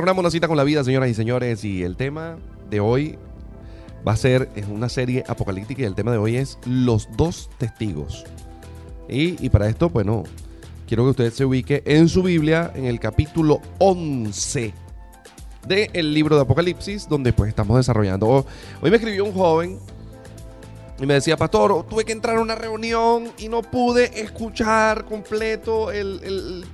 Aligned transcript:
programa 0.00 0.20
Una 0.20 0.30
cita 0.30 0.48
con 0.48 0.56
la 0.56 0.64
vida, 0.64 0.82
señoras 0.82 1.10
y 1.10 1.14
señores, 1.14 1.62
y 1.62 1.82
el 1.82 1.94
tema 1.94 2.38
de 2.70 2.80
hoy 2.80 3.18
va 4.08 4.12
a 4.12 4.16
ser 4.16 4.48
es 4.56 4.66
una 4.66 4.88
serie 4.88 5.22
apocalíptica 5.28 5.82
y 5.82 5.84
el 5.84 5.94
tema 5.94 6.10
de 6.10 6.16
hoy 6.16 6.36
es 6.36 6.56
los 6.64 7.06
dos 7.18 7.50
testigos. 7.58 8.24
Y, 9.10 9.44
y 9.44 9.50
para 9.50 9.68
esto, 9.68 9.90
bueno, 9.90 10.22
quiero 10.88 11.04
que 11.04 11.10
usted 11.10 11.32
se 11.34 11.44
ubique 11.44 11.82
en 11.84 12.08
su 12.08 12.22
Biblia 12.22 12.72
en 12.74 12.86
el 12.86 12.98
capítulo 12.98 13.60
11 13.78 14.72
del 15.68 16.14
libro 16.14 16.34
de 16.36 16.42
Apocalipsis, 16.42 17.06
donde 17.06 17.34
pues 17.34 17.50
estamos 17.50 17.76
desarrollando. 17.76 18.46
Hoy 18.80 18.90
me 18.90 18.96
escribió 18.96 19.26
un 19.26 19.32
joven 19.34 19.78
y 20.98 21.04
me 21.04 21.12
decía, 21.12 21.36
pastor, 21.36 21.84
tuve 21.86 22.06
que 22.06 22.12
entrar 22.12 22.38
a 22.38 22.40
una 22.40 22.54
reunión 22.54 23.24
y 23.36 23.48
no 23.48 23.60
pude 23.60 24.18
escuchar 24.22 25.04
completo 25.04 25.92
el, 25.92 26.20
el- 26.24 26.64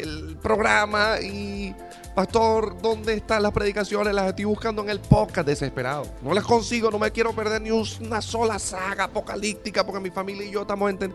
el 0.00 0.36
programa 0.42 1.20
y... 1.22 1.72
Pastor, 2.16 2.80
¿dónde 2.80 3.12
están 3.12 3.42
las 3.42 3.52
predicaciones? 3.52 4.14
Las 4.14 4.28
estoy 4.28 4.46
buscando 4.46 4.82
en 4.82 4.88
el 4.88 5.00
podcast 5.00 5.46
desesperado. 5.46 6.06
No 6.22 6.32
las 6.32 6.44
consigo, 6.44 6.90
no 6.90 6.98
me 6.98 7.10
quiero 7.12 7.34
perder 7.34 7.60
ni 7.60 7.70
una 7.70 8.22
sola 8.22 8.58
saga 8.58 9.04
apocalíptica 9.04 9.84
porque 9.84 10.00
mi 10.00 10.08
familia 10.08 10.46
y 10.46 10.50
yo 10.50 10.62
estamos 10.62 10.90
en... 10.90 11.12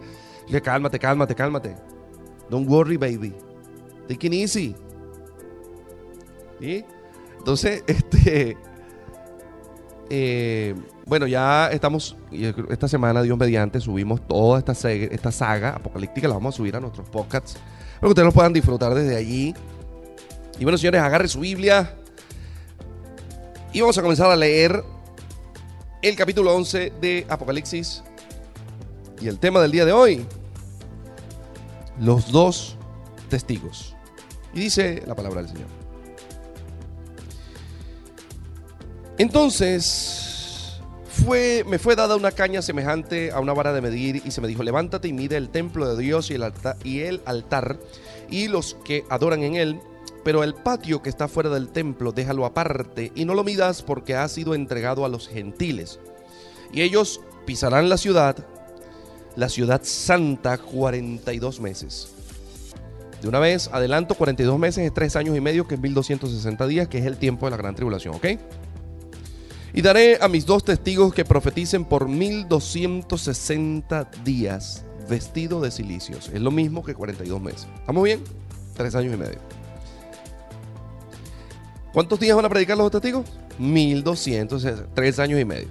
Le 0.48 0.62
cálmate, 0.62 1.00
cálmate, 1.00 1.34
cálmate. 1.34 1.76
Don't 2.52 2.70
worry, 2.70 2.98
baby. 2.98 3.34
Take 4.08 4.28
it 4.28 4.34
easy. 4.34 4.76
¿Sí? 6.60 6.86
Entonces, 7.40 7.84
este... 7.88 8.56
eh, 10.08 10.76
bueno, 11.08 11.26
ya 11.26 11.70
estamos, 11.72 12.16
esta 12.70 12.88
semana, 12.88 13.24
Dios 13.24 13.40
mediante, 13.40 13.80
subimos 13.80 14.22
toda 14.28 14.60
esta, 14.60 14.92
esta 14.92 15.32
saga 15.32 15.72
apocalíptica, 15.78 16.28
la 16.28 16.36
vamos 16.36 16.54
a 16.54 16.58
subir 16.58 16.76
a 16.76 16.80
nuestros 16.80 17.10
podcasts, 17.10 17.54
para 17.54 18.02
que 18.02 18.08
ustedes 18.08 18.26
lo 18.28 18.32
puedan 18.32 18.54
disfrutar 18.54 18.94
desde 18.94 19.16
allí. 19.18 19.56
Y 20.62 20.64
bueno, 20.64 20.78
señores, 20.78 21.02
agarre 21.02 21.28
su 21.28 21.40
Biblia 21.40 21.96
y 23.74 23.82
vamos 23.82 23.98
a 23.98 24.04
comenzar 24.04 24.30
a 24.30 24.36
leer 24.36 24.84
el 26.04 26.16
capítulo 26.16 26.54
11 26.56 26.94
de 27.02 27.26
Apocalipsis. 27.28 28.04
Y 29.20 29.28
el 29.28 29.40
tema 29.40 29.60
del 29.60 29.72
día 29.72 29.86
de 29.86 29.92
hoy, 29.92 30.24
los 32.00 32.32
dos 32.32 32.78
testigos. 33.28 33.96
Y 34.54 34.60
dice 34.60 35.02
la 35.08 35.16
palabra 35.16 35.42
del 35.42 35.50
Señor. 35.50 35.68
Entonces 39.18 40.80
fue, 41.26 41.64
me 41.68 41.80
fue 41.80 41.96
dada 41.96 42.16
una 42.16 42.30
caña 42.30 42.62
semejante 42.62 43.32
a 43.32 43.40
una 43.40 43.54
vara 43.54 43.74
de 43.74 43.82
medir 43.82 44.22
y 44.24 44.30
se 44.30 44.42
me 44.42 44.48
dijo, 44.48 44.62
levántate 44.62 45.08
y 45.08 45.14
mide 45.14 45.38
el 45.38 45.50
templo 45.50 45.92
de 45.96 46.00
Dios 46.00 46.30
y 46.30 46.36
el, 46.36 46.44
alta- 46.44 46.78
y 46.84 47.00
el 47.00 47.20
altar 47.26 47.80
y 48.30 48.48
los 48.48 48.76
que 48.86 49.06
adoran 49.10 49.42
en 49.42 49.56
él, 49.56 49.80
pero 50.24 50.44
el 50.44 50.54
patio 50.54 51.02
que 51.02 51.10
está 51.10 51.28
fuera 51.28 51.50
del 51.50 51.70
templo 51.70 52.12
déjalo 52.12 52.46
aparte 52.46 53.12
y 53.16 53.26
no 53.26 53.34
lo 53.34 53.44
midas 53.44 53.82
porque 53.82 54.16
ha 54.16 54.28
sido 54.28 54.56
entregado 54.56 55.06
a 55.06 55.10
los 55.10 55.28
gentiles. 55.28 56.00
Y 56.72 56.82
ellos 56.82 57.22
pisarán 57.46 57.90
la 57.90 57.98
ciudad, 57.98 58.38
la 59.36 59.50
ciudad 59.50 59.82
santa, 59.84 60.58
42 60.58 61.60
meses. 61.60 62.14
De 63.22 63.28
una 63.28 63.40
vez, 63.40 63.70
adelanto, 63.72 64.16
42 64.16 64.58
meses 64.58 64.86
es 64.86 64.94
3 64.94 65.16
años 65.16 65.38
y 65.38 65.42
medio, 65.42 65.68
que 65.68 65.76
es 65.76 65.82
1260 65.82 66.68
días, 66.68 66.88
que 66.88 66.98
es 66.98 67.06
el 67.06 67.18
tiempo 67.18 67.46
de 67.46 67.52
la 67.52 67.58
gran 67.58 67.76
tribulación, 67.76 68.16
¿ok? 68.16 68.26
Y 69.74 69.82
daré 69.82 70.18
a 70.22 70.28
mis 70.28 70.46
dos 70.46 70.66
testigos 70.66 71.14
que 71.14 71.24
profeticen 71.24 71.86
por 71.86 72.10
1260 72.10 74.12
días, 74.26 74.86
vestido 75.08 75.62
de 75.62 75.72
cilicios. 75.72 76.30
Es 76.30 76.42
lo 76.42 76.52
mismo 76.52 76.84
que 76.84 76.94
42 76.94 77.42
meses. 77.42 77.68
¿Estamos 77.80 78.04
bien? 78.04 78.22
3 78.76 78.96
años 78.96 79.14
y 79.14 79.18
medio. 79.18 79.61
¿Cuántos 81.94 82.20
días 82.20 82.36
van 82.36 82.46
a 82.46 82.50
predicar 82.50 82.78
los 82.78 82.90
testigos? 82.90 83.26
1200, 83.60 84.66
3 84.94 85.20
años 85.20 85.40
y 85.40 85.46
medio. 85.46 85.68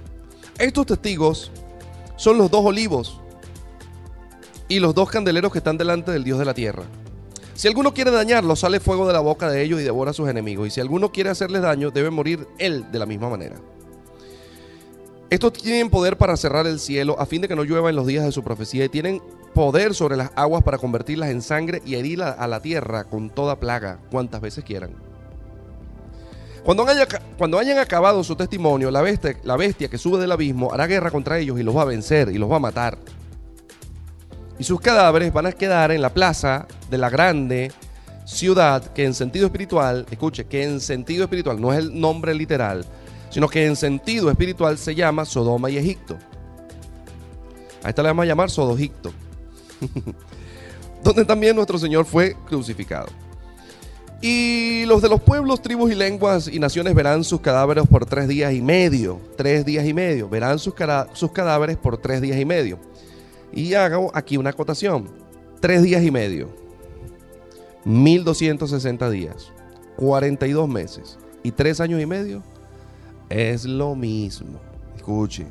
Estos 0.59 0.85
testigos 0.85 1.51
son 2.15 2.37
los 2.37 2.51
dos 2.51 2.63
olivos 2.63 3.19
y 4.67 4.79
los 4.79 4.93
dos 4.93 5.09
candeleros 5.09 5.51
que 5.51 5.57
están 5.57 5.77
delante 5.77 6.11
del 6.11 6.23
Dios 6.23 6.37
de 6.37 6.45
la 6.45 6.53
tierra. 6.53 6.83
Si 7.55 7.67
alguno 7.67 7.93
quiere 7.93 8.11
dañarlos, 8.11 8.59
sale 8.59 8.79
fuego 8.79 9.07
de 9.07 9.13
la 9.13 9.19
boca 9.19 9.49
de 9.49 9.63
ellos 9.63 9.81
y 9.81 9.83
devora 9.83 10.11
a 10.11 10.13
sus 10.13 10.29
enemigos. 10.29 10.67
Y 10.67 10.71
si 10.71 10.79
alguno 10.79 11.11
quiere 11.11 11.31
hacerles 11.31 11.63
daño, 11.63 11.91
debe 11.91 12.09
morir 12.09 12.47
él 12.59 12.85
de 12.91 12.99
la 12.99 13.05
misma 13.05 13.29
manera. 13.29 13.55
Estos 15.29 15.53
tienen 15.53 15.89
poder 15.89 16.17
para 16.17 16.37
cerrar 16.37 16.67
el 16.67 16.79
cielo 16.79 17.19
a 17.19 17.25
fin 17.25 17.41
de 17.41 17.47
que 17.47 17.55
no 17.55 17.63
llueva 17.63 17.89
en 17.89 17.95
los 17.95 18.05
días 18.05 18.25
de 18.25 18.31
su 18.31 18.43
profecía 18.43 18.85
y 18.85 18.89
tienen 18.89 19.21
poder 19.53 19.95
sobre 19.95 20.17
las 20.17 20.31
aguas 20.35 20.63
para 20.63 20.77
convertirlas 20.77 21.29
en 21.29 21.41
sangre 21.41 21.81
y 21.85 21.95
herir 21.95 22.21
a 22.21 22.47
la 22.47 22.61
tierra 22.61 23.05
con 23.05 23.29
toda 23.29 23.59
plaga 23.59 23.99
cuantas 24.11 24.41
veces 24.41 24.63
quieran. 24.63 25.10
Cuando, 26.63 26.85
cuando 27.37 27.57
hayan 27.57 27.79
acabado 27.79 28.23
su 28.23 28.35
testimonio, 28.35 28.91
la 28.91 29.01
bestia, 29.01 29.35
la 29.43 29.57
bestia 29.57 29.87
que 29.87 29.97
sube 29.97 30.19
del 30.19 30.31
abismo 30.31 30.71
hará 30.71 30.85
guerra 30.85 31.09
contra 31.09 31.39
ellos 31.39 31.59
y 31.59 31.63
los 31.63 31.75
va 31.75 31.81
a 31.81 31.85
vencer 31.85 32.29
y 32.29 32.37
los 32.37 32.51
va 32.51 32.57
a 32.57 32.59
matar. 32.59 32.97
Y 34.59 34.63
sus 34.63 34.79
cadáveres 34.79 35.33
van 35.33 35.47
a 35.47 35.51
quedar 35.51 35.91
en 35.91 36.01
la 36.01 36.13
plaza 36.13 36.67
de 36.89 36.97
la 36.99 37.09
grande 37.09 37.71
ciudad 38.25 38.83
que 38.93 39.05
en 39.05 39.15
sentido 39.15 39.47
espiritual, 39.47 40.05
escuche, 40.11 40.45
que 40.45 40.63
en 40.63 40.79
sentido 40.79 41.23
espiritual, 41.23 41.59
no 41.59 41.73
es 41.73 41.79
el 41.79 41.99
nombre 41.99 42.35
literal, 42.35 42.85
sino 43.31 43.47
que 43.47 43.65
en 43.65 43.75
sentido 43.75 44.29
espiritual 44.29 44.77
se 44.77 44.93
llama 44.93 45.25
Sodoma 45.25 45.69
y 45.71 45.77
Egipto. 45.77 46.17
A 47.83 47.89
esta 47.89 48.03
le 48.03 48.09
vamos 48.09 48.23
a 48.23 48.27
llamar 48.27 48.51
Sodogicto, 48.51 49.11
donde 51.03 51.25
también 51.25 51.55
nuestro 51.55 51.79
Señor 51.79 52.05
fue 52.05 52.35
crucificado. 52.47 53.07
Y 54.21 54.85
los 54.85 55.01
de 55.01 55.09
los 55.09 55.19
pueblos, 55.19 55.63
tribus 55.63 55.91
y 55.91 55.95
lenguas 55.95 56.47
y 56.47 56.59
naciones 56.59 56.93
verán 56.93 57.23
sus 57.23 57.41
cadáveres 57.41 57.87
por 57.87 58.05
tres 58.05 58.27
días 58.27 58.53
y 58.53 58.61
medio. 58.61 59.19
Tres 59.35 59.65
días 59.65 59.85
y 59.87 59.93
medio. 59.93 60.29
Verán 60.29 60.59
sus, 60.59 60.75
sus 61.13 61.31
cadáveres 61.31 61.75
por 61.77 61.97
tres 61.97 62.21
días 62.21 62.39
y 62.39 62.45
medio. 62.45 62.77
Y 63.51 63.73
hago 63.73 64.11
aquí 64.13 64.37
una 64.37 64.51
acotación. 64.51 65.09
Tres 65.59 65.81
días 65.81 66.03
y 66.03 66.11
medio. 66.11 66.49
1260 67.83 69.09
días. 69.09 69.51
42 69.97 70.69
meses. 70.69 71.17
Y 71.41 71.51
tres 71.51 71.81
años 71.81 71.99
y 71.99 72.05
medio. 72.05 72.43
Es 73.29 73.65
lo 73.65 73.95
mismo. 73.95 74.59
Escuche. 74.95 75.47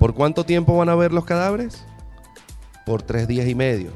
¿Por 0.00 0.14
cuánto 0.14 0.44
tiempo 0.44 0.76
van 0.76 0.88
a 0.88 0.96
ver 0.96 1.12
los 1.12 1.24
cadáveres? 1.24 1.84
Por 2.84 3.02
tres 3.02 3.28
días 3.28 3.46
y 3.46 3.54
medio. 3.54 3.90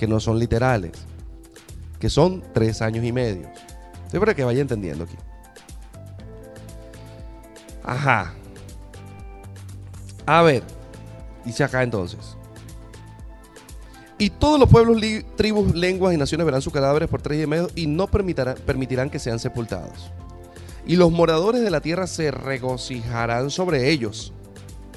Que 0.00 0.08
no 0.08 0.18
son 0.18 0.40
literales. 0.40 1.06
Que 2.06 2.10
son 2.10 2.40
tres 2.54 2.82
años 2.82 3.04
y 3.04 3.10
medio. 3.10 3.50
Sí, 4.12 4.20
para 4.20 4.32
que 4.32 4.44
vaya 4.44 4.60
entendiendo 4.60 5.02
aquí. 5.02 5.16
Ajá. 7.82 8.32
A 10.24 10.42
ver. 10.42 10.62
Dice 11.44 11.64
acá 11.64 11.82
entonces. 11.82 12.36
Y 14.18 14.30
todos 14.30 14.60
los 14.60 14.68
pueblos, 14.68 15.02
tribus, 15.34 15.74
lenguas 15.74 16.14
y 16.14 16.16
naciones 16.16 16.44
verán 16.44 16.62
sus 16.62 16.72
cadáveres 16.72 17.08
por 17.08 17.22
tres 17.22 17.42
y 17.42 17.46
medio 17.48 17.70
y 17.74 17.88
no 17.88 18.06
permitirán 18.06 19.10
que 19.10 19.18
sean 19.18 19.40
sepultados. 19.40 20.12
Y 20.86 20.94
los 20.94 21.10
moradores 21.10 21.60
de 21.60 21.70
la 21.70 21.80
tierra 21.80 22.06
se 22.06 22.30
regocijarán 22.30 23.50
sobre 23.50 23.90
ellos. 23.90 24.32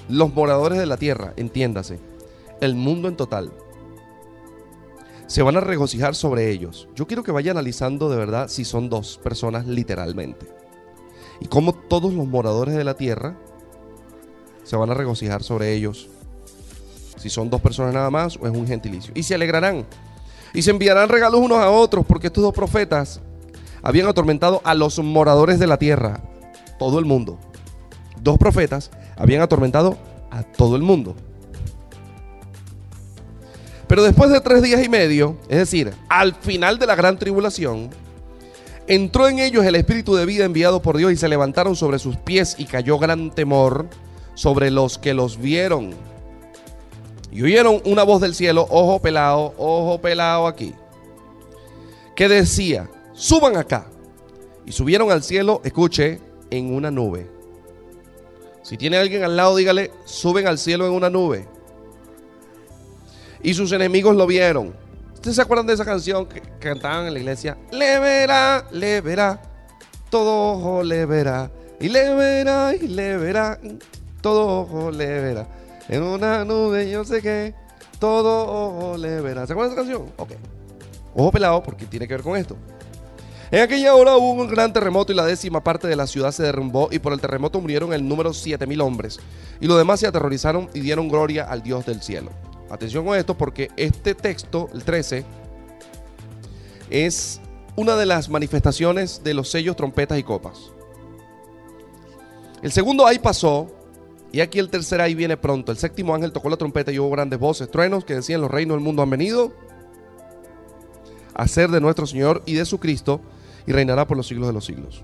Los 0.09 0.31
moradores 0.31 0.77
de 0.77 0.85
la 0.85 0.97
tierra, 0.97 1.33
entiéndase, 1.37 1.97
el 2.61 2.75
mundo 2.75 3.07
en 3.07 3.15
total, 3.17 3.51
se 5.29 5.43
van 5.43 5.55
a 5.57 5.61
regocijar 5.61 6.15
sobre 6.15 6.49
ellos. 6.49 6.87
Yo 6.95 7.05
quiero 7.05 7.23
que 7.23 7.31
vaya 7.31 7.51
analizando 7.51 8.09
de 8.09 8.17
verdad 8.17 8.47
si 8.47 8.65
son 8.65 8.89
dos 8.89 9.19
personas 9.23 9.67
literalmente. 9.67 10.47
Y 11.39 11.45
cómo 11.45 11.73
todos 11.73 12.11
los 12.15 12.27
moradores 12.27 12.73
de 12.73 12.83
la 12.83 12.95
tierra 12.95 13.37
se 14.63 14.75
van 14.75 14.89
a 14.89 14.95
regocijar 14.95 15.43
sobre 15.43 15.71
ellos. 15.73 16.09
Si 17.17 17.29
son 17.29 17.51
dos 17.51 17.61
personas 17.61 17.93
nada 17.93 18.09
más 18.09 18.37
o 18.37 18.47
es 18.47 18.51
un 18.51 18.65
gentilicio. 18.65 19.13
Y 19.15 19.21
se 19.21 19.35
alegrarán. 19.35 19.85
Y 20.51 20.63
se 20.63 20.71
enviarán 20.71 21.09
regalos 21.09 21.41
unos 21.41 21.59
a 21.59 21.69
otros 21.69 22.07
porque 22.07 22.27
estos 22.27 22.43
dos 22.43 22.53
profetas 22.53 23.21
habían 23.83 24.07
atormentado 24.07 24.61
a 24.63 24.73
los 24.73 24.97
moradores 24.97 25.59
de 25.59 25.67
la 25.67 25.77
tierra. 25.77 26.23
Todo 26.79 26.97
el 26.97 27.05
mundo. 27.05 27.37
Dos 28.19 28.39
profetas 28.39 28.89
habían 29.15 29.43
atormentado 29.43 29.95
a 30.31 30.41
todo 30.41 30.75
el 30.75 30.81
mundo. 30.81 31.15
Pero 33.89 34.03
después 34.03 34.29
de 34.29 34.39
tres 34.39 34.61
días 34.61 34.85
y 34.85 34.87
medio, 34.87 35.35
es 35.49 35.57
decir, 35.57 35.91
al 36.09 36.35
final 36.35 36.77
de 36.77 36.85
la 36.85 36.93
gran 36.93 37.17
tribulación, 37.17 37.89
entró 38.85 39.27
en 39.27 39.39
ellos 39.39 39.65
el 39.65 39.73
espíritu 39.73 40.13
de 40.13 40.27
vida 40.27 40.45
enviado 40.45 40.79
por 40.79 40.95
Dios 40.95 41.11
y 41.11 41.15
se 41.17 41.27
levantaron 41.27 41.75
sobre 41.75 41.97
sus 41.97 42.15
pies 42.15 42.53
y 42.59 42.65
cayó 42.65 42.99
gran 42.99 43.31
temor 43.31 43.87
sobre 44.35 44.69
los 44.69 44.99
que 44.99 45.15
los 45.15 45.39
vieron. 45.39 45.95
Y 47.31 47.41
oyeron 47.41 47.81
una 47.83 48.03
voz 48.03 48.21
del 48.21 48.35
cielo, 48.35 48.67
ojo 48.69 49.01
pelado, 49.01 49.55
ojo 49.57 49.99
pelado 49.99 50.45
aquí, 50.45 50.75
que 52.15 52.29
decía, 52.29 52.91
suban 53.13 53.57
acá. 53.57 53.87
Y 54.67 54.71
subieron 54.71 55.11
al 55.11 55.23
cielo, 55.23 55.61
escuche, 55.63 56.19
en 56.51 56.75
una 56.75 56.91
nube. 56.91 57.27
Si 58.61 58.77
tiene 58.77 58.97
alguien 58.97 59.23
al 59.23 59.35
lado, 59.35 59.55
dígale, 59.55 59.89
suben 60.05 60.45
al 60.45 60.59
cielo 60.59 60.85
en 60.85 60.93
una 60.93 61.09
nube. 61.09 61.47
Y 63.41 63.53
sus 63.53 63.71
enemigos 63.71 64.15
lo 64.15 64.27
vieron 64.27 64.73
¿Ustedes 65.19 65.35
se 65.35 65.41
acuerdan 65.41 65.67
de 65.67 65.73
esa 65.73 65.83
canción 65.83 66.25
que 66.27 66.41
cantaban 66.59 67.05
en 67.05 67.13
la 67.13 67.19
iglesia? 67.19 67.57
Le 67.73 67.99
verá, 67.99 68.65
le 68.71 69.01
verá, 69.01 69.41
todo 70.09 70.53
ojo 70.53 70.81
le 70.81 71.05
verá. 71.05 71.51
Y 71.77 71.89
le 71.89 72.13
verá, 72.13 72.73
y 72.73 72.87
le 72.87 73.17
verá, 73.17 73.59
todo 74.21 74.61
ojo 74.61 74.91
le 74.91 75.19
verá. 75.19 75.45
En 75.89 76.03
una 76.03 76.45
nube 76.45 76.89
yo 76.89 77.03
sé 77.03 77.21
que 77.21 77.53
todo 77.99 78.47
ojo 78.47 78.97
le 78.97 79.19
verá. 79.19 79.45
¿Se 79.45 79.51
acuerdan 79.51 79.75
de 79.75 79.81
esa 79.81 79.89
canción? 79.89 80.09
Ok. 80.15 80.29
Ojo 81.13 81.31
pelado 81.33 81.61
porque 81.63 81.85
tiene 81.85 82.07
que 82.07 82.13
ver 82.13 82.23
con 82.23 82.37
esto. 82.37 82.55
En 83.51 83.61
aquella 83.61 83.95
hora 83.95 84.15
hubo 84.15 84.41
un 84.41 84.47
gran 84.47 84.71
terremoto 84.71 85.11
y 85.11 85.15
la 85.15 85.25
décima 85.25 85.61
parte 85.61 85.89
de 85.89 85.97
la 85.97 86.07
ciudad 86.07 86.31
se 86.31 86.43
derrumbó 86.43 86.87
y 86.93 86.99
por 86.99 87.11
el 87.11 87.19
terremoto 87.19 87.59
murieron 87.59 87.91
el 87.91 88.07
número 88.07 88.33
7000 88.33 88.79
hombres. 88.79 89.19
Y 89.59 89.67
los 89.67 89.77
demás 89.77 89.99
se 89.99 90.07
aterrorizaron 90.07 90.69
y 90.73 90.79
dieron 90.79 91.09
gloria 91.09 91.43
al 91.43 91.61
Dios 91.61 91.85
del 91.85 92.01
cielo. 92.01 92.31
Atención 92.69 93.05
con 93.05 93.17
esto 93.17 93.35
porque 93.37 93.69
este 93.77 94.13
texto, 94.13 94.69
el 94.73 94.83
13, 94.83 95.25
es 96.89 97.41
una 97.75 97.95
de 97.95 98.05
las 98.05 98.29
manifestaciones 98.29 99.23
de 99.23 99.33
los 99.33 99.49
sellos, 99.49 99.75
trompetas 99.75 100.19
y 100.19 100.23
copas. 100.23 100.71
El 102.61 102.71
segundo 102.71 103.07
ahí 103.07 103.19
pasó 103.19 103.71
y 104.31 104.41
aquí 104.41 104.59
el 104.59 104.69
tercer 104.69 105.01
ahí 105.01 105.15
viene 105.15 105.37
pronto. 105.37 105.71
El 105.71 105.77
séptimo 105.77 106.13
ángel 106.13 106.31
tocó 106.31 106.49
la 106.49 106.57
trompeta 106.57 106.91
y 106.91 106.99
hubo 106.99 107.09
grandes 107.09 107.39
voces, 107.39 107.71
truenos 107.71 108.05
que 108.05 108.15
decían 108.15 108.41
los 108.41 108.51
reinos 108.51 108.75
del 108.75 108.83
mundo 108.83 109.01
han 109.01 109.09
venido 109.09 109.53
a 111.33 111.47
ser 111.47 111.69
de 111.69 111.79
nuestro 111.79 112.05
Señor 112.05 112.43
y 112.45 112.55
de 112.55 112.65
su 112.65 112.79
Cristo 112.79 113.21
y 113.65 113.71
reinará 113.71 114.05
por 114.05 114.17
los 114.17 114.27
siglos 114.27 114.47
de 114.47 114.53
los 114.53 114.65
siglos. 114.65 115.03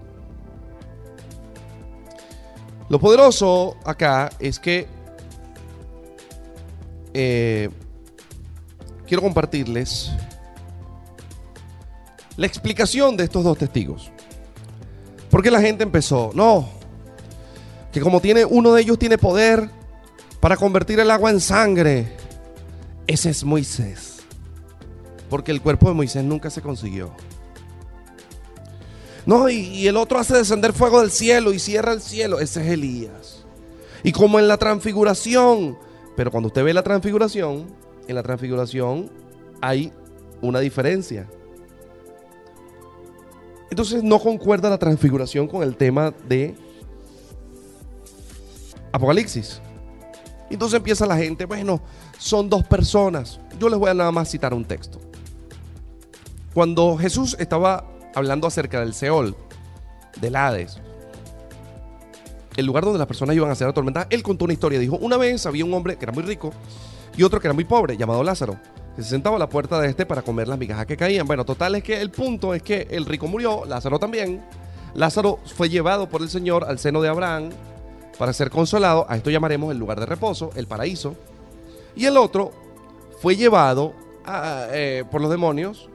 Lo 2.89 2.99
poderoso 2.99 3.77
acá 3.85 4.29
es 4.39 4.59
que 4.59 4.87
eh, 7.17 7.69
quiero 9.07 9.23
compartirles 9.23 10.11
la 12.35 12.45
explicación 12.45 13.15
de 13.15 13.23
estos 13.23 13.43
dos 13.43 13.57
testigos. 13.57 14.11
Porque 15.29 15.49
la 15.49 15.61
gente 15.61 15.83
empezó, 15.83 16.31
no, 16.33 16.69
que 17.93 18.01
como 18.01 18.19
tiene 18.19 18.43
uno 18.43 18.73
de 18.73 18.81
ellos 18.81 18.99
tiene 18.99 19.17
poder 19.17 19.69
para 20.41 20.57
convertir 20.57 20.99
el 20.99 21.09
agua 21.09 21.29
en 21.31 21.39
sangre, 21.39 22.11
ese 23.07 23.29
es 23.29 23.45
Moisés. 23.45 24.17
Porque 25.29 25.51
el 25.51 25.61
cuerpo 25.61 25.87
de 25.87 25.95
Moisés 25.95 26.23
nunca 26.23 26.49
se 26.49 26.61
consiguió. 26.61 27.13
No, 29.25 29.49
y, 29.49 29.87
el 29.87 29.95
otro 29.95 30.19
hace 30.19 30.35
descender 30.35 30.73
fuego 30.73 30.99
del 30.99 31.11
cielo 31.11 31.53
y 31.53 31.59
cierra 31.59 31.93
el 31.93 32.01
cielo. 32.01 32.39
Ese 32.39 32.61
es 32.61 32.67
Elías. 32.67 33.45
Y 34.03 34.11
como 34.11 34.37
en 34.37 34.47
la 34.47 34.57
transfiguración, 34.57 35.77
pero 36.15 36.31
cuando 36.31 36.47
usted 36.47 36.63
ve 36.63 36.73
la 36.73 36.83
transfiguración, 36.83 37.67
en 38.07 38.15
la 38.15 38.23
transfiguración 38.23 39.09
hay 39.61 39.91
una 40.41 40.59
diferencia. 40.59 41.27
Entonces 43.69 44.03
no 44.03 44.19
concuerda 44.19 44.69
la 44.69 44.77
transfiguración 44.77 45.47
con 45.47 45.63
el 45.63 45.75
tema 45.75 46.13
de 46.27 46.55
Apocalipsis. 48.91 49.61
Entonces 50.49 50.77
empieza 50.77 51.05
la 51.05 51.17
gente, 51.17 51.45
bueno, 51.45 51.81
son 52.17 52.49
dos 52.49 52.63
personas. 52.63 53.39
Yo 53.59 53.67
les 53.67 53.77
voy 53.77 53.89
a 53.89 53.93
nada 53.93 54.11
más 54.11 54.29
citar 54.29 54.53
un 54.53 54.63
texto. 54.63 54.99
Cuando 56.53 56.95
Jesús 56.97 57.35
estaba 57.39 57.85
hablando 58.13 58.47
acerca 58.47 58.79
del 58.79 58.93
Seol, 58.93 59.35
del 60.21 60.35
Hades, 60.37 60.79
el 62.55 62.65
lugar 62.65 62.83
donde 62.83 62.99
las 62.99 63.07
personas 63.07 63.35
iban 63.35 63.51
a 63.51 63.55
ser 63.55 63.67
atormentadas, 63.67 64.07
él 64.11 64.23
contó 64.23 64.45
una 64.45 64.53
historia. 64.53 64.79
Dijo, 64.79 64.97
una 64.97 65.17
vez 65.17 65.45
había 65.45 65.65
un 65.65 65.73
hombre 65.73 65.97
que 65.97 66.05
era 66.05 66.11
muy 66.11 66.23
rico 66.23 66.51
y 67.17 67.23
otro 67.23 67.39
que 67.39 67.47
era 67.47 67.53
muy 67.53 67.65
pobre, 67.65 67.97
llamado 67.97 68.23
Lázaro, 68.23 68.57
que 68.95 69.03
se 69.03 69.09
sentaba 69.09 69.37
a 69.37 69.39
la 69.39 69.49
puerta 69.49 69.79
de 69.79 69.89
este 69.89 70.05
para 70.05 70.21
comer 70.21 70.47
las 70.47 70.57
migajas 70.57 70.85
que 70.85 70.97
caían. 70.97 71.27
Bueno, 71.27 71.45
total 71.45 71.75
es 71.75 71.83
que 71.83 71.99
el 71.99 72.11
punto 72.11 72.53
es 72.53 72.61
que 72.61 72.87
el 72.89 73.05
rico 73.05 73.27
murió, 73.27 73.65
Lázaro 73.65 73.99
también. 73.99 74.43
Lázaro 74.93 75.39
fue 75.45 75.69
llevado 75.69 76.07
por 76.07 76.21
el 76.21 76.29
Señor 76.29 76.63
al 76.65 76.79
seno 76.79 77.01
de 77.01 77.09
Abraham 77.09 77.49
para 78.17 78.33
ser 78.33 78.49
consolado. 78.49 79.05
A 79.09 79.17
esto 79.17 79.29
llamaremos 79.29 79.71
el 79.71 79.77
lugar 79.77 79.99
de 79.99 80.05
reposo, 80.05 80.51
el 80.55 80.67
paraíso. 80.67 81.15
Y 81.95 82.05
el 82.05 82.17
otro 82.17 82.51
fue 83.21 83.35
llevado 83.35 83.93
eh, 84.71 85.03
por 85.11 85.21
los 85.21 85.29
demonios 85.29 85.89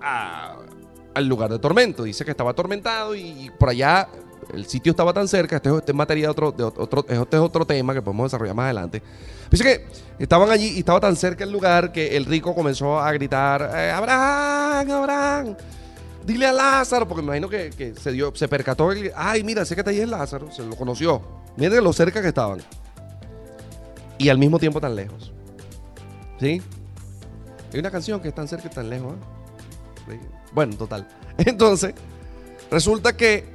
al 0.00 1.26
lugar 1.26 1.50
de 1.50 1.58
tormento. 1.58 2.04
Dice 2.04 2.24
que 2.24 2.30
estaba 2.30 2.52
atormentado 2.52 3.14
y 3.14 3.50
por 3.58 3.70
allá 3.70 4.08
el 4.52 4.66
sitio 4.66 4.90
estaba 4.90 5.12
tan 5.12 5.28
cerca. 5.28 5.56
Este, 5.56 5.70
este 5.74 5.92
es 5.92 5.96
materia 5.96 6.24
de 6.24 6.30
otro, 6.30 6.52
de 6.52 6.64
otro, 6.64 7.04
este 7.08 7.36
es 7.36 7.42
otro 7.42 7.66
tema 7.66 7.94
que 7.94 8.02
podemos 8.02 8.26
desarrollar 8.26 8.54
más 8.54 8.64
adelante. 8.64 9.02
Dice 9.50 9.64
que 9.64 9.86
estaban 10.18 10.50
allí 10.50 10.72
y 10.76 10.78
estaba 10.80 11.00
tan 11.00 11.16
cerca 11.16 11.44
el 11.44 11.52
lugar 11.52 11.92
que 11.92 12.16
el 12.16 12.24
rico 12.24 12.54
comenzó 12.54 12.98
a 13.00 13.12
gritar: 13.12 13.70
eh, 13.74 13.90
Abraham, 13.90 14.90
Abraham, 14.90 15.56
dile 16.26 16.46
a 16.46 16.52
Lázaro, 16.52 17.06
porque 17.06 17.22
me 17.22 17.36
imagino 17.36 17.48
que, 17.48 17.94
se 18.00 18.12
dio, 18.12 18.34
se 18.34 18.48
percató. 18.48 18.90
Ay, 19.14 19.42
mira, 19.44 19.64
sé 19.64 19.74
que 19.74 19.80
está 19.80 19.90
ahí 19.90 20.00
es 20.00 20.08
Lázaro, 20.08 20.50
se 20.50 20.64
lo 20.64 20.76
conoció. 20.76 21.22
Miren 21.56 21.84
lo 21.84 21.92
cerca 21.92 22.20
que 22.20 22.28
estaban. 22.28 22.60
Y 24.18 24.28
al 24.28 24.38
mismo 24.38 24.58
tiempo 24.58 24.80
tan 24.80 24.94
lejos. 24.96 25.32
¿Sí? 26.40 26.60
Hay 27.72 27.80
una 27.80 27.90
canción 27.90 28.20
que 28.20 28.28
es 28.28 28.34
tan 28.34 28.48
cerca 28.48 28.68
y 28.68 28.74
tan 28.74 28.88
lejos. 28.88 29.14
¿eh? 30.08 30.20
Bueno, 30.52 30.76
total. 30.76 31.06
Entonces, 31.38 31.94
resulta 32.70 33.16
que 33.16 33.52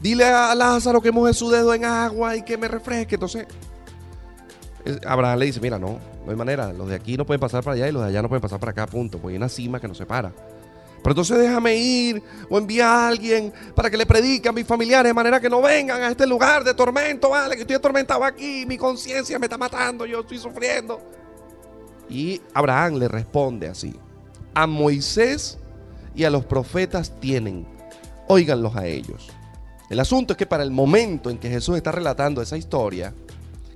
dile 0.00 0.24
a 0.24 0.54
Lázaro 0.54 1.00
que 1.00 1.12
moje 1.12 1.34
su 1.34 1.50
dedo 1.50 1.74
en 1.74 1.84
agua 1.84 2.36
y 2.36 2.42
que 2.42 2.56
me 2.56 2.68
refresque. 2.68 3.16
Entonces, 3.16 3.46
Abraham 5.06 5.38
le 5.38 5.46
dice, 5.46 5.60
mira, 5.60 5.78
no, 5.78 5.98
no 6.24 6.30
hay 6.30 6.36
manera. 6.36 6.72
Los 6.72 6.88
de 6.88 6.94
aquí 6.94 7.16
no 7.16 7.26
pueden 7.26 7.40
pasar 7.40 7.62
para 7.62 7.74
allá 7.74 7.88
y 7.88 7.92
los 7.92 8.02
de 8.02 8.08
allá 8.08 8.22
no 8.22 8.28
pueden 8.28 8.42
pasar 8.42 8.60
para 8.60 8.72
acá, 8.72 8.86
punto. 8.86 9.18
Pues 9.18 9.32
hay 9.32 9.36
una 9.36 9.48
cima 9.48 9.80
que 9.80 9.88
nos 9.88 9.98
separa. 9.98 10.32
Pero 11.02 11.12
entonces 11.12 11.38
déjame 11.38 11.76
ir 11.76 12.22
o 12.50 12.58
envía 12.58 12.88
a 12.88 13.08
alguien 13.08 13.52
para 13.74 13.88
que 13.88 13.96
le 13.96 14.04
predique 14.04 14.48
a 14.48 14.52
mis 14.52 14.66
familiares 14.66 15.10
de 15.10 15.14
manera 15.14 15.40
que 15.40 15.48
no 15.48 15.62
vengan 15.62 16.02
a 16.02 16.10
este 16.10 16.26
lugar 16.26 16.64
de 16.64 16.74
tormento, 16.74 17.30
vale, 17.30 17.54
que 17.54 17.62
estoy 17.62 17.76
atormentado 17.76 18.24
aquí, 18.24 18.66
mi 18.66 18.76
conciencia 18.76 19.38
me 19.38 19.46
está 19.46 19.56
matando, 19.56 20.04
yo 20.06 20.20
estoy 20.20 20.38
sufriendo. 20.38 21.00
Y 22.08 22.40
Abraham 22.52 22.94
le 22.94 23.06
responde 23.06 23.68
así, 23.68 23.94
a 24.54 24.66
Moisés 24.66 25.58
y 26.16 26.24
a 26.24 26.30
los 26.30 26.44
profetas 26.44 27.12
tienen, 27.20 27.66
óiganlos 28.26 28.74
a 28.74 28.86
ellos. 28.86 29.30
El 29.88 30.00
asunto 30.00 30.34
es 30.34 30.36
que 30.36 30.46
para 30.46 30.62
el 30.62 30.70
momento 30.70 31.30
en 31.30 31.38
que 31.38 31.48
Jesús 31.48 31.76
está 31.76 31.92
relatando 31.92 32.42
esa 32.42 32.56
historia, 32.56 33.14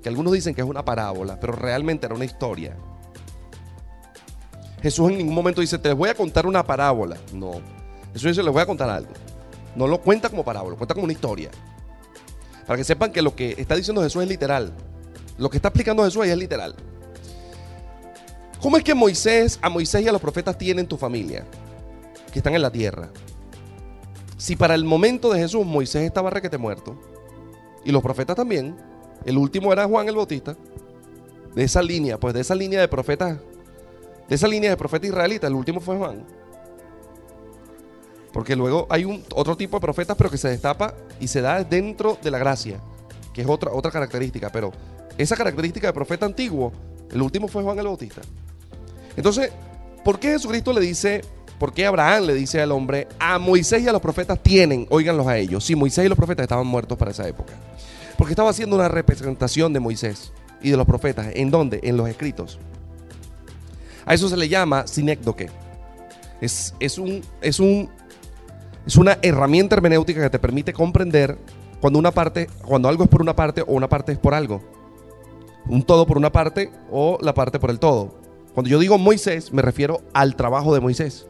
que 0.03 0.09
algunos 0.09 0.33
dicen 0.33 0.55
que 0.55 0.61
es 0.61 0.67
una 0.67 0.85
parábola, 0.85 1.39
pero 1.41 1.55
realmente 1.55 2.07
era 2.07 2.15
una 2.15 2.25
historia. 2.25 2.77
Jesús 4.83 5.11
en 5.11 5.19
ningún 5.19 5.35
momento 5.35 5.61
dice, 5.61 5.79
te 5.79 5.93
voy 5.93 6.09
a 6.09 6.15
contar 6.15 6.47
una 6.47 6.65
parábola. 6.65 7.17
No. 7.33 7.53
Jesús 8.13 8.31
dice, 8.31 8.43
les 8.43 8.53
voy 8.53 8.61
a 8.61 8.67
contar 8.67 8.91
algo. 8.91 9.13
No 9.77 9.87
lo 9.87 10.03
cuenta 10.03 10.29
como 10.29 10.45
parábola, 10.45 10.77
cuenta 10.77 10.95
como 10.95 11.05
una 11.05 11.13
historia. 11.13 11.51
Para 12.67 12.77
que 12.77 12.85
sepan 12.85 13.13
que 13.13 13.23
lo 13.23 13.35
que 13.35 13.55
está 13.57 13.75
diciendo 13.77 14.03
Jesús 14.03 14.23
es 14.23 14.29
literal. 14.29 14.73
Lo 15.39 15.49
que 15.49 15.57
está 15.57 15.69
explicando 15.69 16.05
Jesús 16.05 16.23
ahí 16.23 16.31
es 16.31 16.37
literal. 16.37 16.75
¿Cómo 18.61 18.77
es 18.77 18.85
que 18.85 18.95
Moisés, 18.95 19.59
a 19.63 19.71
Moisés 19.71 20.03
y 20.03 20.09
a 20.09 20.13
los 20.13 20.21
profetas 20.21 20.59
tienen 20.59 20.87
tu 20.87 20.97
familia? 20.97 21.45
Que 22.33 22.41
están 22.41 22.55
en 22.55 22.63
la 22.63 22.71
tierra. 22.71 23.09
Si 24.43 24.57
para 24.57 24.75
el 24.75 24.85
momento 24.85 25.33
de 25.33 25.39
Jesús 25.39 25.65
Moisés 25.65 26.03
estaba 26.03 26.29
requete 26.29 26.59
muerto, 26.59 26.97
y 27.85 27.93
los 27.93 28.03
profetas 28.03 28.35
también, 28.35 28.77
el 29.25 29.39
último 29.39 29.73
era 29.73 29.87
Juan 29.87 30.09
el 30.09 30.17
Bautista, 30.17 30.57
de 31.55 31.63
esa 31.63 31.81
línea, 31.81 32.19
pues 32.19 32.35
de 32.35 32.41
esa 32.41 32.57
línea 32.57 32.81
de 32.81 32.89
profetas, 32.89 33.39
de 34.29 34.35
esa 34.35 34.49
línea 34.49 34.71
de 34.71 34.77
profeta 34.77 35.07
israelita, 35.07 35.47
el 35.47 35.55
último 35.55 35.79
fue 35.79 35.97
Juan. 35.97 36.27
Porque 38.33 38.57
luego 38.57 38.89
hay 38.91 39.25
otro 39.33 39.57
tipo 39.57 39.77
de 39.77 39.81
profetas, 39.81 40.17
pero 40.17 40.29
que 40.29 40.39
se 40.39 40.49
destapa 40.49 40.93
y 41.21 41.29
se 41.29 41.41
da 41.41 41.63
dentro 41.63 42.19
de 42.21 42.33
la 42.33 42.39
gracia, 42.39 42.81
que 43.33 43.43
es 43.43 43.47
otra, 43.49 43.71
otra 43.73 43.93
característica. 43.93 44.51
Pero 44.51 44.73
esa 45.19 45.37
característica 45.37 45.87
de 45.87 45.93
profeta 45.93 46.27
antiguo, 46.27 46.73
el 47.13 47.23
último 47.23 47.47
fue 47.47 47.63
Juan 47.63 47.79
el 47.79 47.87
Bautista. 47.87 48.23
Entonces, 49.17 49.53
¿por 50.05 50.19
qué 50.19 50.31
Jesucristo 50.31 50.73
le 50.73 50.81
dice 50.81 51.23
¿Por 51.59 51.73
qué 51.73 51.87
Abraham 51.87 52.25
le 52.25 52.35
dice 52.35 52.61
al 52.61 52.73
hombre, 52.73 53.07
a 53.19 53.39
Moisés 53.39 53.83
y 53.83 53.89
a 53.89 53.93
los 53.93 54.03
profetas 54.03 54.43
tienen, 54.43 54.87
óiganlos 54.91 55.27
a 55.27 55.39
ellos? 55.39 55.65
Si 55.65 55.77
Moisés 55.77 56.05
y 56.05 56.09
los 56.09 56.19
profetas 56.19 56.45
estaban 56.45 56.67
muertos 56.67 56.99
para 56.99 57.13
esa 57.13 57.29
época. 57.29 57.55
Porque 58.19 58.33
estaba 58.33 58.51
haciendo 58.51 58.77
una 58.77 58.89
representación 58.89 59.73
de 59.73 59.81
Moisés 59.81 60.33
y 60.61 60.71
de 60.71 60.77
los 60.77 60.87
profetas. 60.87 61.29
¿En 61.35 61.51
dónde? 61.51 61.81
En 61.83 61.97
los 61.97 62.09
escritos. 62.09 62.59
A 64.05 64.15
eso 64.15 64.29
se 64.29 64.37
le 64.37 64.49
llama 64.49 64.87
sinécdoque. 64.87 65.51
Es, 66.41 66.75
es, 66.81 66.99
un, 66.99 67.23
es, 67.41 67.61
un, 67.61 67.89
es 68.87 68.97
una 68.97 69.19
herramienta 69.23 69.77
hermenéutica 69.77 70.21
que 70.21 70.31
te 70.31 70.39
permite 70.39 70.73
comprender 70.73 71.39
cuando 71.81 71.99
una 71.99 72.11
parte, 72.11 72.49
cuando 72.65 72.89
algo 72.89 73.05
es 73.05 73.11
por 73.11 73.23
una 73.23 73.37
parte 73.37 73.63
o 73.63 73.73
una 73.73 73.89
parte 73.89 74.13
es 74.13 74.19
por 74.19 74.35
algo. 74.35 74.63
Un 75.69 75.85
todo 75.85 76.07
por 76.07 76.17
una 76.17 76.33
parte 76.33 76.73
o 76.91 77.19
la 77.21 77.35
parte 77.35 77.61
por 77.61 77.71
el 77.71 77.79
todo. 77.79 78.21
Cuando 78.55 78.69
yo 78.69 78.81
digo 78.81 78.99
Moisés, 78.99 79.53
me 79.53 79.63
refiero 79.63 80.03
al 80.13 80.35
trabajo 80.35 80.75
de 80.75 80.81
Moisés 80.81 81.27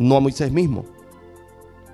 no 0.00 0.16
a 0.16 0.20
Moisés 0.20 0.50
mismo. 0.50 0.84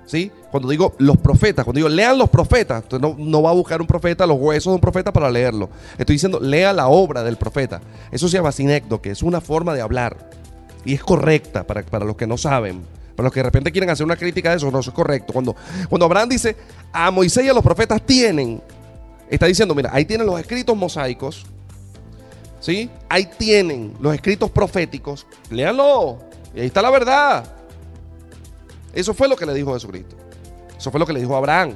¿Sí? 0.05 0.31
Cuando 0.51 0.69
digo 0.69 0.93
los 0.99 1.17
profetas, 1.17 1.65
cuando 1.65 1.79
digo 1.79 1.89
lean 1.89 2.17
los 2.17 2.29
profetas, 2.29 2.83
usted 2.83 2.99
no, 2.99 3.13
no, 3.17 3.41
va 3.41 3.49
a 3.49 3.53
buscar 3.53 3.81
un 3.81 3.87
profeta, 3.87 4.25
los 4.25 4.39
huesos 4.39 4.71
de 4.71 4.75
un 4.75 4.81
profeta 4.81 5.11
para 5.11 5.29
leerlo. 5.29 5.69
Estoy 5.97 6.15
diciendo 6.15 6.39
lea 6.39 6.71
la 6.71 6.87
obra 6.87 7.23
del 7.23 7.35
profeta. 7.35 7.81
Eso 8.09 8.29
se 8.29 8.37
llama 8.37 8.53
sinecdo, 8.53 9.01
que 9.01 9.11
es 9.11 9.21
una 9.21 9.41
forma 9.41 9.73
de 9.73 9.81
hablar. 9.81 10.29
y 10.85 10.93
es 10.93 11.03
correcta 11.03 11.67
para, 11.67 11.83
para 11.83 12.05
los 12.05 12.15
que 12.15 12.25
no 12.25 12.37
saben. 12.37 12.81
Para 13.17 13.25
los 13.25 13.33
que 13.33 13.41
de 13.41 13.43
repente 13.43 13.71
quieren 13.71 13.89
hacer 13.89 14.05
una 14.05 14.15
crítica 14.15 14.51
de 14.51 14.57
eso, 14.57 14.71
no, 14.71 14.79
eso 14.79 14.91
es 14.91 14.95
correcto. 14.95 15.33
Cuando, 15.33 15.55
cuando 15.89 16.05
Abraham 16.05 16.29
dice, 16.29 16.55
a 16.93 17.11
Moisés 17.11 17.43
y 17.43 17.49
a 17.49 17.53
los 17.53 17.63
profetas 17.63 18.01
tienen, 18.05 18.61
está 19.29 19.47
diciendo, 19.47 19.75
mira, 19.75 19.89
ahí 19.91 20.05
tienen 20.05 20.25
los 20.25 20.39
escritos 20.39 20.77
mosaicos, 20.77 21.45
¿sí? 22.61 22.89
Ahí 23.09 23.27
tienen 23.37 23.93
los 23.99 24.15
escritos 24.15 24.49
proféticos, 24.51 25.27
léanlo, 25.49 26.19
y 26.55 26.61
ahí 26.61 26.67
está 26.67 26.81
la 26.81 26.91
verdad. 26.91 27.56
Eso 28.97 29.13
fue 29.13 29.27
lo 29.27 29.35
que 29.35 29.45
le 29.45 29.53
dijo 29.53 29.75
Jesucristo. 29.75 30.15
Eso 30.75 30.89
fue 30.89 30.99
lo 30.99 31.05
que 31.05 31.13
le 31.13 31.19
dijo 31.19 31.35
Abraham. 31.35 31.75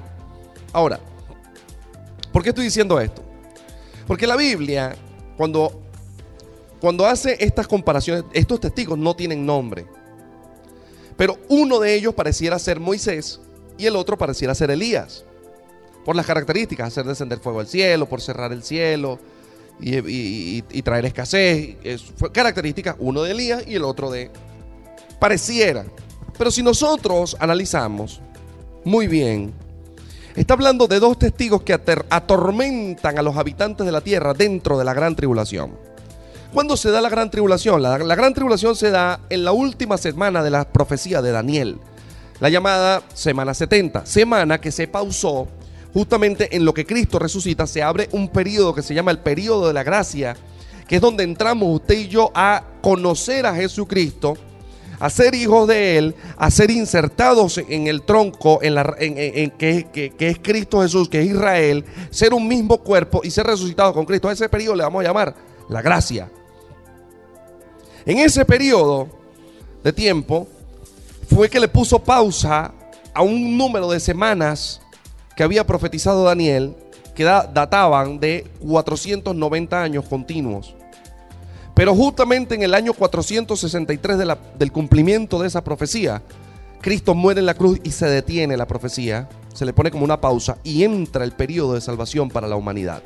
Ahora, 0.73 0.99
¿por 2.33 2.41
qué 2.41 2.49
estoy 2.49 2.65
diciendo 2.65 2.99
esto? 2.99 3.21
Porque 4.07 4.25
la 4.25 4.35
Biblia, 4.35 4.95
cuando, 5.37 5.83
cuando 6.79 7.05
hace 7.05 7.37
estas 7.39 7.67
comparaciones, 7.67 8.23
estos 8.33 8.59
testigos 8.59 8.97
no 8.97 9.15
tienen 9.15 9.45
nombre. 9.45 9.85
Pero 11.15 11.37
uno 11.47 11.79
de 11.79 11.93
ellos 11.93 12.15
pareciera 12.15 12.57
ser 12.57 12.79
Moisés 12.79 13.39
y 13.77 13.85
el 13.85 13.95
otro 13.97 14.17
pareciera 14.17 14.55
ser 14.55 14.71
Elías. 14.71 15.23
Por 16.03 16.15
las 16.15 16.25
características, 16.25 16.87
hacer 16.87 17.05
descender 17.05 17.37
fuego 17.37 17.59
al 17.59 17.67
cielo, 17.67 18.09
por 18.09 18.19
cerrar 18.19 18.51
el 18.51 18.63
cielo 18.63 19.19
y, 19.79 20.63
traer 20.81 21.05
escasez. 21.05 21.75
Es, 21.83 22.01
fue 22.01 22.31
característica 22.31 22.95
uno 22.97 23.21
de 23.21 23.29
Elías 23.29 23.63
y 23.67 23.75
el 23.75 23.83
otro 23.83 24.09
de... 24.09 24.31
Pareciera. 25.19 25.85
Pero 26.41 26.49
si 26.49 26.63
nosotros 26.63 27.37
analizamos 27.39 28.19
muy 28.83 29.05
bien, 29.05 29.53
está 30.35 30.55
hablando 30.55 30.87
de 30.87 30.99
dos 30.99 31.19
testigos 31.19 31.61
que 31.61 31.79
atormentan 32.09 33.19
a 33.19 33.21
los 33.21 33.37
habitantes 33.37 33.85
de 33.85 33.91
la 33.91 34.01
tierra 34.01 34.33
dentro 34.33 34.79
de 34.79 34.83
la 34.83 34.95
gran 34.95 35.15
tribulación. 35.15 35.77
¿Cuándo 36.51 36.77
se 36.77 36.89
da 36.89 36.99
la 36.99 37.09
gran 37.09 37.29
tribulación? 37.29 37.83
La, 37.83 38.15
gran 38.15 38.33
tribulación 38.33 38.75
se 38.75 38.89
da 38.89 39.19
en 39.29 39.43
la 39.43 39.51
última 39.51 39.99
semana 39.99 40.41
de 40.41 40.49
la 40.49 40.67
profecía 40.67 41.21
de 41.21 41.31
Daniel, 41.31 41.77
la 42.39 42.49
llamada 42.49 43.03
semana 43.13 43.53
70, 43.53 44.07
semana 44.07 44.59
que 44.59 44.71
se 44.71 44.87
pausó 44.87 45.47
justamente 45.93 46.55
en 46.55 46.65
lo 46.65 46.73
que 46.73 46.87
Cristo 46.87 47.19
resucita, 47.19 47.67
se 47.67 47.83
abre 47.83 48.09
un 48.13 48.29
periodo 48.29 48.73
que 48.73 48.81
se 48.81 48.95
llama 48.95 49.11
el 49.11 49.19
periodo 49.19 49.67
de 49.67 49.73
la 49.73 49.83
gracia, 49.83 50.35
que 50.87 50.95
es 50.95 51.01
donde 51.01 51.23
entramos 51.23 51.69
usted 51.69 51.99
y 51.99 52.07
yo 52.07 52.31
a 52.33 52.63
conocer 52.81 53.45
a 53.45 53.53
Jesucristo, 53.53 54.37
a 55.01 55.09
ser 55.09 55.33
hijos 55.33 55.67
de 55.67 55.97
Él, 55.97 56.15
a 56.37 56.51
ser 56.51 56.69
insertados 56.69 57.57
en 57.57 57.87
el 57.87 58.03
tronco 58.03 58.59
en 58.61 58.75
la, 58.75 58.83
que, 58.95 60.13
es 60.19 60.39
Cristo 60.39 60.83
Jesús, 60.83 61.09
que 61.09 61.21
es 61.21 61.25
Israel, 61.25 61.83
ser 62.11 62.35
un 62.35 62.47
mismo 62.47 62.77
cuerpo 62.77 63.21
y 63.23 63.31
ser 63.31 63.47
resucitados 63.47 63.93
con 63.93 64.05
Cristo. 64.05 64.29
A 64.29 64.33
ese 64.33 64.47
periodo 64.47 64.75
le 64.75 64.83
vamos 64.83 65.03
a 65.03 65.07
llamar 65.07 65.33
la 65.69 65.81
gracia. 65.81 66.29
En 68.05 68.19
ese 68.19 68.45
periodo 68.45 69.09
de 69.83 69.91
tiempo 69.91 70.47
fue 71.33 71.49
que 71.49 71.59
le 71.59 71.67
puso 71.67 71.97
pausa 71.97 72.71
a 73.11 73.23
un 73.23 73.57
número 73.57 73.89
de 73.89 73.99
semanas 73.99 74.81
que 75.35 75.41
había 75.41 75.65
profetizado 75.65 76.25
Daniel 76.25 76.75
que 77.15 77.23
databan 77.23 78.19
de 78.19 78.45
490 78.63 79.81
años 79.81 80.05
continuos. 80.07 80.75
Pero 81.81 81.95
justamente 81.95 82.53
en 82.53 82.61
el 82.61 82.75
año 82.75 82.93
463 82.93 84.15
del 84.59 84.71
cumplimiento 84.71 85.39
de 85.39 85.47
esa 85.47 85.63
profecía, 85.63 86.21
Cristo 86.79 87.15
muere 87.15 87.39
en 87.39 87.47
la 87.47 87.55
cruz 87.55 87.79
y 87.83 87.89
se 87.89 88.05
detiene 88.05 88.55
la 88.55 88.67
profecía, 88.67 89.27
se 89.51 89.65
le 89.65 89.73
pone 89.73 89.89
como 89.89 90.03
una 90.03 90.21
pausa 90.21 90.59
y 90.63 90.83
entra 90.83 91.23
el 91.23 91.31
periodo 91.31 91.73
de 91.73 91.81
salvación 91.81 92.29
para 92.29 92.47
la 92.47 92.55
humanidad. 92.55 93.01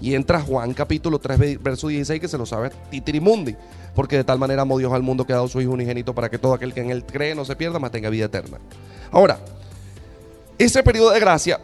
Y 0.00 0.14
entra 0.14 0.40
Juan 0.40 0.72
capítulo 0.72 1.18
3, 1.18 1.60
verso 1.60 1.88
16, 1.88 2.20
que 2.20 2.28
se 2.28 2.38
lo 2.38 2.46
sabe 2.46 2.70
Titirimundi. 2.92 3.56
Porque 3.92 4.18
de 4.18 4.22
tal 4.22 4.38
manera 4.38 4.62
amó 4.62 4.78
Dios 4.78 4.92
al 4.92 5.02
mundo 5.02 5.26
que 5.26 5.32
ha 5.32 5.36
dado 5.36 5.48
su 5.48 5.60
Hijo 5.60 5.72
unigénito 5.72 6.14
para 6.14 6.30
que 6.30 6.38
todo 6.38 6.54
aquel 6.54 6.72
que 6.72 6.80
en 6.80 6.90
él 6.92 7.04
cree 7.04 7.34
no 7.34 7.44
se 7.44 7.56
pierda, 7.56 7.80
mas 7.80 7.90
tenga 7.90 8.08
vida 8.08 8.26
eterna. 8.26 8.58
Ahora, 9.10 9.40
ese 10.58 10.84
periodo 10.84 11.10
de 11.10 11.18
gracia 11.18 11.60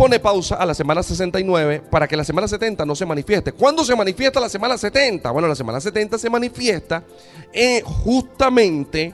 pone 0.00 0.18
pausa 0.18 0.54
a 0.54 0.64
la 0.64 0.72
semana 0.72 1.02
69 1.02 1.82
para 1.90 2.08
que 2.08 2.16
la 2.16 2.24
semana 2.24 2.48
70 2.48 2.86
no 2.86 2.96
se 2.96 3.04
manifieste. 3.04 3.52
¿Cuándo 3.52 3.84
se 3.84 3.94
manifiesta 3.94 4.40
la 4.40 4.48
semana 4.48 4.78
70? 4.78 5.30
Bueno, 5.30 5.46
la 5.46 5.54
semana 5.54 5.78
70 5.78 6.16
se 6.16 6.30
manifiesta 6.30 7.04
eh, 7.52 7.82
justamente 7.84 9.12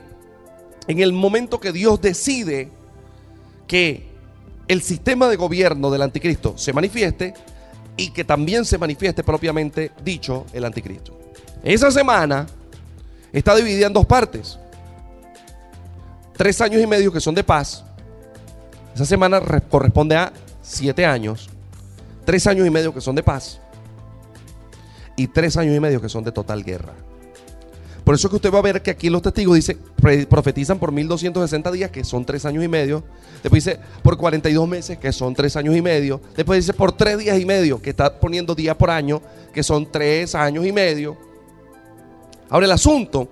en 0.87 0.99
el 0.99 1.11
momento 1.11 1.59
que 1.59 1.73
Dios 1.73 1.99
decide 1.99 2.69
que 3.67 4.07
el 4.69 4.81
sistema 4.81 5.27
de 5.27 5.35
gobierno 5.35 5.91
del 5.91 6.03
anticristo 6.03 6.57
se 6.57 6.71
manifieste 6.71 7.33
y 7.97 8.11
que 8.11 8.23
también 8.23 8.63
se 8.63 8.77
manifieste 8.77 9.25
propiamente 9.25 9.91
dicho 10.05 10.45
el 10.53 10.63
anticristo. 10.63 11.19
Esa 11.65 11.91
semana 11.91 12.47
está 13.33 13.53
dividida 13.57 13.87
en 13.87 13.93
dos 13.93 14.05
partes. 14.05 14.57
Tres 16.37 16.61
años 16.61 16.81
y 16.81 16.87
medio 16.87 17.11
que 17.11 17.19
son 17.19 17.35
de 17.35 17.43
paz. 17.43 17.83
Esa 18.95 19.03
semana 19.03 19.41
corresponde 19.69 20.15
a 20.15 20.31
siete 20.67 21.05
años. 21.05 21.49
Tres 22.25 22.45
años 22.45 22.67
y 22.67 22.69
medio 22.69 22.93
que 22.93 23.01
son 23.01 23.15
de 23.15 23.23
paz. 23.23 23.59
Y 25.15 25.27
tres 25.27 25.57
años 25.57 25.75
y 25.75 25.79
medio 25.79 26.01
que 26.01 26.09
son 26.09 26.23
de 26.23 26.31
total 26.31 26.63
guerra. 26.63 26.93
Por 28.03 28.15
eso 28.15 28.29
que 28.29 28.37
usted 28.37 28.53
va 28.53 28.59
a 28.59 28.61
ver 28.61 28.81
que 28.81 28.91
aquí 28.91 29.09
los 29.09 29.21
testigos 29.21 29.55
dice, 29.55 29.77
profetizan 30.29 30.79
por 30.79 30.93
1260 30.93 31.71
días, 31.71 31.91
que 31.91 32.05
son 32.05 32.23
tres 32.23 32.45
años 32.45 32.63
y 32.63 32.67
medio. 32.69 33.03
Después 33.43 33.65
dice 33.65 33.79
por 34.01 34.17
42 34.17 34.67
meses, 34.67 34.97
que 34.97 35.11
son 35.11 35.33
tres 35.33 35.57
años 35.57 35.75
y 35.75 35.81
medio. 35.81 36.21
Después 36.35 36.63
dice 36.63 36.73
por 36.73 36.93
tres 36.93 37.17
días 37.17 37.37
y 37.37 37.45
medio, 37.45 37.81
que 37.81 37.89
está 37.89 38.17
poniendo 38.19 38.55
días 38.55 38.77
por 38.77 38.91
año, 38.91 39.21
que 39.53 39.61
son 39.61 39.91
tres 39.91 40.35
años 40.35 40.65
y 40.65 40.71
medio. 40.71 41.17
Ahora 42.49 42.65
el 42.65 42.71
asunto 42.71 43.27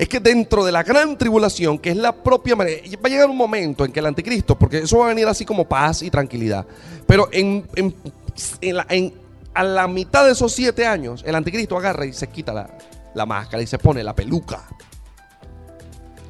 es 0.00 0.08
que 0.08 0.18
dentro 0.18 0.64
de 0.64 0.72
la 0.72 0.82
gran 0.82 1.18
tribulación, 1.18 1.78
que 1.78 1.90
es 1.90 1.96
la 1.98 2.12
propia 2.12 2.56
manera, 2.56 2.80
va 2.96 3.00
a 3.04 3.08
llegar 3.10 3.28
un 3.28 3.36
momento 3.36 3.84
en 3.84 3.92
que 3.92 4.00
el 4.00 4.06
anticristo, 4.06 4.58
porque 4.58 4.78
eso 4.78 4.96
va 4.96 5.04
a 5.04 5.08
venir 5.08 5.28
así 5.28 5.44
como 5.44 5.68
paz 5.68 6.02
y 6.02 6.08
tranquilidad, 6.08 6.66
pero 7.06 7.28
en, 7.30 7.66
a 9.52 9.62
la 9.62 9.86
mitad 9.88 10.24
de 10.24 10.32
esos 10.32 10.52
siete 10.52 10.86
años, 10.86 11.22
el 11.26 11.34
anticristo 11.34 11.76
agarra 11.76 12.06
y 12.06 12.14
se 12.14 12.28
quita 12.28 12.54
la, 12.54 12.70
la 13.14 13.26
máscara 13.26 13.62
y 13.62 13.66
se 13.66 13.76
pone 13.78 14.02
la 14.02 14.14
peluca. 14.14 14.66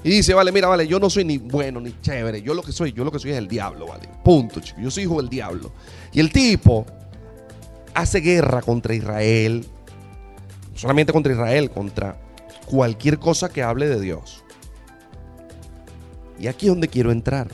Y 0.03 0.11
dice, 0.11 0.35
vale, 0.35 0.51
mira, 0.51 0.67
vale, 0.67 0.89
yo 0.89 0.99
no 0.99 1.09
soy 1.09 1.25
ni 1.25 1.39
bueno 1.39 1.81
ni 1.81 1.95
chévere. 2.01 2.43
Yo 2.43 2.55
lo 2.55 2.65
que 2.65 2.73
soy, 2.73 2.93
yo 2.93 3.05
lo 3.05 3.13
que 3.13 3.21
soy 3.21 3.31
es 3.31 3.39
el 3.39 3.47
diablo, 3.47 3.87
vale. 3.87 4.09
Punto, 4.25 4.59
chico. 4.59 4.81
Yo 4.81 4.91
soy 4.91 5.05
hijo 5.05 5.19
del 5.19 5.29
diablo. 5.29 5.71
Y 6.11 6.19
el 6.19 6.33
tipo 6.33 6.87
hace 7.95 8.19
guerra 8.19 8.63
contra 8.63 8.95
Israel. 8.95 9.65
Solamente 10.75 11.13
contra 11.13 11.33
Israel, 11.33 11.71
contra 11.71 12.17
cualquier 12.71 13.19
cosa 13.19 13.49
que 13.49 13.65
hable 13.65 13.89
de 13.89 14.01
Dios. 14.01 14.45
Y 16.39 16.47
aquí 16.47 16.67
es 16.67 16.73
donde 16.73 16.87
quiero 16.87 17.11
entrar. 17.11 17.49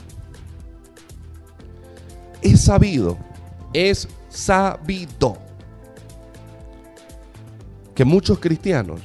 Es 2.41 2.61
sabido, 2.61 3.17
es 3.73 4.07
sabido 4.29 5.39
que 7.95 8.05
muchos 8.05 8.37
cristianos 8.37 9.01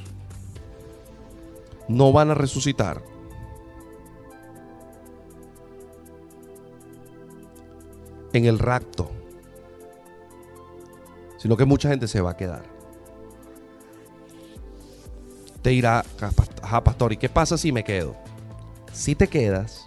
no 1.87 2.13
van 2.13 2.29
a 2.29 2.35
resucitar. 2.35 3.01
En 8.33 8.45
el 8.45 8.59
rapto, 8.59 9.11
sino 11.37 11.57
que 11.57 11.65
mucha 11.65 11.89
gente 11.89 12.07
se 12.07 12.21
va 12.21 12.31
a 12.31 12.37
quedar. 12.37 12.72
Te 15.63 15.69
dirá, 15.69 16.03
ajá, 16.61 16.83
pastor, 16.83 17.13
¿y 17.13 17.17
qué 17.17 17.29
pasa 17.29 17.57
si 17.57 17.71
me 17.71 17.85
quedo? 17.85 18.15
Si 18.91 19.15
te 19.15 19.27
quedas, 19.27 19.85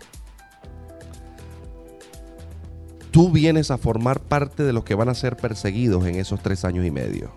tú 3.10 3.30
vienes 3.30 3.70
a 3.70 3.76
formar 3.76 4.20
parte 4.20 4.62
de 4.62 4.72
los 4.72 4.84
que 4.84 4.94
van 4.94 5.10
a 5.10 5.14
ser 5.14 5.36
perseguidos 5.36 6.06
en 6.06 6.14
esos 6.14 6.40
tres 6.42 6.64
años 6.64 6.84
y 6.86 6.90
medio. 6.90 7.30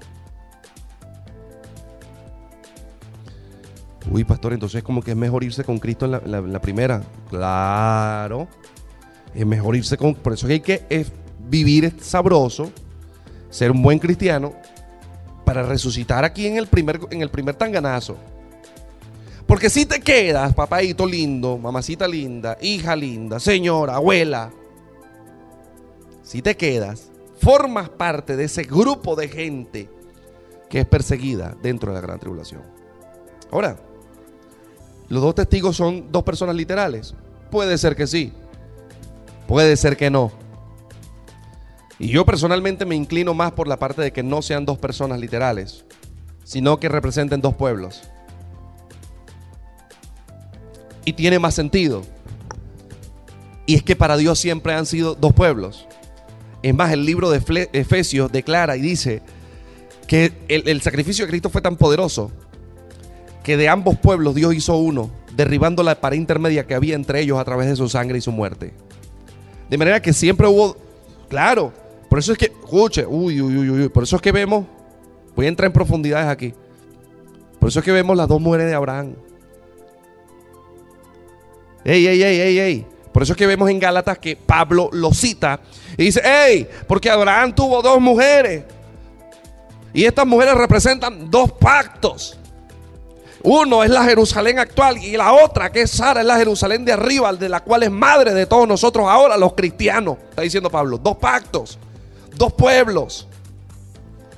Uy, 4.09 4.23
pastor, 4.23 4.53
entonces 4.53 4.83
como 4.83 5.01
que 5.01 5.11
es 5.11 5.17
mejor 5.17 5.43
irse 5.43 5.65
con 5.65 5.77
Cristo 5.77 6.05
en 6.05 6.51
la, 6.51 6.61
primera. 6.61 7.03
Claro. 7.29 8.47
Es 9.35 9.45
mejor 9.45 9.75
irse 9.75 9.97
con... 9.97 10.15
Por 10.15 10.33
eso 10.33 10.47
hay 10.47 10.61
que 10.61 11.05
vivir 11.49 11.93
sabroso, 12.01 12.71
ser 13.49 13.71
un 13.71 13.81
buen 13.81 13.99
cristiano, 13.99 14.53
para 15.49 15.63
resucitar 15.63 16.23
aquí 16.23 16.45
en 16.45 16.57
el 16.57 16.67
primer, 16.67 16.99
en 17.09 17.23
el 17.23 17.31
primer 17.31 17.55
tanganazo. 17.55 18.15
Porque 19.47 19.67
si 19.67 19.87
te 19.87 19.99
quedas, 19.99 20.53
papadito 20.53 21.07
lindo, 21.07 21.57
mamacita 21.57 22.07
linda, 22.07 22.55
hija 22.61 22.95
linda, 22.95 23.39
señora, 23.39 23.95
abuela, 23.95 24.51
si 26.21 26.43
te 26.43 26.55
quedas, 26.55 27.09
formas 27.41 27.89
parte 27.89 28.35
de 28.35 28.43
ese 28.43 28.61
grupo 28.61 29.15
de 29.15 29.27
gente 29.27 29.89
que 30.69 30.81
es 30.81 30.85
perseguida 30.85 31.57
dentro 31.63 31.91
de 31.91 31.95
la 31.95 32.01
gran 32.01 32.19
tribulación. 32.19 32.61
Ahora, 33.51 33.75
¿Los 35.07 35.23
dos 35.23 35.33
testigos 35.33 35.75
son 35.75 36.11
dos 36.11 36.21
personas 36.21 36.55
literales? 36.55 37.15
Puede 37.49 37.75
ser 37.79 37.95
que 37.95 38.05
sí. 38.05 38.31
Puede 39.47 39.75
ser 39.77 39.97
que 39.97 40.11
no. 40.11 40.31
Y 41.99 42.07
yo 42.07 42.25
personalmente 42.25 42.85
me 42.85 42.95
inclino 42.95 43.33
más 43.33 43.51
por 43.51 43.67
la 43.67 43.77
parte 43.77 44.01
de 44.01 44.11
que 44.11 44.23
no 44.23 44.41
sean 44.41 44.65
dos 44.65 44.77
personas 44.77 45.19
literales, 45.19 45.85
sino 46.43 46.79
que 46.79 46.89
representen 46.89 47.41
dos 47.41 47.55
pueblos. 47.55 48.09
y 51.09 51.13
tiene 51.13 51.39
más 51.39 51.55
sentido. 51.55 52.03
Y 53.65 53.75
es 53.75 53.83
que 53.83 53.95
para 53.95 54.15
Dios 54.15 54.39
siempre 54.39 54.73
han 54.73 54.85
sido 54.85 55.15
dos 55.15 55.33
pueblos. 55.33 55.87
Es 56.61 56.75
más, 56.75 56.91
el 56.91 57.03
libro 57.03 57.31
de 57.31 57.69
Efesios 57.73 58.31
declara 58.31 58.77
y 58.77 58.81
dice 58.81 59.21
que 60.07 60.33
el, 60.47 60.81
sacrificio 60.81 61.25
de 61.25 61.29
Cristo 61.29 61.49
fue 61.49 61.61
tan 61.61 61.77
poderoso 61.77 62.31
que 63.43 63.57
de 63.57 63.69
ambos 63.69 63.97
pueblos 63.97 64.35
Dios 64.35 64.53
hizo 64.53 64.77
uno, 64.77 65.09
derribando 65.35 65.81
la 65.81 65.99
pared 65.99 66.17
intermedia 66.17 66.67
que 66.67 66.75
había 66.75 66.95
entre 66.95 67.21
ellos 67.21 67.39
a 67.39 67.45
través 67.45 67.67
de 67.67 67.75
su 67.75 67.89
sangre 67.89 68.19
y 68.19 68.21
su 68.21 68.31
muerte. 68.31 68.73
De 69.69 69.77
manera 69.77 70.01
que 70.01 70.13
siempre 70.13 70.47
hubo, 70.47 70.77
claro, 71.27 71.73
por 72.09 72.19
eso 72.19 72.31
es 72.31 72.37
que, 72.37 72.45
escuche, 72.45 73.05
uy, 73.05 73.41
uy, 73.41 73.57
uy, 73.57 73.69
uy, 73.69 73.89
por 73.89 74.03
eso 74.03 74.15
es 74.15 74.21
que 74.21 74.31
vemos, 74.31 74.65
voy 75.35 75.45
a 75.45 75.49
entrar 75.49 75.67
en 75.67 75.73
profundidades 75.73 76.27
aquí, 76.27 76.53
por 77.59 77.69
eso 77.69 77.79
es 77.79 77.85
que 77.85 77.91
vemos 77.91 78.15
las 78.17 78.27
dos 78.27 78.41
mujeres 78.41 78.67
de 78.67 78.73
Abraham. 78.73 79.15
Ey, 81.83 82.07
ey, 82.07 82.23
ey, 82.23 82.39
ey, 82.39 82.59
ey. 82.59 82.85
Por 83.11 83.23
eso 83.23 83.33
es 83.33 83.37
que 83.37 83.47
vemos 83.47 83.69
en 83.69 83.79
Gálatas 83.79 84.17
que 84.17 84.35
Pablo 84.35 84.89
lo 84.93 85.13
cita 85.13 85.59
y 85.97 86.05
dice, 86.05 86.21
hey, 86.23 86.67
porque 86.87 87.09
Abraham 87.09 87.53
tuvo 87.53 87.81
dos 87.81 87.99
mujeres. 87.99 88.63
Y 89.93 90.05
estas 90.05 90.25
mujeres 90.25 90.55
representan 90.55 91.29
dos 91.29 91.51
pactos. 91.53 92.37
Uno 93.41 93.83
es 93.83 93.89
la 93.89 94.03
Jerusalén 94.03 94.59
actual 94.59 94.97
y 94.97 95.15
la 95.17 95.33
otra, 95.33 95.71
que 95.71 95.81
es 95.81 95.91
Sara, 95.91 96.21
es 96.21 96.25
la 96.25 96.37
Jerusalén 96.37 96.85
de 96.85 96.91
arriba, 96.91 97.33
de 97.33 97.49
la 97.49 97.61
cual 97.61 97.83
es 97.83 97.91
madre 97.91 98.33
de 98.33 98.45
todos 98.45 98.67
nosotros 98.67 99.07
ahora, 99.07 99.37
los 99.37 99.53
cristianos. 99.53 100.17
Está 100.29 100.41
diciendo 100.41 100.69
Pablo, 100.69 100.97
dos 100.97 101.17
pactos, 101.17 101.79
dos 102.35 102.53
pueblos. 102.53 103.27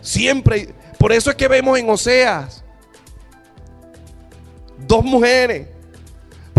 Siempre, 0.02 0.74
por 0.98 1.12
eso 1.12 1.30
es 1.30 1.36
que 1.36 1.48
vemos 1.48 1.78
en 1.78 1.90
Oseas 1.90 2.64
dos 4.88 5.04
mujeres 5.04 5.68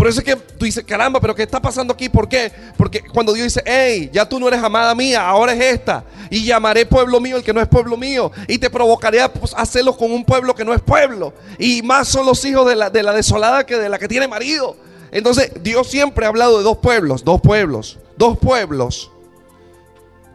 por 0.03 0.09
eso 0.09 0.19
es 0.19 0.25
que 0.25 0.35
tú 0.35 0.65
dices, 0.65 0.83
caramba, 0.83 1.21
pero 1.21 1.33
¿qué 1.33 1.43
está 1.43 1.61
pasando 1.61 1.93
aquí? 1.93 2.09
¿Por 2.09 2.27
qué? 2.27 2.51
Porque 2.75 3.01
cuando 3.13 3.31
Dios 3.31 3.45
dice, 3.45 3.63
hey, 3.65 4.09
ya 4.11 4.27
tú 4.27 4.37
no 4.37 4.49
eres 4.49 4.61
amada 4.61 4.93
mía, 4.93 5.25
ahora 5.25 5.53
es 5.53 5.61
esta. 5.61 6.03
Y 6.29 6.43
llamaré 6.43 6.85
pueblo 6.85 7.21
mío 7.21 7.37
el 7.37 7.43
que 7.43 7.53
no 7.53 7.61
es 7.61 7.69
pueblo 7.69 7.95
mío. 7.95 8.29
Y 8.49 8.57
te 8.57 8.69
provocaré 8.69 9.21
a 9.21 9.31
pues, 9.31 9.53
hacerlo 9.55 9.95
con 9.95 10.11
un 10.11 10.25
pueblo 10.25 10.53
que 10.55 10.65
no 10.65 10.73
es 10.73 10.81
pueblo. 10.81 11.33
Y 11.57 11.83
más 11.83 12.09
son 12.09 12.25
los 12.25 12.43
hijos 12.43 12.67
de 12.67 12.75
la, 12.75 12.89
de 12.89 13.01
la 13.01 13.13
desolada 13.13 13.65
que 13.65 13.77
de 13.77 13.87
la 13.87 13.97
que 13.97 14.09
tiene 14.09 14.27
marido. 14.27 14.75
Entonces, 15.09 15.53
Dios 15.61 15.89
siempre 15.89 16.25
ha 16.25 16.27
hablado 16.27 16.57
de 16.57 16.65
dos 16.65 16.79
pueblos, 16.79 17.23
dos 17.23 17.39
pueblos, 17.39 17.97
dos 18.17 18.37
pueblos. 18.37 19.09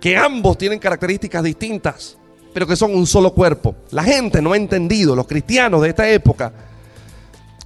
Que 0.01 0.17
ambos 0.17 0.57
tienen 0.59 0.79
características 0.79 1.43
distintas, 1.43 2.17
pero 2.55 2.67
que 2.67 2.77
son 2.77 2.95
un 2.95 3.07
solo 3.07 3.33
cuerpo. 3.33 3.75
La 3.91 4.05
gente 4.05 4.41
no 4.41 4.53
ha 4.53 4.57
entendido, 4.57 5.17
los 5.17 5.27
cristianos 5.27 5.83
de 5.83 5.89
esta 5.89 6.09
época 6.09 6.53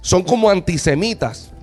son 0.01 0.23
como 0.23 0.49
antisemitas 0.49 1.53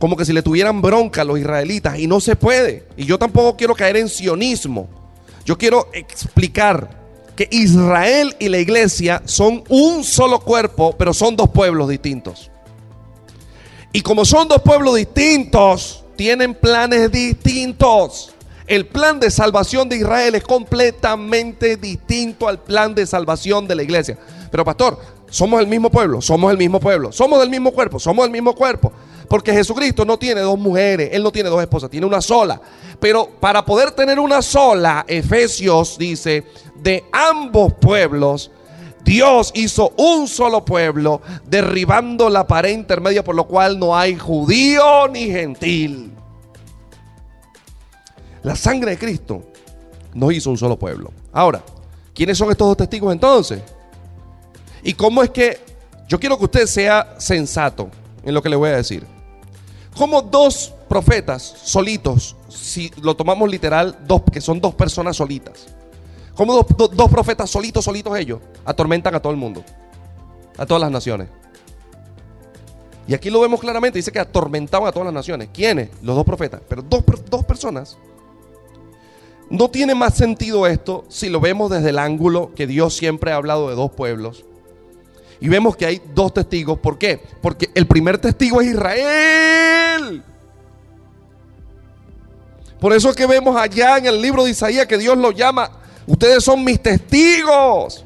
como 0.00 0.16
que 0.16 0.24
si 0.24 0.32
le 0.32 0.42
tuvieran 0.42 0.80
bronca 0.80 1.20
a 1.20 1.24
los 1.24 1.38
israelitas 1.38 1.98
y 1.98 2.06
no 2.06 2.20
se 2.20 2.34
puede. 2.34 2.86
Y 2.96 3.04
yo 3.04 3.18
tampoco 3.18 3.54
quiero 3.54 3.74
caer 3.74 3.98
en 3.98 4.08
sionismo. 4.08 4.88
Yo 5.44 5.58
quiero 5.58 5.88
explicar 5.92 6.88
que 7.36 7.46
Israel 7.50 8.34
y 8.38 8.48
la 8.48 8.58
iglesia 8.58 9.20
son 9.26 9.62
un 9.68 10.02
solo 10.02 10.40
cuerpo, 10.40 10.96
pero 10.96 11.12
son 11.12 11.36
dos 11.36 11.50
pueblos 11.50 11.90
distintos. 11.90 12.50
Y 13.92 14.00
como 14.00 14.24
son 14.24 14.48
dos 14.48 14.62
pueblos 14.62 14.96
distintos, 14.96 16.02
tienen 16.16 16.54
planes 16.54 17.12
distintos. 17.12 18.32
El 18.70 18.86
plan 18.86 19.18
de 19.18 19.32
salvación 19.32 19.88
de 19.88 19.96
Israel 19.96 20.36
es 20.36 20.44
completamente 20.44 21.76
distinto 21.76 22.46
al 22.46 22.60
plan 22.60 22.94
de 22.94 23.04
salvación 23.04 23.66
de 23.66 23.74
la 23.74 23.82
iglesia. 23.82 24.16
Pero 24.48 24.64
pastor, 24.64 24.96
somos 25.28 25.60
el 25.60 25.66
mismo 25.66 25.90
pueblo, 25.90 26.22
somos 26.22 26.52
el 26.52 26.56
mismo 26.56 26.78
pueblo, 26.78 27.10
somos 27.10 27.40
del 27.40 27.50
mismo 27.50 27.72
cuerpo, 27.72 27.98
somos 27.98 28.24
el 28.24 28.30
mismo 28.30 28.54
cuerpo. 28.54 28.92
Porque 29.26 29.52
Jesucristo 29.52 30.04
no 30.04 30.20
tiene 30.20 30.42
dos 30.42 30.56
mujeres, 30.56 31.10
Él 31.12 31.24
no 31.24 31.32
tiene 31.32 31.48
dos 31.48 31.60
esposas, 31.60 31.90
tiene 31.90 32.06
una 32.06 32.20
sola. 32.20 32.60
Pero 33.00 33.28
para 33.40 33.64
poder 33.64 33.90
tener 33.90 34.20
una 34.20 34.40
sola, 34.40 35.04
Efesios 35.08 35.98
dice, 35.98 36.44
de 36.76 37.02
ambos 37.10 37.72
pueblos, 37.72 38.52
Dios 39.02 39.50
hizo 39.56 39.92
un 39.96 40.28
solo 40.28 40.64
pueblo, 40.64 41.20
derribando 41.44 42.30
la 42.30 42.46
pared 42.46 42.70
intermedia, 42.70 43.24
por 43.24 43.34
lo 43.34 43.48
cual 43.48 43.80
no 43.80 43.96
hay 43.96 44.16
judío 44.16 45.08
ni 45.08 45.26
gentil. 45.26 46.19
La 48.42 48.56
sangre 48.56 48.92
de 48.92 48.98
Cristo 48.98 49.42
nos 50.14 50.32
hizo 50.32 50.50
un 50.50 50.58
solo 50.58 50.78
pueblo. 50.78 51.12
Ahora, 51.32 51.62
¿quiénes 52.14 52.38
son 52.38 52.50
estos 52.50 52.68
dos 52.68 52.76
testigos 52.76 53.12
entonces? 53.12 53.62
¿Y 54.82 54.94
cómo 54.94 55.22
es 55.22 55.30
que 55.30 55.58
yo 56.08 56.18
quiero 56.18 56.38
que 56.38 56.44
usted 56.44 56.66
sea 56.66 57.14
sensato 57.18 57.88
en 58.24 58.34
lo 58.34 58.42
que 58.42 58.48
le 58.48 58.56
voy 58.56 58.70
a 58.70 58.76
decir? 58.76 59.06
Como 59.96 60.22
dos 60.22 60.72
profetas 60.88 61.42
solitos, 61.42 62.36
si 62.48 62.90
lo 63.02 63.14
tomamos 63.14 63.48
literal, 63.50 63.98
dos, 64.06 64.22
que 64.32 64.40
son 64.40 64.60
dos 64.60 64.74
personas 64.74 65.16
solitas. 65.16 65.66
Como 66.34 66.54
dos, 66.54 67.10
profetas 67.10 67.50
solitos, 67.50 67.84
solitos 67.84 68.16
ellos, 68.18 68.40
atormentan 68.64 69.14
a 69.14 69.20
todo 69.20 69.32
el 69.32 69.38
mundo, 69.38 69.62
a 70.56 70.64
todas 70.64 70.80
las 70.80 70.90
naciones. 70.90 71.28
Y 73.06 73.14
aquí 73.14 73.28
lo 73.28 73.40
vemos 73.40 73.60
claramente, 73.60 73.98
dice 73.98 74.12
que 74.12 74.20
atormentaban 74.20 74.88
a 74.88 74.92
todas 74.92 75.06
las 75.06 75.14
naciones. 75.14 75.50
¿Quiénes? 75.52 75.90
Los 76.02 76.16
dos 76.16 76.24
profetas. 76.24 76.62
Pero 76.68 76.80
dos, 76.82 77.02
dos 77.28 77.44
personas. 77.44 77.98
No 79.50 79.68
tiene 79.68 79.94
más 79.94 80.14
sentido 80.14 80.66
esto 80.66 81.04
si 81.08 81.28
lo 81.28 81.40
vemos 81.40 81.70
desde 81.70 81.90
el 81.90 81.98
ángulo 81.98 82.52
que 82.54 82.66
Dios 82.66 82.96
siempre 82.96 83.32
ha 83.32 83.36
hablado 83.36 83.68
de 83.68 83.74
dos 83.74 83.90
pueblos 83.90 84.44
y 85.40 85.48
vemos 85.48 85.76
que 85.76 85.86
hay 85.86 86.02
dos 86.14 86.34
testigos. 86.34 86.78
¿Por 86.78 86.98
qué? 86.98 87.20
Porque 87.40 87.70
el 87.74 87.86
primer 87.86 88.18
testigo 88.18 88.60
es 88.60 88.68
Israel. 88.68 90.22
Por 92.78 92.92
eso 92.92 93.10
es 93.10 93.16
que 93.16 93.26
vemos 93.26 93.56
allá 93.56 93.98
en 93.98 94.06
el 94.06 94.22
libro 94.22 94.44
de 94.44 94.50
Isaías 94.50 94.86
que 94.86 94.98
Dios 94.98 95.16
lo 95.18 95.32
llama, 95.32 95.70
ustedes 96.06 96.44
son 96.44 96.64
mis 96.64 96.80
testigos 96.80 98.04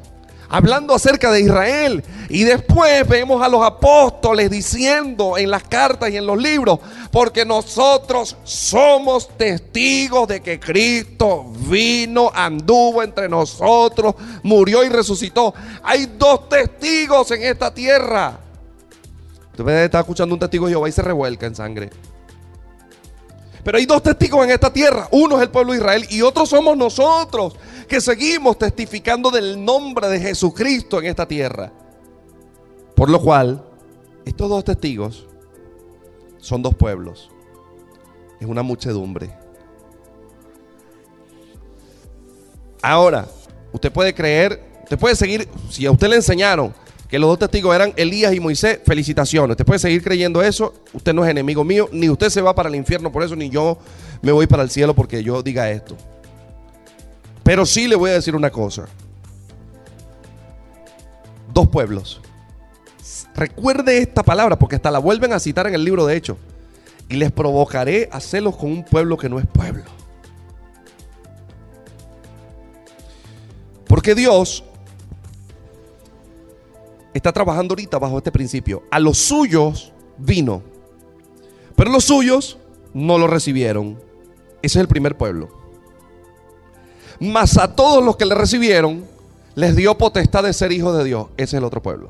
hablando 0.49 0.93
acerca 0.93 1.31
de 1.31 1.41
Israel. 1.41 2.03
Y 2.29 2.43
después 2.43 3.07
vemos 3.07 3.41
a 3.41 3.49
los 3.49 3.63
apóstoles 3.63 4.49
diciendo 4.49 5.37
en 5.37 5.49
las 5.51 5.63
cartas 5.63 6.09
y 6.11 6.17
en 6.17 6.25
los 6.25 6.41
libros, 6.41 6.79
porque 7.11 7.45
nosotros 7.45 8.35
somos 8.43 9.29
testigos 9.37 10.27
de 10.27 10.41
que 10.41 10.59
Cristo 10.59 11.45
vino, 11.67 12.31
anduvo 12.33 13.03
entre 13.03 13.29
nosotros, 13.29 14.15
murió 14.43 14.83
y 14.83 14.89
resucitó. 14.89 15.53
Hay 15.83 16.07
dos 16.17 16.49
testigos 16.49 17.31
en 17.31 17.43
esta 17.43 17.73
tierra. 17.73 18.39
Usted 19.57 19.83
está 19.83 19.99
escuchando 20.01 20.35
un 20.35 20.39
testigo 20.39 20.65
de 20.65 20.73
Jehová 20.73 20.89
y 20.89 20.91
se 20.91 21.01
revuelca 21.01 21.45
en 21.45 21.55
sangre. 21.55 21.89
Pero 23.65 23.79
hay 23.79 23.87
dos 23.87 24.03
testigos 24.03 24.45
en 24.45 24.51
esta 24.51 24.71
tierra. 24.71 25.07
Uno 25.09 25.37
es 25.37 25.41
el 25.41 25.49
pueblo 25.49 25.71
de 25.73 25.79
Israel 25.79 26.05
y 26.11 26.21
otro 26.21 26.45
somos 26.45 26.77
nosotros 26.77 27.55
que 27.87 27.99
seguimos 27.99 28.59
testificando 28.59 29.31
del 29.31 29.65
nombre 29.65 30.07
de 30.07 30.19
Jesucristo 30.19 30.99
en 30.99 31.07
esta 31.07 31.27
tierra. 31.27 31.73
Por 32.95 33.09
lo 33.09 33.19
cual, 33.19 33.65
estos 34.23 34.49
dos 34.49 34.63
testigos 34.63 35.25
son 36.37 36.61
dos 36.61 36.75
pueblos. 36.75 37.31
Es 38.39 38.45
una 38.45 38.61
muchedumbre. 38.61 39.35
Ahora, 42.83 43.25
usted 43.73 43.91
puede 43.91 44.13
creer, 44.13 44.63
usted 44.83 44.99
puede 44.99 45.15
seguir, 45.15 45.49
si 45.71 45.87
a 45.87 45.91
usted 45.91 46.07
le 46.07 46.17
enseñaron 46.17 46.71
que 47.09 47.19
los 47.19 47.29
dos 47.29 47.39
testigos 47.39 47.75
eran 47.75 47.93
Elías 47.95 48.33
y 48.33 48.39
Moisés, 48.39 48.79
felicitaciones. 48.85 49.51
Usted 49.51 49.65
puede 49.65 49.79
seguir 49.79 50.03
creyendo 50.03 50.41
eso, 50.41 50.73
usted 50.93 51.13
no 51.13 51.23
es 51.23 51.31
enemigo 51.31 51.63
mío, 51.63 51.87
ni 51.91 52.09
usted 52.09 52.29
se 52.29 52.41
va 52.41 52.55
para 52.55 52.69
el 52.69 52.75
infierno 52.75 53.11
por 53.11 53.23
eso, 53.23 53.35
ni 53.35 53.49
yo 53.49 53.77
me 54.21 54.31
voy 54.31 54.47
para 54.47 54.63
el 54.63 54.69
cielo 54.69 54.95
porque 54.95 55.23
yo 55.23 55.43
diga 55.43 55.69
esto. 55.69 55.95
Pero 57.43 57.65
sí 57.65 57.87
le 57.87 57.95
voy 57.95 58.09
a 58.09 58.13
decir 58.13 58.35
una 58.35 58.49
cosa. 58.49 58.87
Dos 61.53 61.67
pueblos. 61.67 62.21
Recuerde 63.35 63.99
esta 63.99 64.23
palabra 64.23 64.57
porque 64.57 64.77
hasta 64.77 64.89
la 64.89 64.99
vuelven 64.99 65.31
a 65.31 65.39
citar 65.39 65.67
en 65.67 65.75
el 65.75 65.83
libro 65.83 66.05
de 66.05 66.15
Hechos. 66.15 66.37
Y 67.07 67.17
les 67.17 67.31
provocaré 67.31 68.09
a 68.11 68.19
celos 68.19 68.55
con 68.55 68.71
un 68.71 68.83
pueblo 68.83 69.15
que 69.15 69.29
no 69.29 69.37
es 69.37 69.45
pueblo. 69.45 69.83
Porque 73.87 74.15
Dios 74.15 74.63
está 77.17 77.31
trabajando 77.31 77.71
ahorita 77.71 77.97
bajo 77.97 78.17
este 78.17 78.31
principio. 78.31 78.83
A 78.91 78.99
los 78.99 79.17
suyos 79.17 79.93
vino, 80.17 80.61
pero 81.75 81.91
los 81.91 82.03
suyos 82.03 82.57
no 82.93 83.17
lo 83.17 83.27
recibieron. 83.27 83.97
Ese 84.61 84.79
es 84.79 84.81
el 84.81 84.87
primer 84.87 85.17
pueblo. 85.17 85.49
Mas 87.19 87.57
a 87.57 87.75
todos 87.75 88.03
los 88.03 88.17
que 88.17 88.25
le 88.25 88.35
recibieron, 88.35 89.05
les 89.55 89.75
dio 89.75 89.97
potestad 89.97 90.43
de 90.43 90.53
ser 90.53 90.71
hijos 90.71 90.97
de 90.97 91.03
Dios. 91.05 91.27
Ese 91.37 91.43
es 91.43 91.53
el 91.55 91.63
otro 91.63 91.81
pueblo. 91.81 92.09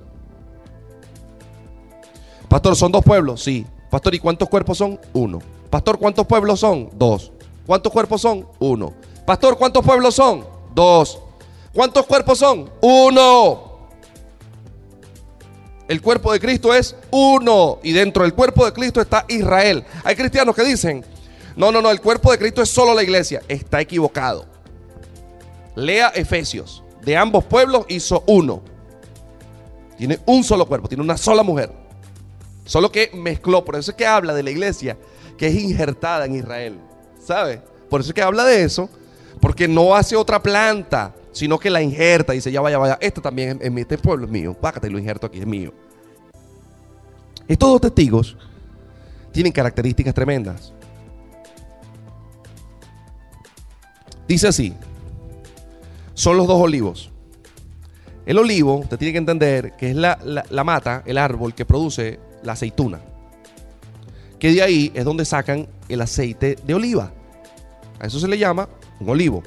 Pastor, 2.50 2.76
¿son 2.76 2.91
dos 2.91 3.04
pueblos? 3.04 3.44
Sí. 3.44 3.65
Pastor, 3.91 4.15
¿y 4.15 4.20
cuántos 4.20 4.50
cuerpos 4.50 4.78
son? 4.78 5.00
Uno. 5.13 5.39
Pastor, 5.70 6.00
¿cuántos 6.00 6.26
pueblos 6.26 6.60
son? 6.60 6.89
Dos. 6.94 7.32
¿Cuántos 7.65 7.91
cuerpos 7.91 8.22
son? 8.22 8.48
Uno. 8.60 8.94
Pastor, 9.26 9.58
¿cuántos 9.58 9.86
pueblos 9.86 10.15
son? 10.15 10.46
Dos. 10.74 11.20
¿Cuántos 11.74 12.06
cuerpos 12.06 12.39
son? 12.39 12.70
Uno. 12.82 13.64
El 15.88 16.02
cuerpo 16.02 16.34
de 16.34 16.39
Cristo 16.39 16.74
es 16.74 16.95
uno 17.12 17.80
y 17.84 17.91
dentro 17.91 18.24
del 18.24 18.34
cuerpo 18.34 18.65
de 18.65 18.74
Cristo 18.74 19.02
está 19.02 19.26
Israel. 19.28 19.86
Hay 20.04 20.15
cristianos 20.15 20.56
que 20.56 20.63
dicen, 20.63 21.06
no, 21.56 21.71
no, 21.71 21.82
no, 21.82 21.91
el 21.91 22.02
cuerpo 22.02 22.32
de 22.32 22.38
Cristo 22.38 22.62
es 22.62 22.69
solo 22.69 22.93
la 22.93 23.04
iglesia. 23.04 23.41
Está 23.48 23.80
equivocado. 23.82 24.45
Lea 25.76 26.10
Efesios. 26.10 26.84
De 27.04 27.15
ambos 27.15 27.43
pueblos 27.43 27.86
hizo 27.88 28.24
uno. 28.26 28.63
Tiene 29.98 30.19
un 30.26 30.43
solo 30.43 30.65
cuerpo, 30.65 30.88
tiene 30.88 31.04
una 31.04 31.17
sola 31.17 31.43
mujer. 31.43 31.71
Solo 32.65 32.91
que 32.91 33.12
mezcló, 33.13 33.63
por 33.63 33.76
eso 33.76 33.91
es 33.91 33.98
que 33.98 34.08
habla 34.08 34.34
de 34.34 34.43
la 34.43 34.50
iglesia 34.50 34.98
que 35.38 35.48
es 35.48 35.56
injertada 35.56 36.26
en 36.26 36.36
Israel. 36.36 36.80
¿Sabe? 37.24 37.62
Por 37.89 38.02
eso 38.02 38.10
es 38.10 38.13
que 38.15 38.21
habla 38.21 38.43
de 38.43 38.63
eso, 38.63 38.89
porque 39.39 39.67
no 39.67 39.95
hace 39.95 40.15
otra 40.15 40.41
planta, 40.41 41.13
sino 41.36 41.60
que 41.60 41.69
la 41.69 41.82
injerta. 41.82 42.32
Dice, 42.34 42.52
ya 42.52 42.62
vaya, 42.62 42.78
vaya, 42.78 42.98
este 43.02 43.19
también 43.19 43.60
es, 43.62 43.71
este 43.78 43.98
pueblo 43.98 44.26
es 44.26 44.32
mío. 44.32 44.54
Págate 44.54 44.88
y 44.88 44.89
lo 44.89 44.98
injerto 44.98 45.28
aquí, 45.28 45.39
es 45.39 45.45
mío. 45.45 45.74
Estos 47.48 47.69
dos 47.69 47.82
testigos 47.82 48.38
tienen 49.34 49.52
características 49.52 50.13
tremendas. 50.13 50.74
Dice 54.28 54.48
así, 54.48 54.74
son 56.13 56.38
los 56.38 56.48
dos 56.48 56.60
olivos. 56.60 57.12
El 58.26 58.39
olivo, 58.39 58.78
usted 58.78 58.98
tiene 58.98 59.12
que 59.12 59.19
entender 59.19 59.74
que 59.78 59.91
es 59.91 59.95
la, 59.95 60.17
la, 60.24 60.63
mata, 60.63 61.04
el 61.06 61.17
árbol 61.17 61.54
que 61.54 61.65
produce 61.65 62.17
la 62.43 62.54
aceituna. 62.54 63.02
Que 64.39 64.54
de 64.54 64.63
ahí 64.63 64.91
es 64.95 65.04
donde 65.04 65.26
sacan 65.26 65.67
el 65.89 66.02
aceite 66.02 66.58
de 66.65 66.74
oliva. 66.74 67.12
A 68.00 68.08
eso 68.08 68.19
se 68.19 68.28
le 68.28 68.38
llama 68.38 68.69
un 69.02 69.10
olivo. 69.10 69.43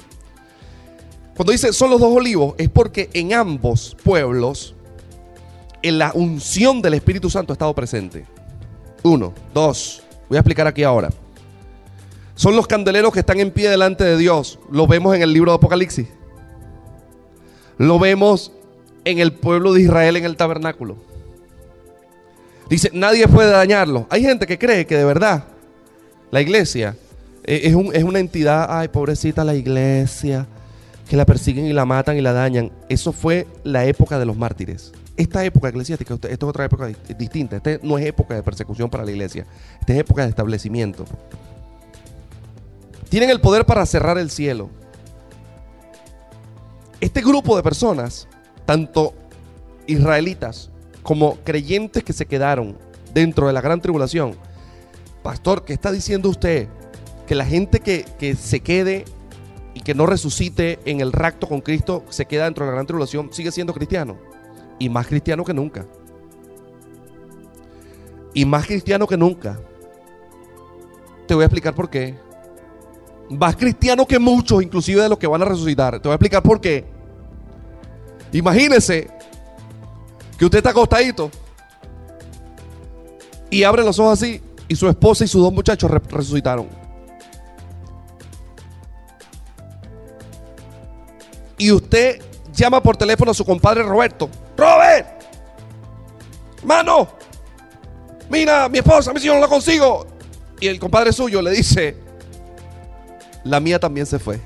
Cuando 1.39 1.53
dice 1.53 1.71
son 1.71 1.89
los 1.89 2.01
dos 2.01 2.13
olivos, 2.13 2.53
es 2.57 2.67
porque 2.67 3.09
en 3.13 3.31
ambos 3.31 3.95
pueblos 4.03 4.75
en 5.81 5.97
la 5.97 6.11
unción 6.13 6.81
del 6.81 6.95
Espíritu 6.95 7.29
Santo 7.29 7.53
ha 7.53 7.55
estado 7.55 7.73
presente. 7.73 8.25
Uno, 9.03 9.33
dos. 9.53 10.03
Voy 10.27 10.35
a 10.35 10.41
explicar 10.41 10.67
aquí 10.67 10.83
ahora. 10.83 11.13
Son 12.35 12.57
los 12.57 12.67
candeleros 12.67 13.13
que 13.13 13.21
están 13.21 13.39
en 13.39 13.51
pie 13.51 13.69
delante 13.69 14.03
de 14.03 14.17
Dios. 14.17 14.59
Lo 14.69 14.85
vemos 14.85 15.15
en 15.15 15.21
el 15.21 15.31
libro 15.31 15.53
de 15.53 15.55
Apocalipsis. 15.55 16.09
Lo 17.77 17.99
vemos 17.99 18.51
en 19.05 19.19
el 19.19 19.31
pueblo 19.31 19.71
de 19.71 19.83
Israel 19.83 20.17
en 20.17 20.25
el 20.25 20.35
tabernáculo. 20.35 20.97
Dice, 22.69 22.91
nadie 22.91 23.29
puede 23.29 23.51
dañarlo. 23.51 24.07
Hay 24.09 24.23
gente 24.23 24.45
que 24.45 24.59
cree 24.59 24.85
que 24.85 24.97
de 24.97 25.05
verdad 25.05 25.45
la 26.31 26.41
iglesia 26.41 26.97
eh, 27.45 27.61
es, 27.63 27.73
es 27.93 28.03
una 28.03 28.19
entidad, 28.19 28.67
ay, 28.69 28.89
pobrecita 28.89 29.45
la 29.45 29.55
iglesia, 29.55 30.45
que 31.09 31.17
la 31.17 31.25
persiguen 31.25 31.65
y 31.65 31.73
la 31.73 31.85
matan 31.85 32.17
y 32.17 32.21
la 32.21 32.33
dañan. 32.33 32.71
Eso 32.87 33.11
fue 33.11 33.47
la 33.63 33.83
época 33.85 34.19
de 34.19 34.25
los 34.25 34.37
mártires. 34.37 34.91
Esta 35.17 35.43
época 35.43 35.69
eclesiástica, 35.69 36.13
esto 36.13 36.27
es 36.29 36.43
otra 36.43 36.65
época 36.65 36.87
distinta. 37.17 37.57
Esta 37.57 37.79
no 37.81 37.97
es 37.97 38.05
época 38.05 38.35
de 38.35 38.43
persecución 38.43 38.89
para 38.89 39.03
la 39.03 39.11
iglesia. 39.11 39.45
Esta 39.79 39.93
es 39.93 39.99
época 39.99 40.21
de 40.21 40.29
establecimiento. 40.29 41.05
Tienen 43.09 43.31
el 43.31 43.41
poder 43.41 43.65
para 43.65 43.85
cerrar 43.87 44.19
el 44.19 44.29
cielo. 44.29 44.69
Este 47.01 47.21
grupo 47.21 47.55
de 47.57 47.63
personas 47.63 48.27
tanto 48.65 49.15
israelitas 49.87 50.69
como 51.01 51.37
creyentes 51.37 52.03
que 52.03 52.13
se 52.13 52.27
quedaron 52.27 52.77
dentro 53.15 53.47
de 53.47 53.53
la 53.53 53.61
gran 53.61 53.81
tribulación. 53.81 54.35
Pastor, 55.23 55.65
¿qué 55.65 55.73
está 55.73 55.91
diciendo 55.91 56.29
usted? 56.29 56.67
Que 57.25 57.33
la 57.33 57.45
gente 57.45 57.79
que, 57.79 58.35
se 58.35 58.59
quede 58.59 59.05
y 59.73 59.81
que 59.81 59.93
no 59.93 60.05
resucite 60.05 60.79
en 60.85 61.01
el 61.01 61.11
rapto 61.11 61.47
con 61.47 61.61
Cristo, 61.61 62.03
se 62.09 62.25
queda 62.25 62.45
dentro 62.45 62.65
de 62.65 62.71
la 62.71 62.75
gran 62.75 62.87
tribulación, 62.87 63.31
sigue 63.31 63.51
siendo 63.51 63.73
cristiano. 63.73 64.17
Y 64.79 64.89
más 64.89 65.07
cristiano 65.07 65.43
que 65.43 65.53
nunca. 65.53 65.85
Y 68.33 68.45
más 68.45 68.65
cristiano 68.65 69.07
que 69.07 69.17
nunca. 69.17 69.59
Te 71.27 71.33
voy 71.33 71.43
a 71.43 71.45
explicar 71.45 71.75
por 71.75 71.89
qué. 71.89 72.15
Más 73.29 73.55
cristiano 73.55 74.05
que 74.05 74.17
muchos, 74.17 74.63
inclusive 74.63 75.01
de 75.03 75.09
los 75.09 75.19
que 75.19 75.27
van 75.27 75.41
a 75.41 75.45
resucitar. 75.45 75.99
Te 75.99 76.07
voy 76.07 76.13
a 76.13 76.15
explicar 76.15 76.41
por 76.41 76.59
qué. 76.59 76.85
Imagínese 78.31 79.09
que 80.37 80.45
usted 80.45 80.59
está 80.59 80.69
acostadito 80.69 81.29
y 83.49 83.63
abre 83.63 83.83
los 83.83 83.99
ojos 83.99 84.13
así 84.13 84.41
y 84.67 84.75
su 84.75 84.87
esposa 84.87 85.25
y 85.25 85.27
sus 85.27 85.41
dos 85.41 85.51
muchachos 85.51 85.89
resucitaron. 85.91 86.67
Y 91.59 91.71
usted 91.71 92.19
llama 92.53 92.81
por 92.81 92.97
teléfono 92.97 93.29
a 93.29 93.33
su 93.35 93.45
compadre 93.45 93.83
Roberto. 93.83 94.29
Robert, 94.57 95.21
mano, 96.63 97.07
mira, 98.29 98.67
mi 98.67 98.79
esposa, 98.79 99.13
mi 99.13 99.19
si 99.19 99.27
yo 99.27 99.35
no 99.35 99.41
la 99.41 99.47
consigo. 99.47 100.07
Y 100.59 100.67
el 100.67 100.79
compadre 100.79 101.13
suyo 101.13 101.41
le 101.41 101.51
dice, 101.51 101.95
la 103.43 103.59
mía 103.59 103.79
también 103.79 104.05
se 104.05 104.19
fue. 104.19 104.39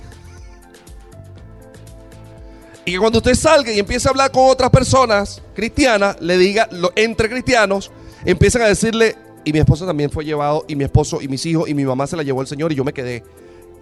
Y 2.86 2.98
cuando 2.98 3.20
usted 3.20 3.36
salga 3.36 3.72
y 3.72 3.80
empiece 3.80 4.08
a 4.08 4.12
hablar 4.12 4.32
con 4.32 4.50
otras 4.50 4.70
personas 4.70 5.42
cristianas, 5.56 6.18
le 6.20 6.38
diga, 6.38 6.68
entre 6.96 7.30
cristianos, 7.30 7.92
empiezan 8.26 8.64
a 8.64 8.68
decirle, 8.68 9.16
y 9.46 9.54
mi 9.54 9.60
esposa 9.60 9.86
también 9.86 10.10
fue 10.10 10.26
llevado, 10.26 10.66
y 10.68 10.76
mi 10.76 10.84
esposo, 10.84 11.22
y 11.22 11.28
mis 11.28 11.46
hijos, 11.46 11.70
y 11.70 11.74
mi 11.74 11.86
mamá 11.86 12.08
se 12.08 12.18
la 12.18 12.24
llevó 12.24 12.42
el 12.42 12.48
Señor, 12.48 12.72
y 12.72 12.76
yo 12.76 12.84
me 12.84 12.94
quedé. 12.94 13.24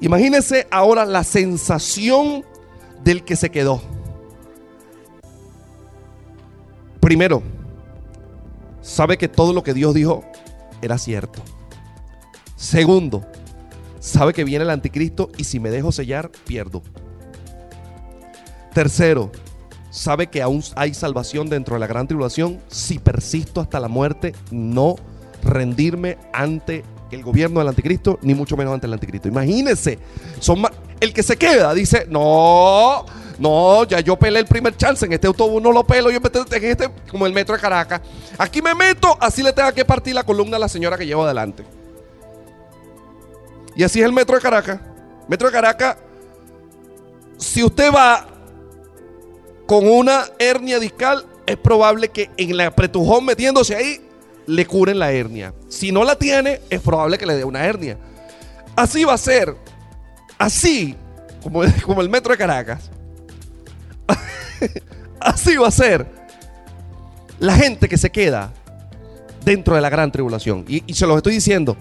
Imagínense 0.02 0.68
ahora 0.70 1.06
la 1.06 1.24
sensación 1.24 2.46
del 3.04 3.24
que 3.24 3.36
se 3.36 3.50
quedó. 3.50 3.82
Primero, 7.00 7.42
sabe 8.82 9.18
que 9.18 9.28
todo 9.28 9.54
lo 9.54 9.64
que 9.64 9.74
Dios 9.74 9.94
dijo 9.94 10.24
era 10.82 10.98
cierto. 10.98 11.42
Segundo, 12.56 13.26
sabe 14.00 14.34
que 14.34 14.44
viene 14.44 14.64
el 14.64 14.70
anticristo 14.70 15.30
y 15.38 15.46
si 15.46 15.60
me 15.60 15.72
dejo 15.72 15.92
sellar, 15.92 16.32
pierdo. 16.46 16.84
Tercero, 18.74 19.32
sabe 19.90 20.28
que 20.28 20.42
aún 20.42 20.64
hay 20.76 20.94
salvación 20.94 21.50
dentro 21.50 21.76
de 21.76 21.80
la 21.80 21.88
gran 21.88 22.08
tribulación 22.08 22.60
si 22.68 23.00
persisto 23.00 23.62
hasta 23.62 23.80
la 23.80 23.88
muerte, 23.88 24.34
no 24.52 24.96
rendirme 25.44 26.18
ante 26.34 26.84
el 27.16 27.24
gobierno 27.24 27.60
del 27.60 27.70
anticristo, 27.70 28.20
ni 28.22 28.34
mucho 28.34 28.56
menos 28.58 28.74
ante 28.74 28.88
el 28.88 28.94
anticristo. 28.94 29.28
Imagínense, 29.28 30.00
son 30.40 30.64
el 31.00 31.14
que 31.14 31.24
se 31.24 31.38
queda 31.38 31.74
dice, 31.74 32.06
no, 32.10 33.06
no, 33.40 33.84
ya 33.86 34.00
yo 34.00 34.18
pelé 34.18 34.40
el 34.40 34.46
primer 34.46 34.78
chance, 34.78 35.06
en 35.06 35.14
este 35.14 35.28
autobús 35.28 35.62
no 35.62 35.72
lo 35.72 35.84
pelo, 35.84 36.12
yo 36.12 36.20
me 36.22 36.30
en 36.30 36.64
este, 36.64 36.90
como 37.10 37.26
el 37.26 37.34
metro 37.34 37.56
de 37.56 37.62
Caracas. 37.62 38.02
Aquí 38.38 38.62
me 38.62 38.76
meto, 38.76 39.18
así 39.20 39.42
le 39.42 39.52
tenga 39.52 39.72
que 39.72 39.84
partir 39.84 40.14
la 40.14 40.24
columna 40.24 40.58
a 40.58 40.60
la 40.60 40.70
señora 40.70 40.98
que 40.98 41.06
llevo 41.06 41.24
adelante. 41.24 41.66
Y 43.76 43.84
así 43.84 44.00
es 44.00 44.06
el 44.06 44.14
metro 44.14 44.36
de 44.36 44.42
Caracas. 44.42 44.80
Metro 45.28 45.48
de 45.48 45.54
Caracas, 45.54 45.98
si 47.38 47.64
usted 47.64 47.92
va 47.92 48.28
con 49.66 49.88
una 49.88 50.26
hernia 50.38 50.78
discal, 50.80 51.26
es 51.48 51.58
probable 51.58 52.10
que 52.10 52.30
en 52.38 52.52
el 52.52 52.62
apretujón 52.62 53.26
metiéndose 53.26 53.76
ahí 53.76 54.02
le 54.48 54.66
curen 54.66 55.00
la 55.00 55.12
hernia. 55.12 55.54
Si 55.70 55.92
no 55.92 56.04
la 56.04 56.16
tiene, 56.16 56.62
es 56.70 56.82
probable 56.82 57.18
que 57.18 57.26
le 57.26 57.36
dé 57.36 57.44
una 57.44 57.66
hernia. 57.66 57.98
Así 58.76 59.04
va 59.04 59.14
a 59.14 59.18
ser. 59.18 59.56
Así, 60.38 60.96
como, 61.42 61.64
el 62.02 62.10
metro 62.10 62.32
de 62.32 62.38
Caracas. 62.38 62.90
así 65.20 65.56
va 65.58 65.68
a 65.68 65.72
ser 65.72 66.08
la 67.40 67.56
gente 67.56 67.88
que 67.88 67.98
se 67.98 68.10
queda 68.10 68.54
dentro 69.44 69.76
de 69.76 69.82
la 69.82 69.90
gran 69.90 70.12
tribulación. 70.12 70.66
Y, 70.68 70.84
y 70.86 70.94
se 70.94 71.08
los 71.08 71.18
estoy 71.18 71.34
diciendo. 71.34 71.78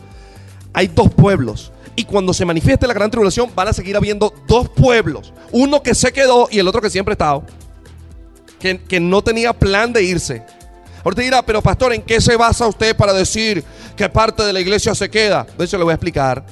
Hay 0.72 0.86
dos 0.88 1.12
pueblos. 1.12 1.72
Y 1.96 2.04
cuando 2.04 2.32
se 2.32 2.44
manifieste 2.44 2.86
la 2.86 2.94
gran 2.94 3.10
tribulación, 3.10 3.50
van 3.54 3.68
a 3.68 3.72
seguir 3.72 3.96
habiendo 3.96 4.32
dos 4.46 4.68
pueblos. 4.68 5.32
Uno 5.50 5.82
que 5.82 5.94
se 5.94 6.12
quedó 6.12 6.48
y 6.50 6.58
el 6.58 6.68
otro 6.68 6.80
que 6.80 6.90
siempre 6.90 7.12
ha 7.12 7.14
estado 7.14 7.44
que, 8.60 9.00
no 9.00 9.22
tenía 9.22 9.52
plan 9.52 9.92
de 9.92 10.04
irse. 10.04 10.42
Ahorita 11.04 11.22
dirá, 11.22 11.42
pero 11.42 11.62
pastor, 11.62 11.92
¿en 11.92 12.02
qué 12.02 12.20
se 12.20 12.36
basa 12.36 12.66
usted 12.66 12.96
para 12.96 13.12
decir 13.12 13.64
que 13.96 14.08
parte 14.08 14.42
de 14.42 14.52
la 14.52 14.60
iglesia 14.60 14.94
se 14.94 15.08
queda? 15.08 15.46
De 15.56 15.64
eso 15.64 15.78
le 15.78 15.84
voy 15.84 15.92
a 15.92 15.94
explicar. 15.94 16.44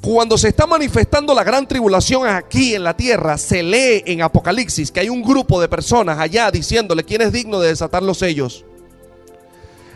Cuando 0.00 0.36
se 0.36 0.48
está 0.48 0.66
manifestando 0.66 1.32
la 1.34 1.44
gran 1.44 1.68
tribulación 1.68 2.26
aquí 2.26 2.74
en 2.74 2.82
la 2.82 2.96
tierra, 2.96 3.38
se 3.38 3.62
lee 3.62 4.02
en 4.06 4.22
Apocalipsis 4.22 4.90
que 4.90 5.00
hay 5.00 5.08
un 5.08 5.22
grupo 5.22 5.60
de 5.60 5.68
personas 5.68 6.18
allá 6.18 6.50
diciéndole 6.50 7.04
quién 7.04 7.22
es 7.22 7.32
digno 7.32 7.60
de 7.60 7.68
desatar 7.68 8.02
los 8.02 8.18
sellos. 8.18 8.64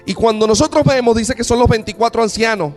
Y 0.05 0.15
cuando 0.15 0.47
nosotros 0.47 0.85
vemos, 0.85 1.17
dice 1.17 1.35
que 1.35 1.43
son 1.43 1.59
los 1.59 1.69
24 1.69 2.23
ancianos. 2.23 2.75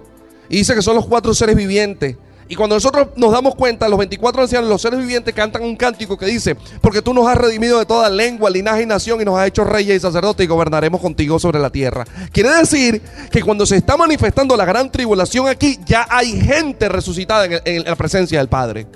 Y 0.49 0.57
dice 0.57 0.73
que 0.73 0.81
son 0.81 0.95
los 0.95 1.05
cuatro 1.05 1.33
seres 1.35 1.55
vivientes. 1.55 2.17
Y 2.51 2.55
cuando 2.55 2.75
nosotros 2.75 3.09
nos 3.15 3.31
damos 3.31 3.53
cuenta, 3.53 3.87
los 3.87 3.99
24 3.99 4.41
ancianos, 4.41 4.67
los 4.67 4.81
seres 4.81 4.99
vivientes 4.99 5.35
cantan 5.35 5.61
un 5.61 5.75
cántico 5.75 6.17
que 6.17 6.25
dice, 6.25 6.55
porque 6.81 7.03
tú 7.03 7.13
nos 7.13 7.27
has 7.27 7.37
redimido 7.37 7.77
de 7.77 7.85
toda 7.85 8.09
lengua, 8.09 8.49
linaje 8.49 8.81
y 8.81 8.85
nación 8.87 9.21
y 9.21 9.25
nos 9.25 9.37
has 9.37 9.47
hecho 9.47 9.63
reyes 9.63 9.97
y 9.97 9.99
sacerdotes 9.99 10.43
y 10.43 10.47
gobernaremos 10.47 10.99
contigo 10.99 11.37
sobre 11.37 11.59
la 11.59 11.69
tierra. 11.69 12.05
Quiere 12.31 12.49
decir 12.49 13.03
que 13.31 13.43
cuando 13.43 13.67
se 13.67 13.75
está 13.75 13.95
manifestando 13.95 14.57
la 14.57 14.65
gran 14.65 14.91
tribulación 14.91 15.47
aquí, 15.47 15.79
ya 15.85 16.07
hay 16.09 16.41
gente 16.41 16.89
resucitada 16.89 17.61
en, 17.63 17.83
la 17.83 17.95
presencia 17.95 18.39
del 18.39 18.49
Padre. 18.49 18.87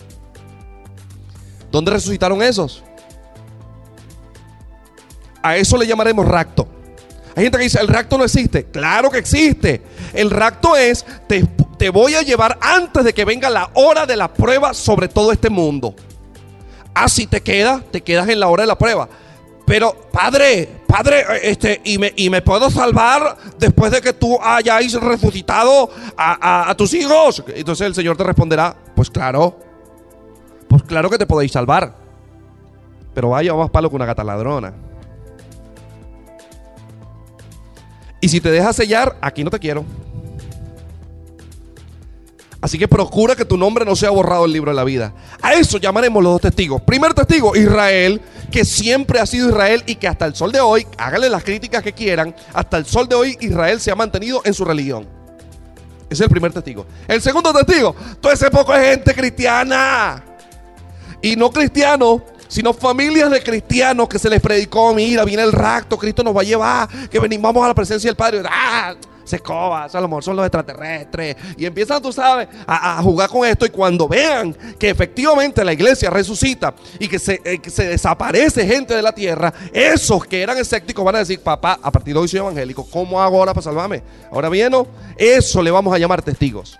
¿Dónde 1.72 1.92
resucitaron 1.92 2.42
esos? 2.42 2.84
A 5.44 5.58
eso 5.58 5.78
le 5.78 5.86
llamaremos 5.86 6.28
rapto. 6.28 6.68
Hay 7.36 7.44
gente 7.44 7.60
que 7.60 7.66
dice, 7.66 7.80
el 7.80 7.88
rapto 7.88 8.18
no 8.18 8.24
existe. 8.24 8.66
Claro 8.66 9.12
que 9.12 9.20
existe. 9.20 9.84
El 10.14 10.32
rapto 10.32 10.76
es, 10.76 11.06
te, 11.28 11.44
te 11.84 11.90
voy 11.90 12.16
a 12.16 12.22
llevar 12.22 12.58
antes 12.62 13.04
de 13.04 13.14
que 13.14 13.26
venga 13.26 13.50
la 13.50 13.70
hora 13.74 14.06
de 14.06 14.16
la 14.16 14.34
prueba 14.34 14.74
sobre 14.74 15.10
todo 15.10 15.34
este 15.34 15.50
mundo. 15.50 15.94
Así 16.94 17.28
te 17.28 17.42
quedas, 17.42 17.84
te 17.92 18.00
quedas 18.00 18.30
en 18.30 18.40
la 18.40 18.48
hora 18.48 18.64
de 18.64 18.68
la 18.68 18.78
prueba. 18.78 19.10
Pero, 19.66 19.94
padre, 20.10 20.70
padre, 20.88 21.26
este, 21.42 21.82
y 21.84 21.98
me, 21.98 22.14
y 22.16 22.30
me 22.30 22.42
puedo 22.42 22.70
salvar 22.70 23.36
después 23.60 23.92
de 23.92 24.00
que 24.00 24.14
tú 24.14 24.40
hayáis 24.42 24.94
resucitado 24.94 25.90
a, 26.16 26.70
a 26.70 26.78
tus 26.78 26.94
hijos. 26.94 27.44
Entonces 27.48 27.86
el 27.86 27.96
Señor 27.96 28.16
te 28.16 28.24
responderá, 28.24 28.74
pues 28.96 29.10
claro, 29.10 29.60
pues 30.70 30.84
claro 30.84 31.10
que 31.10 31.18
te 31.18 31.26
podéis 31.26 31.52
salvar. 31.52 31.98
Pero 33.14 33.32
vaya 33.32 33.54
más 33.56 33.70
palo 33.72 33.90
que 33.90 33.98
una 33.98 34.06
gata 34.06 34.24
ladrona. 34.24 34.74
Y 38.22 38.30
si 38.30 38.40
te 38.40 38.52
dejas 38.52 38.74
sellar, 38.74 39.18
aquí 39.20 39.44
no 39.44 39.50
te 39.50 39.60
quiero. 39.60 39.84
Así 42.64 42.80
que 42.80 42.88
procura 42.88 43.36
que 43.36 43.44
tu 43.44 43.58
nombre 43.58 43.84
no 43.84 43.94
sea 43.94 44.10
borrado 44.10 44.44
del 44.44 44.54
libro 44.54 44.72
de 44.72 44.76
la 44.78 44.86
vida. 44.86 45.14
A 45.42 45.54
eso 45.54 45.80
llamaremos 45.80 46.24
los 46.24 46.32
dos 46.32 46.42
testigos. 46.44 46.82
Primer 46.82 47.14
testigo, 47.14 47.58
Israel, 47.58 48.22
que 48.50 48.64
siempre 48.64 49.20
ha 49.20 49.26
sido 49.26 49.50
Israel 49.50 49.84
y 49.86 49.96
que 49.96 50.08
hasta 50.08 50.26
el 50.26 50.34
sol 50.34 50.54
de 50.54 50.62
hoy, 50.62 50.88
háganle 50.98 51.30
las 51.30 51.44
críticas 51.44 51.84
que 51.84 51.92
quieran, 51.92 52.34
hasta 52.54 52.78
el 52.78 52.86
sol 52.86 53.10
de 53.10 53.16
hoy 53.16 53.38
Israel 53.42 53.82
se 53.82 53.92
ha 53.92 53.96
mantenido 53.96 54.42
en 54.46 54.54
su 54.54 54.64
religión. 54.64 55.06
Es 56.10 56.22
el 56.22 56.30
primer 56.30 56.54
testigo. 56.54 56.86
El 57.06 57.22
segundo 57.22 57.52
testigo, 57.52 57.98
todo 58.22 58.32
ese 58.32 58.50
poco 58.50 58.72
de 58.72 58.92
gente 58.92 59.14
cristiana. 59.14 60.24
Y 61.22 61.36
no 61.36 61.52
cristiano, 61.52 62.24
sino 62.48 62.72
familias 62.72 63.30
de 63.30 63.44
cristianos 63.44 64.08
que 64.08 64.18
se 64.18 64.30
les 64.30 64.40
predicó, 64.40 64.94
mira, 64.94 65.26
viene 65.26 65.44
el 65.44 65.52
rapto, 65.52 65.98
Cristo 65.98 66.24
nos 66.24 66.34
va 66.34 66.40
a 66.40 66.46
llevar, 66.46 67.10
que 67.10 67.20
venimos 67.20 67.54
a 67.58 67.68
la 67.68 67.76
presencia 67.76 68.10
del 68.10 68.16
Padre. 68.16 68.42
¡Ah! 68.50 68.96
Se 69.24 69.38
escoba, 69.38 69.86
a 69.86 70.02
lo 70.02 70.08
mejor 70.08 70.24
son 70.24 70.36
los 70.36 70.46
extraterrestres. 70.46 71.36
Y 71.58 71.66
empiezan, 71.66 72.02
tú 72.02 72.12
sabes, 72.12 72.48
a, 72.68 73.02
jugar 73.02 73.30
con 73.30 73.48
esto. 73.48 73.66
Y 73.66 73.70
cuando 73.70 74.08
vean 74.08 74.54
que 74.78 74.90
efectivamente 74.90 75.64
la 75.64 75.74
iglesia 75.74 76.10
resucita 76.10 76.74
y 77.00 77.08
que 77.08 77.20
se, 77.20 77.42
eh, 77.44 77.62
se, 77.66 77.88
desaparece 77.88 78.66
gente 78.66 78.96
de 78.96 79.02
la 79.02 79.14
tierra, 79.14 79.54
esos 79.72 80.26
que 80.26 80.42
eran 80.42 80.58
escépticos 80.58 81.04
van 81.04 81.16
a 81.16 81.20
decir, 81.20 81.40
papá, 81.40 81.80
a 81.82 81.92
partir 81.92 82.14
de 82.14 82.20
hoy 82.20 82.28
soy 82.28 82.40
evangélico, 82.40 82.86
¿cómo 82.90 83.22
hago 83.22 83.38
ahora 83.38 83.54
para 83.54 83.64
salvarme? 83.64 84.04
Ahora 84.32 84.50
bien, 84.50 84.74
eso 85.18 85.62
le 85.62 85.72
vamos 85.72 85.94
a 85.94 85.98
llamar 85.98 86.22
testigos. 86.22 86.80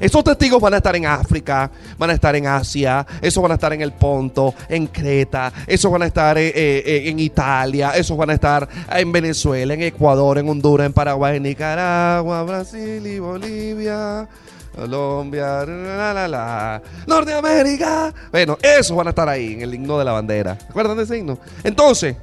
Esos 0.00 0.22
testigos 0.24 0.60
van 0.60 0.74
a 0.74 0.78
estar 0.78 0.94
en 0.96 1.06
África, 1.06 1.70
van 1.98 2.10
a 2.10 2.12
estar 2.12 2.34
en 2.36 2.46
Asia, 2.46 3.06
esos 3.20 3.42
van 3.42 3.52
a 3.52 3.54
estar 3.54 3.72
en 3.72 3.80
el 3.80 3.92
Ponto, 3.92 4.54
en 4.68 4.86
Creta, 4.88 5.52
esos 5.66 5.90
van 5.90 6.02
a 6.02 6.06
estar 6.06 6.36
eh, 6.38 6.52
eh, 6.54 7.08
en 7.08 7.18
Italia, 7.18 7.92
esos 7.96 8.16
van 8.16 8.30
a 8.30 8.34
estar 8.34 8.68
en 8.90 9.12
Venezuela, 9.12 9.74
en 9.74 9.82
Ecuador, 9.82 10.38
en 10.38 10.48
Honduras, 10.48 10.86
en 10.86 10.92
Paraguay, 10.92 11.36
en 11.36 11.44
Nicaragua, 11.44 12.42
Brasil 12.42 13.06
y 13.06 13.18
Bolivia. 13.18 14.28
Colombia, 14.76 15.64
la, 15.64 16.12
la, 16.12 16.28
la, 16.28 16.82
Norteamérica. 17.06 18.12
Bueno, 18.30 18.58
esos 18.60 18.94
van 18.94 19.06
a 19.06 19.10
estar 19.10 19.26
ahí 19.26 19.54
en 19.54 19.62
el 19.62 19.74
himno 19.74 19.98
de 19.98 20.04
la 20.04 20.12
bandera. 20.12 20.58
¿Recuerdan 20.68 20.98
de 20.98 21.04
ese 21.04 21.16
himno? 21.16 21.38
Entonces, 21.64 22.14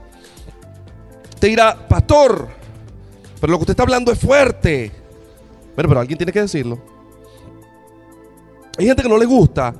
te 1.39 1.47
dirá, 1.47 1.75
pastor, 1.88 2.47
pero 3.41 3.51
lo 3.51 3.57
que 3.57 3.63
usted 3.63 3.73
está 3.73 3.83
hablando 3.83 4.12
es 4.12 4.19
fuerte. 4.19 4.91
Pero 5.75 5.99
alguien 5.99 6.17
tiene 6.17 6.31
que 6.31 6.41
decirlo. 6.41 6.92
Hay 8.77 8.86
gente 8.86 9.03
que 9.03 9.09
no 9.09 9.17
le 9.17 9.25
gusta 9.25 9.73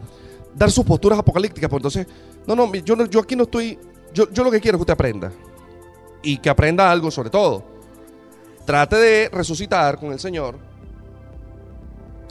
dar 0.54 0.72
sus 0.72 0.86
posturas 0.86 1.18
apocalípticas, 1.18 1.70
pues 1.70 1.80
entonces, 1.80 2.08
no, 2.46 2.56
no, 2.56 2.74
yo, 2.74 3.06
yo 3.06 3.20
aquí 3.20 3.36
no 3.36 3.44
estoy, 3.44 3.80
yo, 4.14 4.30
yo 4.32 4.44
lo 4.44 4.52
que 4.52 4.60
quiero 4.60 4.78
es 4.78 4.80
que 4.80 4.84
usted 4.84 4.94
aprenda. 4.94 5.32
Y 6.22 6.38
que 6.38 6.50
aprenda 6.50 6.92
algo 6.92 7.12
sobre 7.12 7.30
todo. 7.30 7.64
Trate 8.66 8.96
de 8.96 9.30
resucitar 9.30 10.00
con 10.00 10.14
el 10.14 10.20
Señor 10.20 10.58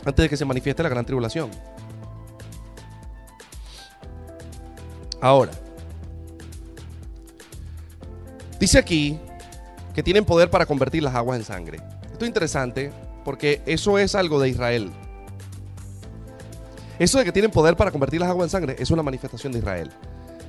antes 0.04 0.22
de 0.22 0.28
que 0.28 0.36
se 0.36 0.44
manifieste 0.44 0.82
la 0.82 0.88
gran 0.88 1.04
tribulación. 1.04 1.50
Ahora, 5.20 5.52
dice 8.58 8.78
aquí 8.78 9.18
que 9.94 10.02
tienen 10.02 10.24
poder 10.24 10.50
para 10.50 10.66
convertir 10.66 11.02
las 11.02 11.14
aguas 11.14 11.38
en 11.38 11.44
sangre. 11.44 11.78
Esto 12.10 12.24
es 12.24 12.28
interesante 12.28 12.92
porque 13.24 13.62
eso 13.66 13.98
es 13.98 14.14
algo 14.14 14.40
de 14.40 14.48
Israel. 14.48 14.90
Eso 16.98 17.18
de 17.18 17.24
que 17.24 17.32
tienen 17.32 17.50
poder 17.50 17.76
para 17.76 17.90
convertir 17.90 18.20
las 18.20 18.30
aguas 18.30 18.46
en 18.46 18.50
sangre 18.50 18.76
es 18.78 18.90
una 18.90 19.02
manifestación 19.02 19.52
de 19.52 19.58
Israel. 19.60 19.90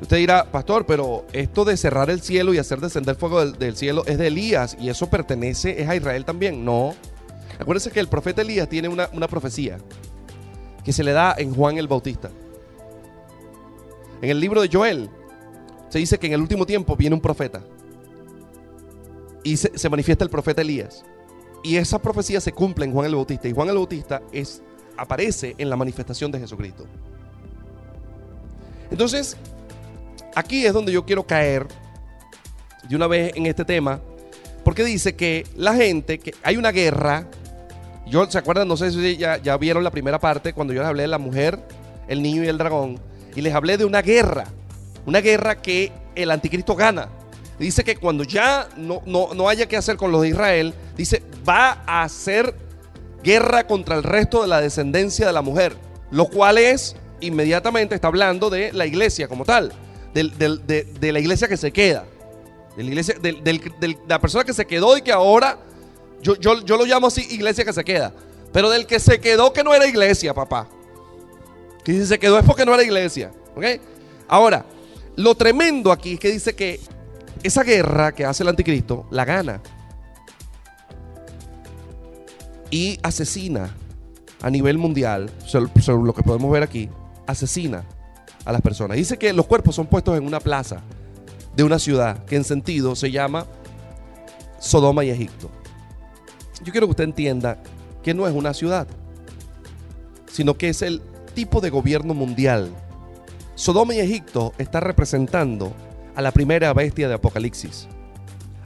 Usted 0.01 0.17
dirá, 0.17 0.51
pastor, 0.51 0.85
pero 0.85 1.25
esto 1.31 1.63
de 1.63 1.77
cerrar 1.77 2.09
el 2.09 2.21
cielo 2.21 2.53
y 2.53 2.57
hacer 2.57 2.79
descender 2.79 3.15
fuego 3.15 3.45
del, 3.45 3.75
cielo 3.77 4.03
es 4.05 4.17
de 4.17 4.27
Elías 4.27 4.75
y 4.79 4.89
eso 4.89 5.09
pertenece, 5.09 5.81
es 5.81 5.87
a 5.87 5.95
Israel 5.95 6.25
también. 6.25 6.65
No. 6.65 6.93
Acuérdense 7.57 7.91
que 7.91 7.99
el 7.99 8.07
profeta 8.07 8.41
Elías 8.41 8.67
tiene 8.67 8.89
una, 8.89 9.09
una 9.13 9.27
profecía 9.27 9.77
que 10.83 10.91
se 10.91 11.03
le 11.03 11.13
da 11.13 11.35
en 11.37 11.55
Juan 11.55 11.77
el 11.77 11.87
Bautista. 11.87 12.29
En 14.21 14.29
el 14.29 14.39
libro 14.39 14.61
de 14.61 14.69
Joel 14.71 15.09
se 15.89 15.99
dice 15.99 16.17
que 16.17 16.27
en 16.27 16.33
el 16.33 16.41
último 16.41 16.65
tiempo 16.65 16.95
viene 16.95 17.15
un 17.15 17.21
profeta 17.21 17.61
y 19.43 19.57
se, 19.57 19.71
se 19.77 19.89
manifiesta 19.89 20.23
el 20.23 20.29
profeta 20.29 20.61
Elías. 20.61 21.05
Y 21.63 21.77
esa 21.77 22.01
profecía 22.01 22.41
se 22.41 22.51
cumple 22.51 22.83
en 22.83 22.91
Juan 22.91 23.05
el 23.05 23.15
Bautista. 23.15 23.47
Y 23.47 23.53
Juan 23.53 23.69
el 23.69 23.75
Bautista 23.75 24.21
es 24.33 24.61
aparece 24.97 25.55
en 25.57 25.69
la 25.69 25.75
manifestación 25.75 26.31
de 26.31 26.39
Jesucristo. 26.39 26.85
Entonces, 28.91 29.37
aquí 30.35 30.65
es 30.65 30.73
donde 30.73 30.91
yo 30.91 31.05
quiero 31.05 31.25
caer 31.25 31.67
de 32.87 32.95
una 32.95 33.07
vez 33.07 33.31
en 33.35 33.45
este 33.45 33.65
tema, 33.65 33.99
porque 34.63 34.83
dice 34.83 35.15
que 35.15 35.45
la 35.55 35.73
gente, 35.73 36.19
que 36.19 36.33
hay 36.43 36.57
una 36.57 36.71
guerra, 36.71 37.27
yo, 38.05 38.29
¿se 38.29 38.37
acuerdan? 38.37 38.67
No 38.67 38.77
sé 38.77 38.91
si 38.91 39.17
ya, 39.17 39.37
ya 39.37 39.57
vieron 39.57 39.83
la 39.83 39.91
primera 39.91 40.19
parte, 40.19 40.53
cuando 40.53 40.73
yo 40.73 40.81
les 40.81 40.89
hablé 40.89 41.03
de 41.03 41.07
la 41.07 41.17
mujer, 41.17 41.59
el 42.07 42.21
niño 42.21 42.43
y 42.43 42.47
el 42.47 42.57
dragón, 42.57 42.99
y 43.35 43.41
les 43.41 43.53
hablé 43.53 43.77
de 43.77 43.85
una 43.85 44.01
guerra, 44.01 44.45
una 45.05 45.21
guerra 45.21 45.55
que 45.61 45.91
el 46.15 46.31
anticristo 46.31 46.75
gana. 46.75 47.09
Dice 47.59 47.83
que 47.83 47.95
cuando 47.95 48.23
ya 48.23 48.67
no, 48.77 49.01
no, 49.05 49.33
no 49.33 49.47
haya 49.47 49.67
que 49.67 49.77
hacer 49.77 49.95
con 49.95 50.11
los 50.11 50.21
de 50.21 50.29
Israel, 50.29 50.73
dice, 50.97 51.23
va 51.47 51.83
a 51.85 52.07
ser 52.09 52.53
guerra 53.23 53.65
contra 53.65 53.95
el 53.95 54.03
resto 54.03 54.41
de 54.41 54.47
la 54.47 54.61
descendencia 54.61 55.25
de 55.25 55.33
la 55.33 55.41
mujer, 55.41 55.75
lo 56.11 56.25
cual 56.25 56.57
es, 56.57 56.95
inmediatamente 57.21 57.95
está 57.95 58.07
hablando 58.07 58.49
de 58.49 58.71
la 58.73 58.85
iglesia 58.85 59.27
como 59.27 59.45
tal, 59.45 59.71
de, 60.13 61.11
la 61.11 61.19
iglesia 61.19 61.47
que 61.47 61.57
se 61.57 61.71
queda, 61.71 62.05
de 62.75 62.83
la, 62.83 62.89
iglesia, 62.89 63.15
de 63.19 63.97
la 64.07 64.19
persona 64.19 64.43
que 64.43 64.53
se 64.53 64.65
quedó 64.65 64.97
y 64.97 65.01
que 65.01 65.11
ahora, 65.11 65.57
yo, 66.21 66.35
yo, 66.35 66.61
yo 66.61 66.77
lo 66.77 66.85
llamo 66.85 67.07
así, 67.07 67.25
iglesia 67.31 67.65
que 67.65 67.73
se 67.73 67.83
queda, 67.83 68.13
pero 68.51 68.69
del 68.69 68.85
que 68.85 68.99
se 68.99 69.19
quedó 69.19 69.51
que 69.53 69.63
no 69.63 69.73
era 69.73 69.87
iglesia, 69.87 70.33
papá. 70.33 70.67
Que 71.83 71.93
si 71.93 72.05
se 72.05 72.19
quedó 72.19 72.37
es 72.37 72.45
porque 72.45 72.65
no 72.65 72.73
era 72.73 72.83
iglesia. 72.83 73.31
¿Ok? 73.55 73.65
Ahora, 74.27 74.65
lo 75.15 75.35
tremendo 75.35 75.91
aquí 75.91 76.13
es 76.13 76.19
que 76.19 76.31
dice 76.31 76.55
que 76.55 76.79
esa 77.41 77.63
guerra 77.63 78.13
que 78.13 78.25
hace 78.25 78.43
el 78.43 78.49
anticristo 78.49 79.05
la 79.11 79.25
gana 79.25 79.61
y 82.73 82.97
asesina 83.03 83.69
a 84.41 84.49
nivel 84.49 84.79
mundial, 84.79 85.29
sobre 85.45 86.03
lo 86.03 86.11
que 86.11 86.23
podemos 86.23 86.51
ver 86.51 86.63
aquí, 86.63 86.89
asesina 87.27 87.83
a 88.45 88.51
las 88.51 88.61
personas. 88.61 88.97
Dice 88.97 89.19
que 89.19 89.31
los 89.31 89.45
cuerpos 89.45 89.75
son 89.75 89.85
puestos 89.85 90.17
en 90.17 90.25
una 90.25 90.39
plaza 90.39 90.81
de 91.55 91.63
una 91.63 91.77
ciudad 91.77 92.25
que 92.25 92.35
en 92.35 92.43
sentido 92.43 92.95
se 92.95 93.11
llama 93.11 93.45
Sodoma 94.59 95.03
y 95.03 95.11
Egipto. 95.11 95.51
Yo 96.63 96.71
quiero 96.71 96.87
que 96.87 96.91
usted 96.91 97.03
entienda 97.03 97.61
que 98.01 98.15
no 98.15 98.27
es 98.27 98.33
una 98.33 98.55
ciudad, 98.55 98.87
sino 100.25 100.57
que 100.57 100.69
es 100.69 100.81
el 100.81 100.99
tipo 101.35 101.61
de 101.61 101.69
gobierno 101.69 102.15
mundial. 102.15 102.71
Sodoma 103.53 103.93
y 103.93 103.99
Egipto 103.99 104.51
está 104.57 104.79
representando 104.79 105.73
a 106.15 106.23
la 106.23 106.31
primera 106.31 106.73
bestia 106.73 107.07
de 107.07 107.13
Apocalipsis, 107.13 107.87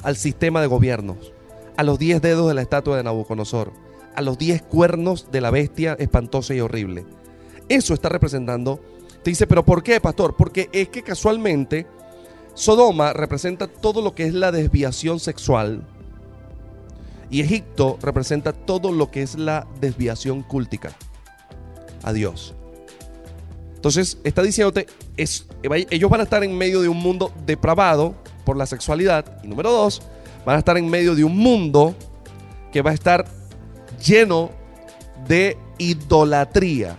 al 0.02 0.16
sistema 0.16 0.62
de 0.62 0.68
gobiernos, 0.68 1.34
a 1.76 1.84
los 1.84 2.00
diez 2.00 2.22
dedos 2.22 2.48
de 2.48 2.54
la 2.54 2.62
estatua 2.62 2.96
de 2.96 3.04
Nabucodonosor 3.04 3.86
a 4.18 4.22
los 4.22 4.40
diez 4.40 4.64
cuernos 4.64 5.32
de 5.32 5.42
la 5.42 5.52
bestia 5.52 5.96
espantosa 6.00 6.56
y 6.56 6.60
horrible. 6.60 7.06
Eso 7.70 7.94
está 7.94 8.10
representando. 8.10 8.82
Te 9.24 9.30
dice, 9.30 9.46
pero 9.46 9.64
¿por 9.64 9.84
qué, 9.84 10.02
pastor? 10.02 10.36
Porque 10.36 10.70
es 10.74 10.90
que 10.90 11.04
casualmente 11.04 11.86
Sodoma 12.56 13.14
representa 13.14 13.68
todo 13.68 14.02
lo 14.02 14.16
que 14.16 14.26
es 14.26 14.34
la 14.34 14.52
desviación 14.52 15.20
sexual 15.20 15.84
y 17.30 17.42
Egipto 17.42 18.00
representa 18.02 18.54
todo 18.54 18.92
lo 18.92 19.12
que 19.12 19.22
es 19.22 19.38
la 19.38 19.68
desviación 19.80 20.42
cúltica 20.42 20.96
a 22.04 22.12
Dios. 22.12 22.56
Entonces 23.76 24.18
está 24.24 24.42
diciéndote, 24.42 24.88
es, 25.16 25.48
ellos 25.62 26.10
van 26.10 26.22
a 26.22 26.24
estar 26.24 26.44
en 26.44 26.58
medio 26.58 26.82
de 26.82 26.90
un 26.90 26.98
mundo 26.98 27.32
depravado 27.46 28.16
por 28.46 28.58
la 28.58 28.66
sexualidad. 28.66 29.40
Y 29.44 29.48
número 29.48 29.72
dos, 29.72 30.02
van 30.44 30.56
a 30.56 30.60
estar 30.60 30.76
en 30.76 30.90
medio 30.90 31.14
de 31.14 31.24
un 31.24 31.38
mundo 31.38 31.94
que 32.72 32.82
va 32.82 32.90
a 32.90 32.96
estar 32.96 33.37
lleno 34.04 34.52
de 35.28 35.58
idolatría 35.78 36.96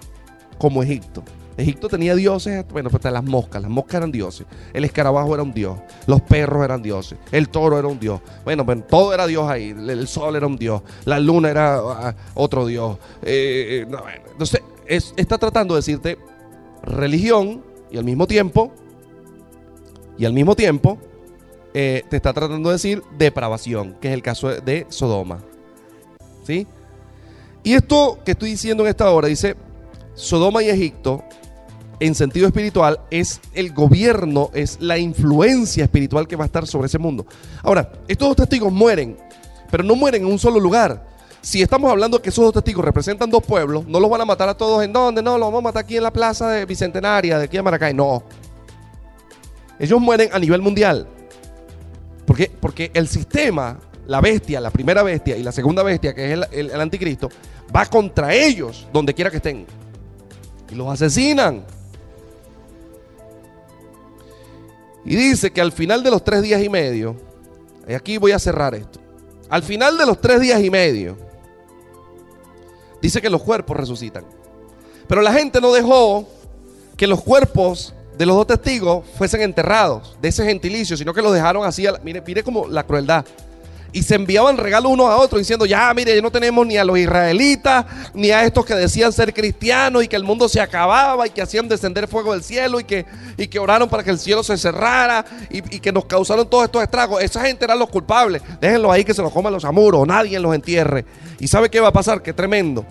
como 0.58 0.82
Egipto. 0.82 1.22
Egipto 1.58 1.88
tenía 1.88 2.14
dioses, 2.14 2.64
bueno, 2.70 2.88
pues 2.88 3.02
las 3.04 3.24
moscas, 3.24 3.61
las 3.61 3.70
moscas 3.70 3.96
eran 3.96 4.12
dioses. 4.12 4.46
El 4.72 4.84
escarabajo 4.84 5.34
era 5.34 5.42
un 5.42 5.52
dios, 5.52 5.76
los 6.06 6.20
perros 6.20 6.64
eran 6.64 6.82
dioses, 6.82 7.18
el 7.32 7.48
toro 7.48 7.78
era 7.78 7.88
un 7.88 7.98
dios. 7.98 8.20
Bueno, 8.44 8.64
pues 8.64 8.87
todo 8.87 9.12
era 9.12 9.26
dios 9.26 9.50
ahí, 9.50 9.70
el 9.70 10.06
sol 10.06 10.37
era 10.37 10.46
un 10.46 10.56
dios, 10.56 10.82
la 11.04 11.18
luna 11.18 11.50
era 11.50 11.78
ah, 11.78 12.14
otro 12.34 12.64
dios. 12.64 12.98
Eh, 13.22 13.84
eh, 13.90 14.22
entonces, 14.30 14.62
está 14.87 15.37
tratando 15.37 15.74
de 15.74 15.78
decirte 15.78 16.18
religión 16.84 17.64
y 17.90 17.98
al 17.98 18.04
mismo 18.04 18.28
tiempo, 18.28 18.72
y 20.16 20.26
al 20.26 20.32
mismo 20.32 20.54
tiempo, 20.54 20.98
eh, 21.74 22.04
te 22.08 22.16
está 22.16 22.32
tratando 22.32 22.68
de 22.68 22.74
decir 22.74 23.02
depravación, 23.18 23.96
que 24.00 24.08
es 24.08 24.14
el 24.14 24.22
caso 24.22 24.48
de 24.48 24.87
Sodoma. 24.90 25.40
¿Sí? 26.44 26.68
Y 27.62 27.75
esto 27.75 28.18
que 28.25 28.33
estoy 28.33 28.51
diciendo 28.51 28.85
en 28.85 28.90
esta 28.90 29.11
hora 29.11 29.29
dice, 29.29 29.57
Sodoma 30.14 30.62
y 30.62 30.68
Egipto 30.68 31.25
en 32.01 32.14
sentido 32.14 32.47
espiritual 32.47 33.01
es 33.11 33.40
el 33.55 33.73
gobierno, 33.73 34.51
es 34.55 34.79
la 34.81 34.99
influencia 34.99 35.85
espiritual 35.85 36.29
que 36.29 36.37
va 36.37 36.44
a 36.44 36.47
estar 36.47 36.66
sobre 36.66 36.87
ese 36.87 36.99
mundo. 36.99 37.27
Ahora, 37.62 37.92
estos 38.07 38.29
dos 38.29 38.37
testigos 38.37 38.73
mueren, 38.73 39.16
pero 39.71 39.83
no 39.83 39.97
mueren 39.97 40.23
en 40.23 40.29
un 40.29 40.38
solo 40.38 40.61
lugar. 40.61 41.07
Si 41.40 41.62
estamos 41.62 41.90
hablando 41.90 42.21
que 42.21 42.31
esos 42.31 42.44
dos 42.44 42.55
testigos 42.55 42.85
representan 42.85 43.31
dos 43.31 43.42
pueblos, 43.42 43.87
no 43.87 44.01
los 44.01 44.11
van 44.11 44.21
a 44.21 44.25
matar 44.25 44.49
a 44.49 44.55
todos 44.57 44.83
en 44.85 44.92
dónde, 44.92 45.23
no, 45.23 45.38
los 45.38 45.49
vamos 45.49 45.61
a 45.61 45.62
matar 45.62 45.85
aquí 45.85 45.97
en 45.97 46.03
la 46.03 46.12
plaza 46.12 46.51
de 46.51 46.64
Bicentenaria, 46.66 47.38
de 47.38 47.44
aquí 47.44 47.57
a 47.57 47.62
Maracay, 47.62 47.94
no. 47.94 48.23
Ellos 49.79 50.01
mueren 50.01 50.31
a 50.33 50.38
nivel 50.38 50.61
mundial. 50.61 51.09
Porque, 52.27 52.51
porque 52.61 52.90
el 52.92 53.09
sistema, 53.09 53.79
la 54.09 54.23
bestia, 54.23 54.59
la 54.59 54.71
primera 54.71 55.03
bestia 55.03 55.37
y 55.37 55.42
la 55.42 55.53
segunda 55.53 55.83
bestia, 55.83 56.14
que 56.14 56.33
es 56.33 56.40
el 56.51 56.81
anticristo, 56.81 57.29
va 57.75 57.85
contra 57.87 58.35
ellos 58.35 58.88
donde 58.90 59.14
quiera 59.14 59.31
que 59.31 59.37
estén. 59.37 59.66
Y 60.71 60.75
los 60.75 60.88
asesinan. 60.88 61.64
Y 65.05 65.14
dice 65.14 65.51
que 65.51 65.61
al 65.61 65.73
final 65.73 66.03
de 66.03 66.11
los 66.11 66.25
tres 66.25 66.40
días 66.40 66.62
y 66.62 66.71
medio, 66.71 67.16
y 67.87 67.92
aquí 67.92 68.16
voy 68.16 68.33
a 68.33 68.38
cerrar 68.38 68.75
esto, 68.75 68.99
al 69.51 69.62
final 69.62 69.99
de 69.99 70.07
los 70.07 70.18
tres 70.21 70.40
días 70.40 70.62
y 70.62 70.71
medio, 70.71 71.18
dice 73.03 73.21
que 73.21 73.29
los 73.29 73.42
cuerpos 73.42 73.77
resucitan. 73.77 74.25
Pero 75.07 75.21
la 75.21 75.35
gente 75.35 75.61
no 75.61 75.71
dejó 75.71 76.27
que 76.97 77.07
los 77.07 77.23
cuerpos 77.23 77.92
de 78.16 78.25
los 78.25 78.37
dos 78.37 78.47
testigos 78.47 79.05
fuesen 79.18 79.42
enterrados 79.42 80.16
de 80.21 80.29
ese 80.29 80.47
gentilicio, 80.47 80.97
sino 80.97 81.12
que 81.12 81.21
los 81.21 81.33
dejaron 81.35 81.66
así. 81.66 81.87
Mire, 82.03 82.23
mire 82.27 82.42
como 82.42 82.66
la 82.66 82.85
crueldad 82.85 83.27
y 83.92 84.03
se 84.03 84.14
enviaban 84.16 84.57
regalos 84.57 84.92
unos 84.92 85.09
a 85.09 85.16
otros 85.16 85.40
diciendo, 85.40 85.64
ya, 85.64 85.92
mire, 85.94 86.14
ya 86.14 86.20
no 86.20 86.31
tenemos 86.31 86.66
ni 86.66 86.77
a 86.77 86.85
los 86.85 86.98
israelitas, 86.98 87.87
ni 88.12 88.31
a 88.31 88.44
estos 88.44 88.64
que 88.64 88.74
decían 88.74 89.12
ser 89.12 89.33
cristianos 89.33 90.05
y 90.05 90.09
que 90.09 90.16
el 90.16 90.24
mundo 90.24 90.48
se 90.48 90.61
acababa 90.61 91.27
y 91.27 91.31
que 91.31 91.40
hacían 91.40 91.68
descender 91.68 92.07
fuego 92.07 92.33
del 92.33 92.42
cielo 92.42 92.81
y 92.81 92.85
que, 92.85 93.07
y 93.37 93.48
que 93.48 93.59
oraron 93.59 93.88
para 93.88 94.03
que 94.03 94.11
el 94.11 94.18
cielo 94.18 94.42
se 94.42 94.59
cerrara 94.59 95.24
y, 95.51 95.62
que 95.62 95.92
nos 95.92 96.05
causaron 96.05 96.48
todos 96.48 96.64
estos 96.64 96.83
estragos. 96.83 97.22
Esa 97.22 97.44
gente 97.44 97.64
eran 97.64 97.79
los 97.79 97.88
culpables. 97.88 98.42
Déjenlos 98.61 98.92
ahí 98.92 99.05
que 99.05 99.14
se 99.14 99.22
los 99.22 99.33
coman 99.33 99.53
los 99.53 99.64
amuros, 99.64 100.07
nadie 100.07 100.38
los 100.38 100.55
entierre. 100.55 101.05
¿Y 101.38 101.48
sabe 101.48 101.70
qué 101.70 101.81
va 101.81 101.88
a 101.88 101.92
pasar? 101.92 102.22
Qué 102.22 102.35
tremendo. 102.35 102.85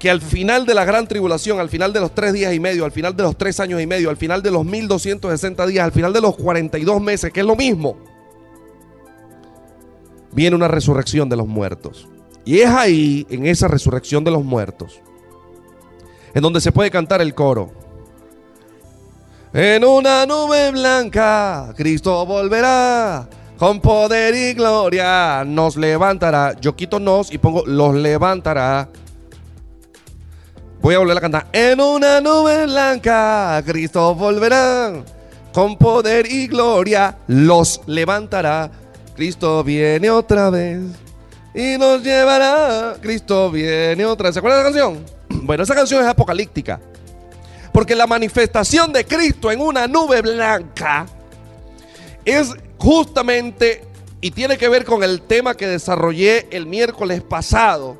Que 0.00 0.10
al 0.10 0.22
final 0.22 0.66
de 0.66 0.74
la 0.74 0.84
gran 0.84 1.06
tribulación, 1.06 1.60
al 1.60 1.68
final 1.68 1.92
de 1.92 2.00
los 2.00 2.14
tres 2.14 2.32
días 2.32 2.52
y 2.54 2.58
medio, 2.58 2.84
al 2.84 2.92
final 2.92 3.14
de 3.14 3.22
los 3.22 3.36
tres 3.36 3.60
años 3.60 3.80
y 3.80 3.86
medio, 3.86 4.10
al 4.10 4.16
final 4.16 4.42
de 4.42 4.50
los 4.50 4.64
1260 4.64 5.66
días, 5.66 5.84
al 5.84 5.92
final 5.92 6.12
de 6.12 6.22
los 6.22 6.36
42 6.36 7.00
meses, 7.02 7.30
que 7.30 7.40
es 7.40 7.46
lo 7.46 7.54
mismo, 7.54 7.98
viene 10.32 10.56
una 10.56 10.68
resurrección 10.68 11.28
de 11.28 11.36
los 11.36 11.46
muertos. 11.46 12.08
Y 12.44 12.60
es 12.60 12.68
ahí, 12.70 13.26
en 13.30 13.46
esa 13.46 13.68
resurrección 13.68 14.24
de 14.24 14.30
los 14.30 14.44
muertos, 14.44 15.00
en 16.34 16.42
donde 16.42 16.60
se 16.60 16.72
puede 16.72 16.90
cantar 16.90 17.20
el 17.20 17.34
coro. 17.34 17.72
En 19.52 19.84
una 19.84 20.26
nube 20.26 20.70
blanca, 20.70 21.72
Cristo 21.76 22.24
volverá. 22.24 23.28
Con 23.58 23.80
poder 23.80 24.34
y 24.34 24.54
gloria 24.54 25.44
nos 25.44 25.76
levantará. 25.76 26.58
Yo 26.58 26.74
quito 26.74 26.98
nos 26.98 27.30
y 27.30 27.36
pongo 27.36 27.64
los 27.66 27.94
levantará. 27.94 28.88
Voy 30.80 30.94
a 30.94 30.98
volver 30.98 31.18
a 31.18 31.20
cantar. 31.20 31.46
En 31.52 31.78
una 31.78 32.22
nube 32.22 32.64
blanca, 32.64 33.62
Cristo 33.66 34.14
volverá. 34.14 35.04
Con 35.52 35.76
poder 35.76 36.30
y 36.30 36.46
gloria 36.46 37.18
los 37.26 37.82
levantará. 37.86 38.70
Cristo 39.20 39.62
viene 39.62 40.08
otra 40.08 40.48
vez 40.48 40.80
y 41.54 41.76
nos 41.76 42.02
llevará. 42.02 42.96
Cristo 43.02 43.50
viene 43.50 44.06
otra 44.06 44.28
vez. 44.28 44.34
¿Se 44.34 44.38
acuerdan 44.38 44.62
de 44.64 44.70
esa 44.70 44.80
canción? 44.80 45.20
Bueno, 45.46 45.62
esa 45.62 45.74
canción 45.74 46.02
es 46.02 46.08
apocalíptica. 46.08 46.80
Porque 47.70 47.94
la 47.94 48.06
manifestación 48.06 48.94
de 48.94 49.04
Cristo 49.04 49.50
en 49.50 49.60
una 49.60 49.86
nube 49.86 50.22
blanca 50.22 51.06
es 52.24 52.54
justamente 52.78 53.84
y 54.22 54.30
tiene 54.30 54.56
que 54.56 54.70
ver 54.70 54.86
con 54.86 55.02
el 55.02 55.20
tema 55.20 55.54
que 55.54 55.66
desarrollé 55.66 56.48
el 56.50 56.64
miércoles 56.64 57.20
pasado, 57.22 57.98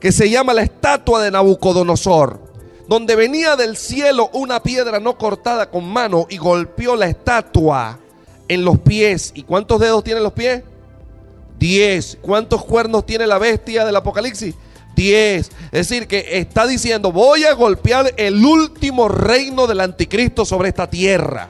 que 0.00 0.10
se 0.10 0.30
llama 0.30 0.52
la 0.52 0.62
estatua 0.62 1.22
de 1.22 1.30
Nabucodonosor, 1.30 2.40
donde 2.88 3.14
venía 3.14 3.54
del 3.54 3.76
cielo 3.76 4.30
una 4.32 4.64
piedra 4.64 4.98
no 4.98 5.16
cortada 5.16 5.70
con 5.70 5.84
mano 5.84 6.26
y 6.28 6.38
golpeó 6.38 6.96
la 6.96 7.06
estatua 7.06 8.00
en 8.48 8.64
los 8.64 8.78
pies. 8.78 9.32
¿Y 9.34 9.42
cuántos 9.42 9.80
dedos 9.80 10.04
tienen 10.04 10.22
los 10.22 10.32
pies? 10.32 10.62
Diez. 11.58 12.18
¿Cuántos 12.20 12.64
cuernos 12.64 13.06
tiene 13.06 13.26
la 13.26 13.38
bestia 13.38 13.84
del 13.84 13.96
Apocalipsis? 13.96 14.54
Diez. 14.94 15.50
Es 15.70 15.88
decir, 15.88 16.06
que 16.06 16.38
está 16.38 16.66
diciendo, 16.66 17.12
voy 17.12 17.44
a 17.44 17.54
golpear 17.54 18.12
el 18.16 18.44
último 18.44 19.08
reino 19.08 19.66
del 19.66 19.80
anticristo 19.80 20.44
sobre 20.44 20.68
esta 20.68 20.88
tierra. 20.88 21.48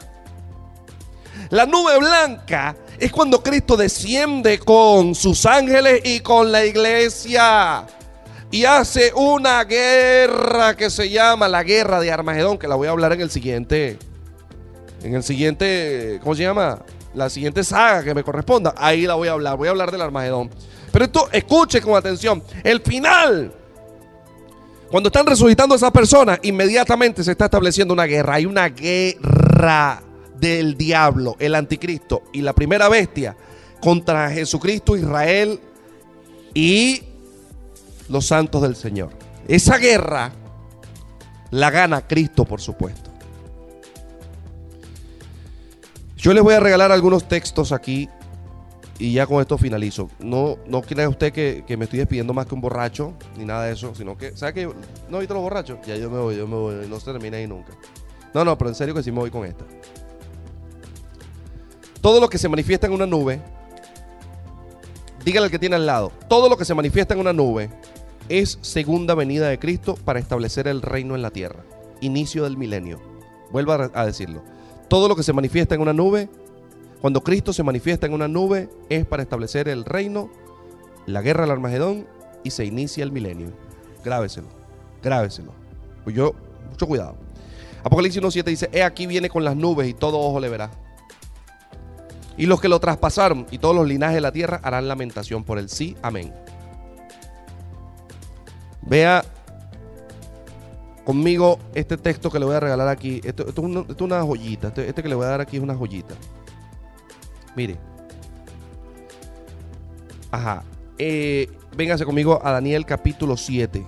La 1.50 1.66
nube 1.66 1.98
blanca 1.98 2.76
es 2.98 3.11
cuando 3.11 3.42
Cristo 3.42 3.76
desciende 3.76 4.59
con 4.59 5.14
sus 5.14 5.44
ángeles 5.44 6.00
y 6.05 6.20
con 6.20 6.52
la 6.52 6.64
iglesia. 6.64 7.87
Y 8.50 8.64
hace 8.64 9.12
una 9.14 9.64
guerra 9.64 10.76
que 10.76 10.90
se 10.90 11.11
llama 11.11 11.48
la 11.48 11.62
guerra 11.62 12.00
de 12.00 12.12
Armagedón, 12.12 12.59
que 12.59 12.68
la 12.68 12.74
voy 12.74 12.88
a 12.88 12.90
hablar 12.90 13.12
en 13.12 13.22
el 13.22 13.31
siguiente 13.31 13.98
en 15.03 15.15
el 15.15 15.23
siguiente, 15.23 16.19
¿cómo 16.23 16.35
se 16.35 16.43
llama? 16.43 16.83
La 17.15 17.29
siguiente 17.29 17.62
saga 17.65 18.03
que 18.03 18.15
me 18.15 18.23
corresponda, 18.23 18.75
ahí 18.77 19.07
la 19.07 19.15
voy 19.15 19.29
a 19.29 19.33
hablar, 19.33 19.57
voy 19.57 19.69
a 19.69 19.71
hablar 19.71 19.91
del 19.91 20.03
Armagedón. 20.03 20.51
Pero 20.93 21.05
esto, 21.05 21.29
escuche 21.33 21.81
con 21.81 21.95
atención, 21.95 22.43
el 22.62 22.81
final, 22.81 23.53
cuando 24.91 25.09
están 25.09 25.27
resucitando 25.27 25.75
esas 25.75 25.91
personas, 25.91 26.38
inmediatamente 26.43 27.25
se 27.25 27.33
está 27.33 27.47
estableciendo 27.47 27.95
una 27.95 28.05
guerra, 28.05 28.35
hay 28.35 28.47
una 28.47 28.69
guerra 28.69 30.03
del 30.38 30.77
diablo, 30.77 31.37
el 31.38 31.55
anticristo 31.55 32.25
y 32.33 32.43
la 32.43 32.53
primera 32.53 32.88
bestia 32.88 33.37
contra 33.81 34.31
Jesucristo, 34.31 34.97
Israel 34.97 35.61
y 36.55 37.03
los 38.09 38.27
santos 38.27 38.62
del 38.62 38.77
Señor. 38.77 39.11
Esa 39.49 39.79
guerra 39.79 40.33
la 41.51 41.71
gana 41.71 42.07
Cristo, 42.07 42.45
por 42.45 42.61
supuesto. 42.61 43.02
Yo 46.23 46.33
les 46.33 46.44
voy 46.44 46.54
a 46.54 46.60
regalar 46.60 46.92
algunos 46.92 47.27
textos 47.27 47.73
aquí 47.73 48.08
y 48.96 49.12
ya 49.12 49.27
con 49.27 49.40
esto 49.40 49.58
finalizo. 49.58 50.08
No, 50.20 50.56
no 50.68 50.81
crea 50.81 51.08
usted 51.08 51.33
que, 51.33 51.64
me 51.77 51.87
estoy 51.87 51.98
despidiendo 51.98 52.33
más 52.33 52.46
que 52.46 52.54
un 52.54 52.60
borracho, 52.60 53.14
ni 53.37 53.44
nada 53.44 53.64
de 53.64 53.73
eso, 53.73 53.92
sino 53.96 54.16
que, 54.16 54.37
¿sabe 54.37 54.54
que 54.54 54.73
no 55.08 55.18
visto 55.18 55.35
los 55.35 55.42
borrachos? 55.42 55.79
Ya 55.85 55.96
yo 55.96 56.08
me 56.08 56.20
voy, 56.20 56.37
yo 56.37 56.46
me 56.46 56.54
voy, 56.54 56.87
no 56.88 57.00
se 57.00 57.10
termina 57.10 57.38
ahí 57.38 57.48
nunca. 57.48 57.73
No, 58.33 58.44
no, 58.44 58.56
pero 58.56 58.70
en 58.70 58.77
serio 58.77 58.94
que 58.94 59.02
sí 59.02 59.10
me 59.10 59.18
voy 59.18 59.31
con 59.31 59.44
esta. 59.44 59.64
Todo 62.00 62.20
lo 62.20 62.29
que 62.29 62.38
se 62.38 62.48
manifiesta 62.48 62.87
en 62.87 62.92
una 62.92 63.06
nube, 63.06 63.40
dígale 65.25 65.46
al 65.46 65.50
que 65.50 65.58
tiene 65.58 65.75
al 65.75 65.87
lado, 65.87 66.12
todo 66.29 66.48
lo 66.48 66.56
que 66.56 66.64
se 66.64 66.75
manifiesta 66.75 67.14
en 67.14 67.20
una 67.20 67.33
nube 67.33 67.68
es 68.29 68.60
segunda 68.60 69.16
venida 69.16 69.48
de 69.48 69.58
Cristo 69.58 69.96
para 70.04 70.20
establecer 70.20 70.68
el 70.68 70.83
reino 70.83 71.16
en 71.16 71.23
la 71.23 71.33
tierra, 71.33 71.64
inicio 72.00 72.44
del 72.44 72.56
milenio. 72.56 73.00
Vuelvo 73.50 73.73
a 73.73 74.06
decirlo. 74.06 74.44
Todo 74.88 75.08
lo 75.08 75.16
que 75.16 75.22
se 75.22 75.33
manifiesta 75.33 75.74
en 75.74 75.80
una 75.80 75.92
nube, 75.92 76.28
cuando 77.00 77.22
Cristo 77.22 77.52
se 77.52 77.62
manifiesta 77.62 78.06
en 78.06 78.12
una 78.12 78.28
nube, 78.28 78.68
es 78.88 79.06
para 79.06 79.22
establecer 79.22 79.68
el 79.68 79.85
reino, 79.85 80.30
la 81.06 81.22
guerra 81.22 81.42
del 81.42 81.50
Armagedón 81.50 82.06
y 82.44 82.50
se 82.50 82.64
inicia 82.64 83.02
el 83.04 83.12
milenio. 83.12 83.52
Grábeselo, 84.04 84.48
grábeselo. 85.02 85.52
Pues 86.04 86.14
yo, 86.14 86.33
mucho 86.70 86.87
cuidado. 86.87 87.16
Apocalipsis 87.85 88.22
1.7 88.22 88.44
dice, 88.44 88.70
he 88.72 88.83
aquí 88.83 89.06
viene 89.06 89.28
con 89.28 89.44
las 89.44 89.56
nubes 89.56 89.88
y 89.88 89.94
todo 89.94 90.18
ojo 90.20 90.38
le 90.40 90.48
verá. 90.48 90.70
Y 92.37 92.46
los 92.46 92.60
que 92.60 92.68
lo 92.68 92.80
traspasaron 92.80 93.46
y 93.50 93.58
todos 93.58 93.74
los 93.74 93.87
linajes 93.87 94.14
de 94.14 94.20
la 94.20 94.33
tierra 94.33 94.60
harán 94.62 94.88
lamentación 94.88 95.44
por 95.44 95.58
el 95.58 95.68
sí. 95.68 95.96
Amén. 96.02 96.33
Vea 98.83 99.24
conmigo 101.05 101.59
este 101.75 101.96
texto 101.96 102.31
que 102.31 102.38
le 102.38 102.44
voy 102.44 102.55
a 102.55 102.61
regalar 102.61 102.88
aquí. 102.88 103.21
Esto, 103.25 103.46
es, 103.48 103.57
una, 104.00 104.23
joyita. 104.23 104.69
Este, 104.69 104.88
este, 104.88 105.03
que 105.03 105.09
le 105.09 105.15
voy 105.15 105.25
a 105.25 105.29
dar 105.29 105.40
aquí 105.40 105.57
es 105.57 105.63
una 105.63 105.75
joyita. 105.75 106.15
Mire. 107.57 107.77
Ajá. 110.31 110.63
Eh, 110.98 111.50
véngase 111.77 112.05
conmigo 112.05 112.40
a 112.42 112.53
Daniel 112.53 112.87
capítulo 112.87 113.37
7. 113.37 113.85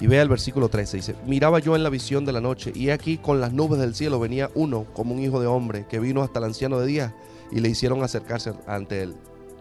Y 0.00 0.06
vea 0.06 0.22
el 0.22 0.28
versículo 0.28 0.68
13, 0.68 0.96
dice, 0.96 1.14
miraba 1.24 1.60
yo 1.60 1.76
en 1.76 1.82
la 1.84 1.88
visión 1.88 2.24
de 2.24 2.32
la 2.32 2.40
noche, 2.40 2.72
y 2.74 2.90
aquí 2.90 3.16
con 3.16 3.40
las 3.40 3.52
nubes 3.52 3.78
del 3.78 3.94
cielo 3.94 4.18
venía 4.18 4.50
uno 4.54 4.86
como 4.92 5.14
un 5.14 5.20
hijo 5.20 5.40
de 5.40 5.46
hombre, 5.46 5.86
que 5.88 6.00
vino 6.00 6.22
hasta 6.22 6.40
el 6.40 6.46
anciano 6.46 6.78
de 6.80 6.86
días, 6.86 7.14
y 7.52 7.60
le 7.60 7.68
hicieron 7.68 8.02
acercarse 8.02 8.52
ante 8.66 9.02
él. 9.02 9.14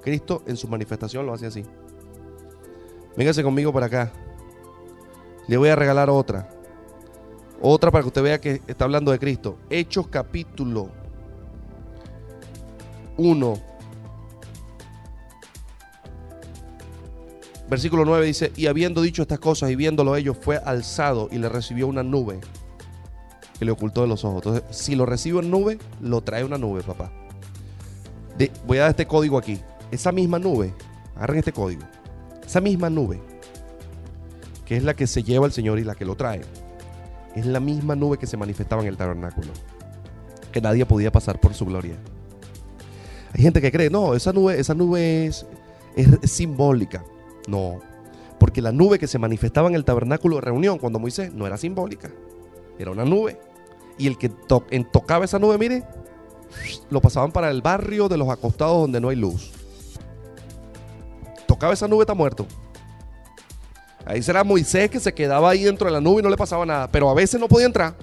Cristo 0.04 0.42
en 0.48 0.58
su 0.58 0.68
manifestación 0.68 1.26
lo 1.26 1.34
hace 1.34 1.46
así. 1.46 1.64
Véngase 3.16 3.44
conmigo 3.44 3.72
para 3.72 3.86
acá. 3.86 4.12
Le 5.48 5.58
voy 5.58 5.70
a 5.70 5.76
regalar 5.76 6.10
otra. 6.10 6.50
Otra 7.62 7.92
para 7.92 8.02
que 8.02 8.08
usted 8.08 8.24
vea 8.24 8.42
que 8.42 8.62
está 8.68 8.86
hablando 8.86 9.12
de 9.12 9.20
Cristo. 9.20 9.58
Hechos 9.70 10.08
capítulo 10.08 10.90
1. 13.18 13.54
Versículo 17.70 18.06
9 18.06 18.26
dice, 18.26 18.52
y 18.56 18.68
habiendo 18.68 19.02
dicho 19.02 19.22
estas 19.22 19.40
cosas 19.40 19.72
y 19.72 19.76
viéndolo 19.76 20.16
ellos, 20.16 20.38
fue 20.40 20.58
alzado 20.58 21.30
y 21.32 21.38
le 21.38 21.50
recibió 21.50 21.88
una 21.88 22.04
nube 22.04 22.40
que 23.58 23.66
le 23.66 23.72
ocultó 23.72 24.02
de 24.02 24.08
los 24.08 24.24
ojos. 24.26 24.44
Entonces, 24.46 24.78
si 24.78 24.96
lo 24.96 25.06
recibo 25.06 25.40
en 25.40 25.50
nube, 25.50 25.80
lo 26.02 26.22
trae 26.22 26.44
una 26.44 26.58
nube, 26.58 26.84
papá. 26.84 27.12
voy 28.68 28.78
a 28.78 28.82
dar 28.82 28.90
este 28.92 29.08
código 29.08 29.38
aquí. 29.38 29.60
Esa 29.92 30.12
misma 30.12 30.40
nube, 30.40 30.74
agarren 31.16 31.40
este 31.40 31.52
código. 31.52 31.84
Esa 32.46 32.62
misma 32.62 32.90
nube, 32.90 33.22
que 34.66 34.78
es 34.78 34.84
la 34.84 34.96
que 34.96 35.08
se 35.08 35.24
lleva 35.24 35.46
el 35.46 35.52
Señor 35.52 35.80
y 35.80 35.84
la 35.84 35.96
que 35.96 36.06
lo 36.06 36.16
trae, 36.16 36.42
es 37.36 37.46
la 37.46 37.60
misma 37.60 37.96
nube 37.96 38.18
que 38.18 38.28
se 38.28 38.38
manifestaba 38.38 38.82
en 38.82 38.88
el 38.88 38.98
tabernáculo. 38.98 39.52
Que 40.52 40.62
nadie 40.62 40.86
podía 40.86 41.12
pasar 41.12 41.40
por 41.40 41.54
su 41.54 41.66
gloria. 41.66 41.96
Hay 43.34 43.42
gente 43.42 43.62
que 43.62 43.72
cree, 43.72 43.90
no, 43.90 44.14
esa 44.14 44.32
nube, 44.32 44.60
esa 44.60 44.76
nube 44.76 45.26
es, 45.26 45.46
es, 45.96 46.32
simbólica. 46.32 47.04
No, 47.48 47.82
porque 48.40 48.62
la 48.62 48.72
nube 48.72 49.00
que 49.00 49.08
se 49.08 49.18
manifestaba 49.18 49.68
en 49.68 49.76
el 49.76 49.84
tabernáculo 49.84 50.36
de 50.36 50.42
reunión 50.42 50.78
cuando 50.78 51.00
Moisés 51.00 51.34
no 51.34 51.48
era 51.48 51.58
simbólica, 51.58 52.12
era 52.78 52.92
una 52.92 53.06
nube. 53.06 53.40
Y 53.98 54.08
el 54.08 54.18
que 54.18 54.30
tocaba 54.30 55.26
esa 55.26 55.40
nube, 55.40 55.58
mire, 55.58 55.84
lo 56.90 57.02
pasaban 57.02 57.32
para 57.32 57.50
el 57.50 57.62
barrio 57.62 58.08
de 58.08 58.18
los 58.18 58.30
acostados 58.30 58.82
donde 58.82 59.02
no 59.02 59.10
hay 59.10 59.16
luz. 59.16 59.52
Tocaba 61.48 61.74
esa 61.74 61.88
nube, 61.88 62.04
está 62.04 62.14
muerto. 62.14 62.46
Ahí 64.06 64.22
será 64.22 64.44
Moisés 64.44 64.90
que 64.90 65.00
se 65.00 65.14
quedaba 65.14 65.50
ahí 65.50 65.64
dentro 65.64 65.88
de 65.88 65.94
la 65.94 66.02
nube 66.02 66.20
y 66.20 66.24
no 66.24 66.30
le 66.30 66.38
pasaba 66.38 66.66
nada, 66.66 66.90
pero 66.90 67.10
a 67.10 67.14
veces 67.14 67.40
no 67.40 67.48
podía 67.48 67.68
entrar. 67.68 67.94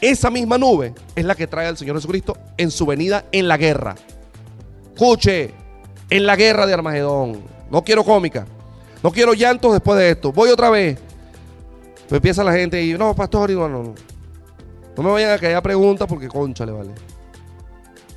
Esa 0.00 0.30
misma 0.30 0.58
nube 0.58 0.94
es 1.14 1.24
la 1.24 1.34
que 1.34 1.46
trae 1.46 1.66
al 1.66 1.76
Señor 1.76 1.96
Jesucristo 1.96 2.36
en 2.56 2.70
su 2.70 2.86
venida 2.86 3.24
en 3.32 3.48
la 3.48 3.56
guerra. 3.56 3.94
Escuche, 4.92 5.54
en 6.10 6.26
la 6.26 6.36
guerra 6.36 6.66
de 6.66 6.74
Armagedón. 6.74 7.42
No 7.70 7.82
quiero 7.82 8.04
cómica. 8.04 8.46
No 9.02 9.10
quiero 9.10 9.32
llantos 9.32 9.72
después 9.72 9.98
de 9.98 10.10
esto. 10.10 10.32
Voy 10.32 10.50
otra 10.50 10.70
vez. 10.70 10.98
Pues 12.08 12.18
empieza 12.18 12.44
la 12.44 12.52
gente 12.52 12.82
y, 12.82 12.92
no, 12.94 13.14
pastor, 13.14 13.50
no, 13.50 13.68
no, 13.68 13.82
no. 13.82 13.94
No 14.96 15.02
me 15.02 15.10
vayan 15.10 15.30
a 15.30 15.38
caer 15.38 15.62
preguntas 15.62 16.06
porque 16.06 16.28
concha 16.28 16.66
le 16.66 16.72
vale. 16.72 16.90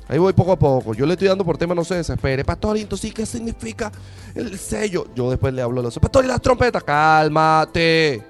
Ahí 0.08 0.18
voy 0.18 0.32
poco 0.32 0.52
a 0.52 0.58
poco. 0.58 0.94
Yo 0.94 1.04
le 1.04 1.14
estoy 1.14 1.28
dando 1.28 1.44
por 1.44 1.58
tema, 1.58 1.74
no 1.74 1.84
se 1.84 1.96
desespere. 1.96 2.44
Pastorito, 2.44 2.96
sí, 2.96 3.10
¿qué 3.10 3.26
significa 3.26 3.90
el 4.34 4.56
sello? 4.58 5.08
Yo 5.14 5.30
después 5.30 5.52
le 5.52 5.62
hablo 5.62 5.80
de 5.80 5.86
los 5.86 5.98
Pastor, 5.98 6.24
y 6.24 6.28
las 6.28 6.40
trompetas. 6.40 6.84
Cálmate. 6.84 8.22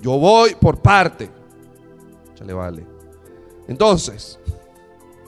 Yo 0.00 0.18
voy 0.18 0.54
por 0.54 0.80
parte. 0.80 1.30
Chale, 2.34 2.52
vale. 2.54 2.86
Entonces, 3.66 4.38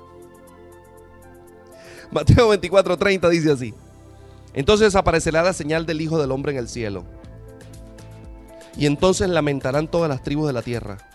Mateo 2.11 2.48
24, 2.48 2.96
30 2.96 3.28
dice 3.28 3.52
así. 3.52 3.74
Entonces 4.54 4.96
aparecerá 4.96 5.42
la 5.42 5.52
señal 5.52 5.84
del 5.84 6.00
Hijo 6.00 6.18
del 6.18 6.32
Hombre 6.32 6.52
en 6.52 6.58
el 6.58 6.68
cielo. 6.68 7.04
Y 8.76 8.86
entonces 8.86 9.28
lamentarán 9.28 9.88
todas 9.88 10.08
las 10.08 10.22
tribus 10.22 10.46
de 10.46 10.52
la 10.54 10.62
tierra 10.62 11.09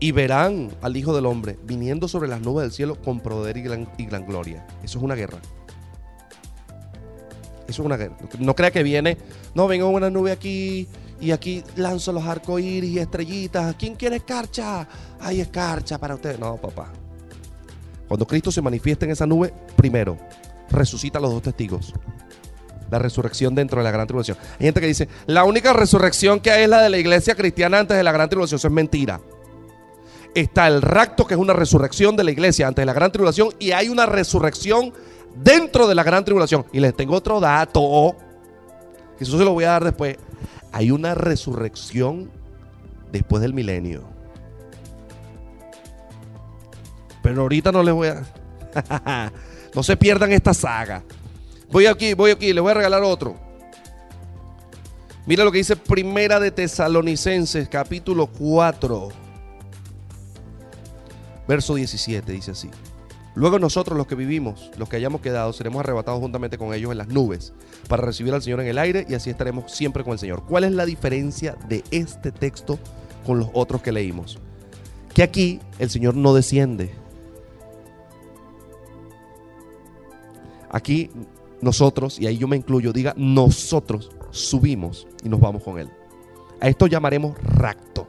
y 0.00 0.12
verán 0.12 0.70
al 0.80 0.96
Hijo 0.96 1.14
del 1.14 1.26
Hombre 1.26 1.58
viniendo 1.62 2.08
sobre 2.08 2.28
las 2.28 2.40
nubes 2.40 2.64
del 2.64 2.72
cielo 2.72 3.00
con 3.00 3.20
poder 3.20 3.58
y 3.58 3.62
gran, 3.62 4.26
gloria. 4.26 4.66
Eso 4.82 4.98
es 4.98 5.04
una 5.04 5.14
guerra. 5.14 5.38
Eso 7.68 7.82
es 7.82 7.86
una 7.86 7.98
guerra. 7.98 8.16
No 8.38 8.56
crea 8.56 8.70
que 8.70 8.82
viene, 8.82 9.18
no, 9.54 9.68
vengo 9.68 9.88
una 9.90 10.08
nube 10.08 10.32
aquí 10.32 10.88
y 11.20 11.30
aquí 11.30 11.62
lanzo 11.76 12.12
los 12.12 12.24
arcoíris 12.24 12.90
y 12.90 12.98
estrellitas. 12.98 13.76
¿Quién 13.76 13.94
quiere 13.94 14.16
escarcha? 14.16 14.88
Hay 15.20 15.40
escarcha 15.40 15.98
para 15.98 16.14
usted. 16.14 16.38
No, 16.38 16.56
papá. 16.56 16.90
Cuando 18.08 18.26
Cristo 18.26 18.50
se 18.50 18.62
manifiesta 18.62 19.04
en 19.04 19.12
esa 19.12 19.26
nube, 19.26 19.52
primero, 19.76 20.16
resucita 20.70 21.18
a 21.18 21.20
los 21.20 21.30
dos 21.30 21.42
testigos. 21.42 21.92
La 22.90 22.98
resurrección 22.98 23.54
dentro 23.54 23.78
de 23.78 23.84
la 23.84 23.92
gran 23.92 24.06
tribulación. 24.06 24.36
Hay 24.58 24.66
gente 24.66 24.80
que 24.80 24.86
dice, 24.86 25.08
la 25.26 25.44
única 25.44 25.74
resurrección 25.74 26.40
que 26.40 26.50
hay 26.50 26.64
es 26.64 26.68
la 26.68 26.80
de 26.80 26.88
la 26.88 26.98
iglesia 26.98 27.36
cristiana 27.36 27.78
antes 27.78 27.96
de 27.96 28.02
la 28.02 28.10
gran 28.10 28.28
tribulación. 28.28 28.56
Eso 28.56 28.66
es 28.66 28.74
mentira 28.74 29.20
está 30.34 30.66
el 30.68 30.82
rapto, 30.82 31.26
que 31.26 31.34
es 31.34 31.40
una 31.40 31.52
resurrección 31.52 32.16
de 32.16 32.24
la 32.24 32.30
iglesia 32.30 32.68
antes 32.68 32.82
de 32.82 32.86
la 32.86 32.92
gran 32.92 33.12
tribulación, 33.12 33.50
y 33.58 33.72
hay 33.72 33.88
una 33.88 34.06
resurrección 34.06 34.92
dentro 35.36 35.88
de 35.88 35.94
la 35.94 36.02
gran 36.02 36.24
tribulación. 36.24 36.64
Y 36.72 36.80
les 36.80 36.94
tengo 36.94 37.14
otro 37.14 37.40
dato, 37.40 38.16
que 39.18 39.24
eso 39.24 39.38
se 39.38 39.44
lo 39.44 39.52
voy 39.52 39.64
a 39.64 39.70
dar 39.70 39.84
después. 39.84 40.16
Hay 40.72 40.90
una 40.90 41.14
resurrección 41.14 42.30
después 43.10 43.42
del 43.42 43.54
milenio. 43.54 44.04
Pero 47.22 47.42
ahorita 47.42 47.72
no 47.72 47.82
les 47.82 47.94
voy 47.94 48.08
a... 48.08 48.22
no 49.74 49.82
se 49.82 49.96
pierdan 49.96 50.32
esta 50.32 50.54
saga. 50.54 51.02
Voy 51.70 51.86
aquí, 51.86 52.14
voy 52.14 52.30
aquí, 52.30 52.52
les 52.52 52.62
voy 52.62 52.70
a 52.70 52.74
regalar 52.74 53.02
otro. 53.02 53.36
Mira 55.26 55.44
lo 55.44 55.52
que 55.52 55.58
dice 55.58 55.76
Primera 55.76 56.40
de 56.40 56.50
Tesalonicenses, 56.50 57.68
capítulo 57.68 58.26
4. 58.26 59.29
Verso 61.50 61.74
17 61.74 62.30
dice 62.30 62.52
así. 62.52 62.70
Luego 63.34 63.58
nosotros 63.58 63.98
los 63.98 64.06
que 64.06 64.14
vivimos, 64.14 64.70
los 64.78 64.88
que 64.88 64.94
hayamos 64.94 65.20
quedado, 65.20 65.52
seremos 65.52 65.80
arrebatados 65.80 66.20
juntamente 66.20 66.56
con 66.56 66.72
ellos 66.72 66.92
en 66.92 66.98
las 66.98 67.08
nubes 67.08 67.52
para 67.88 68.04
recibir 68.04 68.32
al 68.32 68.40
Señor 68.40 68.60
en 68.60 68.68
el 68.68 68.78
aire 68.78 69.04
y 69.08 69.14
así 69.14 69.30
estaremos 69.30 69.72
siempre 69.72 70.04
con 70.04 70.12
el 70.12 70.20
Señor. 70.20 70.44
¿Cuál 70.44 70.62
es 70.62 70.70
la 70.70 70.86
diferencia 70.86 71.56
de 71.68 71.82
este 71.90 72.30
texto 72.30 72.78
con 73.26 73.40
los 73.40 73.48
otros 73.52 73.82
que 73.82 73.90
leímos? 73.90 74.38
Que 75.12 75.24
aquí 75.24 75.58
el 75.80 75.90
Señor 75.90 76.14
no 76.14 76.34
desciende. 76.34 76.92
Aquí 80.70 81.10
nosotros, 81.60 82.20
y 82.20 82.28
ahí 82.28 82.38
yo 82.38 82.46
me 82.46 82.58
incluyo, 82.58 82.92
diga 82.92 83.12
nosotros 83.16 84.12
subimos 84.30 85.08
y 85.24 85.28
nos 85.28 85.40
vamos 85.40 85.64
con 85.64 85.80
Él. 85.80 85.90
A 86.60 86.68
esto 86.68 86.86
llamaremos 86.86 87.36
racto. 87.42 88.06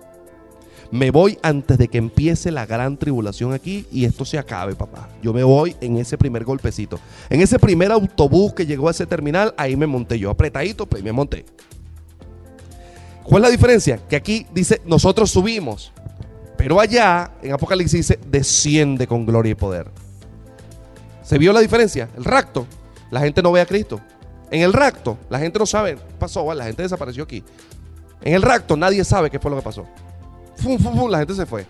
Me 0.92 1.10
voy 1.10 1.40
antes 1.42 1.78
de 1.78 1.88
que 1.88 1.98
empiece 1.98 2.52
la 2.52 2.66
gran 2.66 2.98
tribulación 2.98 3.54
aquí 3.54 3.86
y 3.94 4.04
esto 4.04 4.26
se 4.26 4.38
acabe, 4.38 4.76
papá. 4.76 5.08
Yo 5.24 5.32
me 5.32 5.42
voy 5.42 5.74
en 5.80 5.96
ese 5.96 6.18
primer 6.18 6.44
golpecito. 6.44 7.00
En 7.30 7.40
ese 7.40 7.58
primer 7.58 7.94
autobús 7.94 8.54
que 8.54 8.66
llegó 8.66 8.90
a 8.90 8.92
ese 8.92 9.06
terminal, 9.06 9.54
ahí 9.56 9.78
me 9.78 9.88
monté 9.88 10.20
yo, 10.20 10.30
apretadito, 10.30 10.86
pues 10.86 11.02
me 11.02 11.14
monté. 11.14 11.46
¿Cuál 13.24 13.44
es 13.44 13.48
la 13.48 13.52
diferencia? 13.52 14.00
Que 14.10 14.18
aquí 14.18 14.46
dice, 14.54 14.82
nosotros 14.86 15.32
subimos, 15.32 15.94
pero 16.58 16.78
allá 16.78 17.32
en 17.42 17.54
Apocalipsis 17.54 18.10
dice, 18.10 18.20
desciende 18.28 19.08
con 19.08 19.26
gloria 19.26 19.52
y 19.52 19.56
poder. 19.56 19.90
¿Se 21.24 21.38
vio 21.38 21.54
la 21.54 21.62
diferencia? 21.62 22.10
El 22.18 22.26
rapto, 22.26 22.68
la 23.12 23.22
gente 23.22 23.42
no 23.42 23.54
ve 23.54 23.62
a 23.62 23.66
Cristo. 23.66 24.02
En 24.50 24.62
el 24.62 24.74
rapto, 24.74 25.18
la 25.30 25.40
gente 25.40 25.58
no 25.58 25.66
sabe, 25.66 25.98
pasó, 26.20 26.54
la 26.54 26.66
gente 26.66 26.84
desapareció 26.84 27.24
aquí. 27.24 27.42
En 28.22 28.34
el 28.34 28.42
rapto, 28.42 28.76
nadie 28.76 29.06
sabe 29.06 29.30
qué 29.30 29.40
fue 29.40 29.50
lo 29.50 29.56
que 29.56 29.64
pasó 29.64 29.88
la 31.10 31.20
gente 31.20 31.34
se 31.36 31.46
fue. 31.46 31.66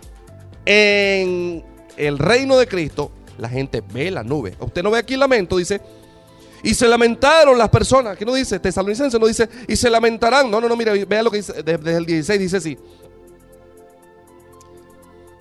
En 0.64 1.64
el 1.96 2.18
reino 2.18 2.56
de 2.56 2.66
Cristo, 2.66 3.10
la 3.38 3.48
gente 3.48 3.82
ve 3.92 4.10
la 4.10 4.22
nube. 4.22 4.56
Usted 4.60 4.82
no 4.82 4.90
ve 4.90 4.98
aquí 4.98 5.14
el 5.14 5.20
lamento, 5.20 5.56
dice. 5.56 5.80
Y 6.62 6.74
se 6.74 6.86
lamentaron 6.86 7.58
las 7.58 7.68
personas. 7.68 8.16
¿Qué 8.16 8.24
no 8.24 8.34
dice? 8.34 8.60
Tesalonicense 8.60 9.18
no 9.18 9.26
dice. 9.26 9.48
Y 9.66 9.76
se 9.76 9.90
lamentarán. 9.90 10.50
No, 10.50 10.60
no, 10.60 10.68
no, 10.68 10.76
mira, 10.76 10.92
vea 10.92 11.22
lo 11.22 11.30
que 11.30 11.38
dice 11.38 11.62
desde 11.62 11.96
el 11.96 12.06
16, 12.06 12.40
dice 12.40 12.56
así. 12.56 12.78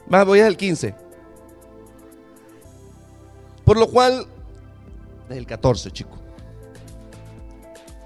Más 0.08 0.26
voy 0.26 0.40
al 0.40 0.58
15. 0.58 0.96
Por 3.64 3.78
lo 3.78 3.88
cual, 3.88 4.26
desde 5.30 5.40
el 5.40 5.46
14, 5.46 5.92
chicos. 5.92 6.21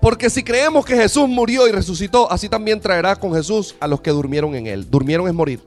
Porque 0.06 0.30
si 0.30 0.43
creemos 0.43 0.86
que 0.86 0.95
Jesús 0.95 1.28
murió 1.28 1.68
y 1.68 1.72
resucitó, 1.72 2.32
así 2.32 2.47
también 2.47 2.80
traerá 2.80 3.16
con 3.16 3.34
Jesús 3.34 3.76
a 3.80 3.88
los 3.88 4.01
que 4.01 4.12
durmieron 4.12 4.53
en 4.53 4.68
él. 4.68 4.88
Durmieron 4.88 5.28
es 5.28 5.34
morir. 5.34 5.62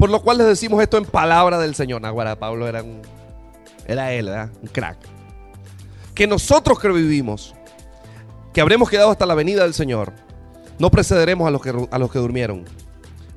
Por 0.00 0.10
lo 0.10 0.20
cual 0.20 0.38
les 0.38 0.48
decimos 0.48 0.82
esto 0.82 0.98
en 0.98 1.04
palabra 1.04 1.60
del 1.60 1.76
Señor. 1.76 2.02
Naguara, 2.02 2.34
Pablo 2.34 2.66
era 2.66 2.82
un, 2.82 3.02
era 3.86 4.12
él, 4.12 4.26
¿verdad? 4.26 4.50
Un 4.60 4.66
crack. 4.66 4.96
Que 6.12 6.26
nosotros 6.26 6.80
que 6.80 6.88
vivimos, 6.88 7.54
que 8.52 8.60
habremos 8.60 8.90
quedado 8.90 9.12
hasta 9.12 9.24
la 9.24 9.36
venida 9.36 9.62
del 9.62 9.72
Señor, 9.72 10.12
no 10.80 10.90
precederemos 10.90 11.46
a 11.46 11.52
los 11.52 11.62
que, 11.62 11.72
a 11.88 11.98
los 12.00 12.10
que 12.10 12.18
durmieron. 12.18 12.64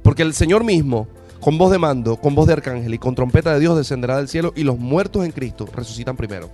Porque 0.02 0.24
el 0.24 0.34
Señor 0.34 0.64
mismo, 0.64 1.08
con 1.40 1.60
voz 1.60 1.70
de 1.70 1.78
mando, 1.78 2.16
con 2.18 2.34
voz 2.34 2.48
de 2.48 2.54
arcángel 2.54 2.96
y 2.96 2.98
con 2.98 3.14
trompeta 3.14 3.54
de 3.54 3.60
Dios 3.60 3.78
descenderá 3.78 4.18
del 4.18 4.28
cielo 4.28 4.54
y 4.56 4.64
los 4.64 4.80
muertos 4.80 5.24
en 5.24 5.34
Cristo 5.34 5.68
resucitan 5.72 6.18
primero. 6.18 6.50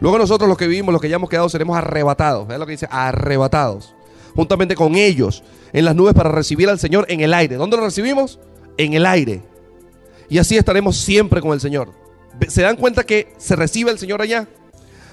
Luego 0.00 0.18
nosotros 0.18 0.48
los 0.48 0.56
que 0.56 0.66
vivimos, 0.66 0.92
los 0.92 1.00
que 1.00 1.08
ya 1.08 1.16
hemos 1.16 1.28
quedado, 1.28 1.48
seremos 1.48 1.76
arrebatados. 1.76 2.46
¿Ves 2.46 2.58
lo 2.58 2.66
que 2.66 2.72
dice? 2.72 2.88
Arrebatados. 2.90 3.94
Juntamente 4.34 4.74
con 4.74 4.94
ellos 4.94 5.42
en 5.72 5.84
las 5.84 5.94
nubes 5.96 6.14
para 6.14 6.30
recibir 6.30 6.68
al 6.68 6.78
Señor 6.78 7.06
en 7.08 7.20
el 7.20 7.34
aire. 7.34 7.56
¿Dónde 7.56 7.76
lo 7.76 7.84
recibimos? 7.84 8.38
En 8.76 8.94
el 8.94 9.06
aire. 9.06 9.42
Y 10.28 10.38
así 10.38 10.56
estaremos 10.56 10.96
siempre 10.96 11.40
con 11.40 11.52
el 11.52 11.60
Señor. 11.60 11.92
¿Se 12.48 12.62
dan 12.62 12.76
cuenta 12.76 13.04
que 13.04 13.32
se 13.38 13.56
recibe 13.56 13.90
el 13.90 13.98
Señor 13.98 14.22
allá? 14.22 14.46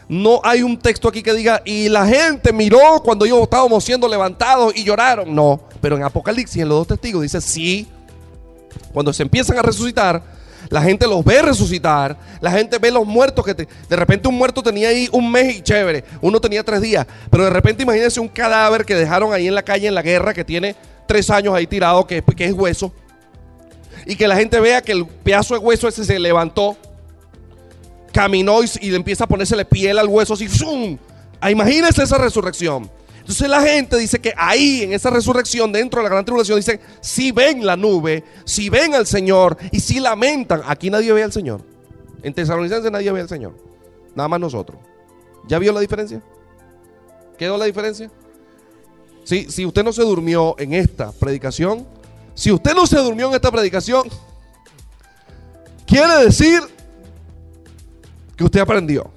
No 0.07 0.39
hay 0.43 0.61
un 0.61 0.77
texto 0.77 1.07
aquí 1.07 1.23
que 1.23 1.33
diga, 1.33 1.63
y 1.65 1.89
la 1.89 2.05
gente 2.05 2.53
miró 2.53 3.01
cuando 3.03 3.25
yo 3.25 3.41
estábamos 3.41 3.83
siendo 3.83 4.07
levantados 4.07 4.75
y 4.75 4.83
lloraron. 4.83 5.33
No, 5.33 5.61
pero 5.81 5.95
en 5.95 6.03
Apocalipsis, 6.03 6.61
en 6.61 6.69
los 6.69 6.79
dos 6.79 6.87
testigos, 6.89 7.23
dice, 7.23 7.41
sí, 7.41 7.87
cuando 8.93 9.11
se 9.11 9.23
empiezan 9.23 9.57
a 9.57 9.63
resucitar, 9.63 10.21
la 10.69 10.81
gente 10.81 11.07
los 11.07 11.23
ve 11.23 11.41
resucitar, 11.41 12.17
la 12.41 12.51
gente 12.51 12.77
ve 12.77 12.91
los 12.91 13.05
muertos 13.05 13.45
que 13.45 13.53
de 13.53 13.95
repente 13.95 14.27
un 14.27 14.35
muerto 14.35 14.61
tenía 14.61 14.89
ahí 14.89 15.09
un 15.11 15.31
mes 15.31 15.57
y 15.57 15.61
chévere, 15.61 16.03
uno 16.21 16.39
tenía 16.39 16.63
tres 16.63 16.81
días, 16.81 17.05
pero 17.29 17.45
de 17.45 17.49
repente 17.49 17.83
imagínense 17.83 18.19
un 18.19 18.27
cadáver 18.27 18.85
que 18.85 18.95
dejaron 18.95 19.33
ahí 19.33 19.47
en 19.47 19.55
la 19.55 19.63
calle 19.63 19.87
en 19.87 19.95
la 19.95 20.01
guerra 20.01 20.33
que 20.33 20.43
tiene 20.43 20.75
tres 21.07 21.29
años 21.29 21.53
ahí 21.53 21.67
tirado, 21.67 22.05
que, 22.07 22.21
que 22.21 22.45
es 22.45 22.53
hueso, 22.53 22.91
y 24.05 24.15
que 24.15 24.27
la 24.27 24.35
gente 24.35 24.59
vea 24.59 24.81
que 24.81 24.91
el 24.91 25.05
pedazo 25.05 25.53
de 25.55 25.59
hueso 25.59 25.87
ese 25.87 26.03
se 26.03 26.19
levantó 26.19 26.77
caminó 28.15 28.61
y, 28.63 28.89
le 28.91 28.95
empieza 28.95 29.25
a 29.25 29.27
ponérsele 29.27 29.65
piel 29.65 29.99
al 29.99 30.07
hueso 30.07 30.35
así. 30.35 30.47
¡zum! 30.47 30.97
Ah, 31.41 31.51
imagínense 31.51 32.01
esa 32.01 32.17
resurrección. 32.17 32.89
Entonces 33.25 33.49
la 33.49 33.59
gente 33.59 33.97
dice 33.97 34.19
que 34.19 34.35
ahí, 34.37 34.83
en 34.83 34.93
esa 34.93 35.09
resurrección, 35.09 35.71
dentro 35.71 35.99
de 35.99 36.03
la 36.03 36.09
gran 36.09 36.23
tribulación, 36.23 36.59
dicen, 36.59 36.79
si 37.01 37.31
ven 37.31 37.65
la 37.65 37.75
nube, 37.75 38.23
si 38.45 38.69
ven 38.69 38.93
al 38.93 39.07
Señor 39.07 39.57
y 39.71 39.79
si 39.79 39.99
lamentan, 39.99 40.61
aquí 40.63 40.91
nadie 40.91 41.11
ve 41.11 41.23
al 41.23 41.33
Señor. 41.33 41.61
En 42.21 42.35
Tesalonicenses 42.35 42.91
nadie 42.91 43.11
ve 43.11 43.21
al 43.21 43.27
Señor. 43.27 43.55
Nada 44.13 44.29
más 44.29 44.39
nosotros. 44.39 44.77
¿Ya 45.47 45.57
vio 45.57 45.73
la 45.73 45.79
diferencia? 45.79 46.21
¿Quedó 47.35 47.57
la 47.57 47.65
diferencia? 47.65 48.11
Si, 49.23 49.49
si 49.49 49.65
usted 49.65 49.83
no 49.83 49.91
se 49.91 50.03
durmió 50.03 50.53
en 50.59 50.75
esta 50.75 51.11
predicación, 51.11 51.87
si 52.35 52.51
usted 52.51 52.75
no 52.75 52.85
se 52.85 52.99
durmió 52.99 53.29
en 53.29 53.33
esta 53.33 53.49
predicación, 53.49 54.07
quiere 55.87 56.25
decir 56.25 56.61
que 58.37 58.43
usted 58.43 58.59
aprendió. 58.59 59.09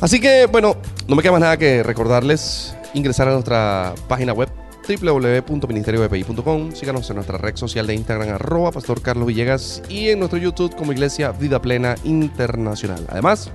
Así 0.00 0.20
que, 0.20 0.46
bueno, 0.46 0.76
no 1.08 1.16
me 1.16 1.22
queda 1.22 1.32
más 1.32 1.40
nada 1.40 1.56
que 1.56 1.82
recordarles 1.82 2.76
ingresar 2.94 3.28
a 3.28 3.32
nuestra 3.32 3.94
página 4.08 4.32
web 4.32 4.48
www.ministeriobpi.com. 4.86 6.72
Síganos 6.72 7.08
en 7.10 7.16
nuestra 7.16 7.38
red 7.38 7.56
social 7.56 7.86
de 7.86 7.94
Instagram, 7.94 8.30
arroba 8.30 8.72
Pastor 8.72 9.02
Carlos 9.02 9.26
Villegas, 9.26 9.82
y 9.88 10.08
en 10.08 10.18
nuestro 10.18 10.38
YouTube 10.38 10.74
como 10.74 10.92
Iglesia 10.92 11.32
Vida 11.32 11.60
Plena 11.60 11.96
Internacional. 12.04 13.04
Además, 13.08 13.50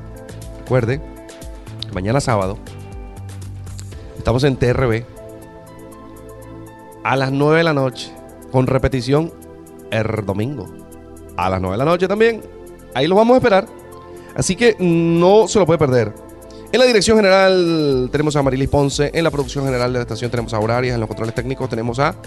recuerde 0.60 1.02
mañana 1.94 2.20
sábado 2.20 2.58
estamos 4.18 4.44
en 4.44 4.58
TRB 4.58 5.04
a 7.04 7.16
las 7.16 7.32
9 7.32 7.58
de 7.60 7.64
la 7.64 7.74
noche, 7.74 8.12
con 8.52 8.66
repetición 8.66 9.32
el 9.92 10.26
domingo. 10.26 10.68
A 11.38 11.50
las 11.52 11.62
9 11.62 11.74
de 11.74 11.78
la 11.78 11.86
noche 11.86 12.08
también. 12.08 12.42
Ahí 12.96 13.06
los 13.08 13.16
vamos 13.16 13.36
a 13.36 13.38
esperar. 13.38 13.68
Así 14.36 14.56
que 14.56 14.76
no 14.80 15.48
se 15.48 15.60
lo 15.60 15.68
puede 15.68 15.78
perder. 15.78 16.25
En 16.76 16.80
la 16.80 16.88
dirección 16.88 17.16
general 17.16 18.10
tenemos 18.12 18.36
a 18.36 18.44
Marilis 18.44 18.68
Ponce. 18.68 19.10
En 19.14 19.24
la 19.24 19.32
producción 19.32 19.64
general 19.64 19.94
de 19.94 20.00
la 20.00 20.02
estación 20.02 20.30
tenemos 20.30 20.54
a 20.54 20.60
Horarias. 20.60 20.94
En 20.94 21.00
los 21.00 21.08
controles 21.08 21.34
técnicos 21.34 21.70
tenemos 21.70 22.00
a 22.00 22.18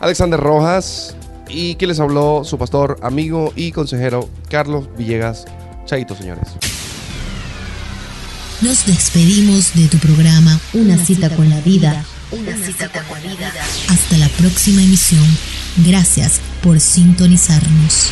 Alexander 0.00 0.40
Rojas. 0.40 1.14
Y 1.46 1.74
quien 1.74 1.90
les 1.90 2.00
habló, 2.00 2.42
su 2.42 2.56
pastor, 2.56 2.96
amigo 3.02 3.52
y 3.56 3.72
consejero, 3.72 4.30
Carlos 4.48 4.88
Villegas. 4.96 5.44
Chaito, 5.84 6.16
señores. 6.16 6.48
Nos 8.62 8.86
despedimos 8.86 9.74
de 9.74 9.88
tu 9.88 9.98
programa 9.98 10.58
Una, 10.72 10.96
cita, 10.96 11.28
con 11.28 11.50
la 11.50 11.60
vida. 11.60 12.02
Una, 12.30 12.56
cita, 12.56 12.88
con 12.88 13.22
la 13.22 13.34
vida. 13.34 13.52
Hasta 13.90 14.16
la 14.16 14.28
próxima 14.38 14.82
emisión. 14.82 15.26
Gracias 15.84 16.40
por 16.62 16.80
sintonizarnos. 16.80 18.10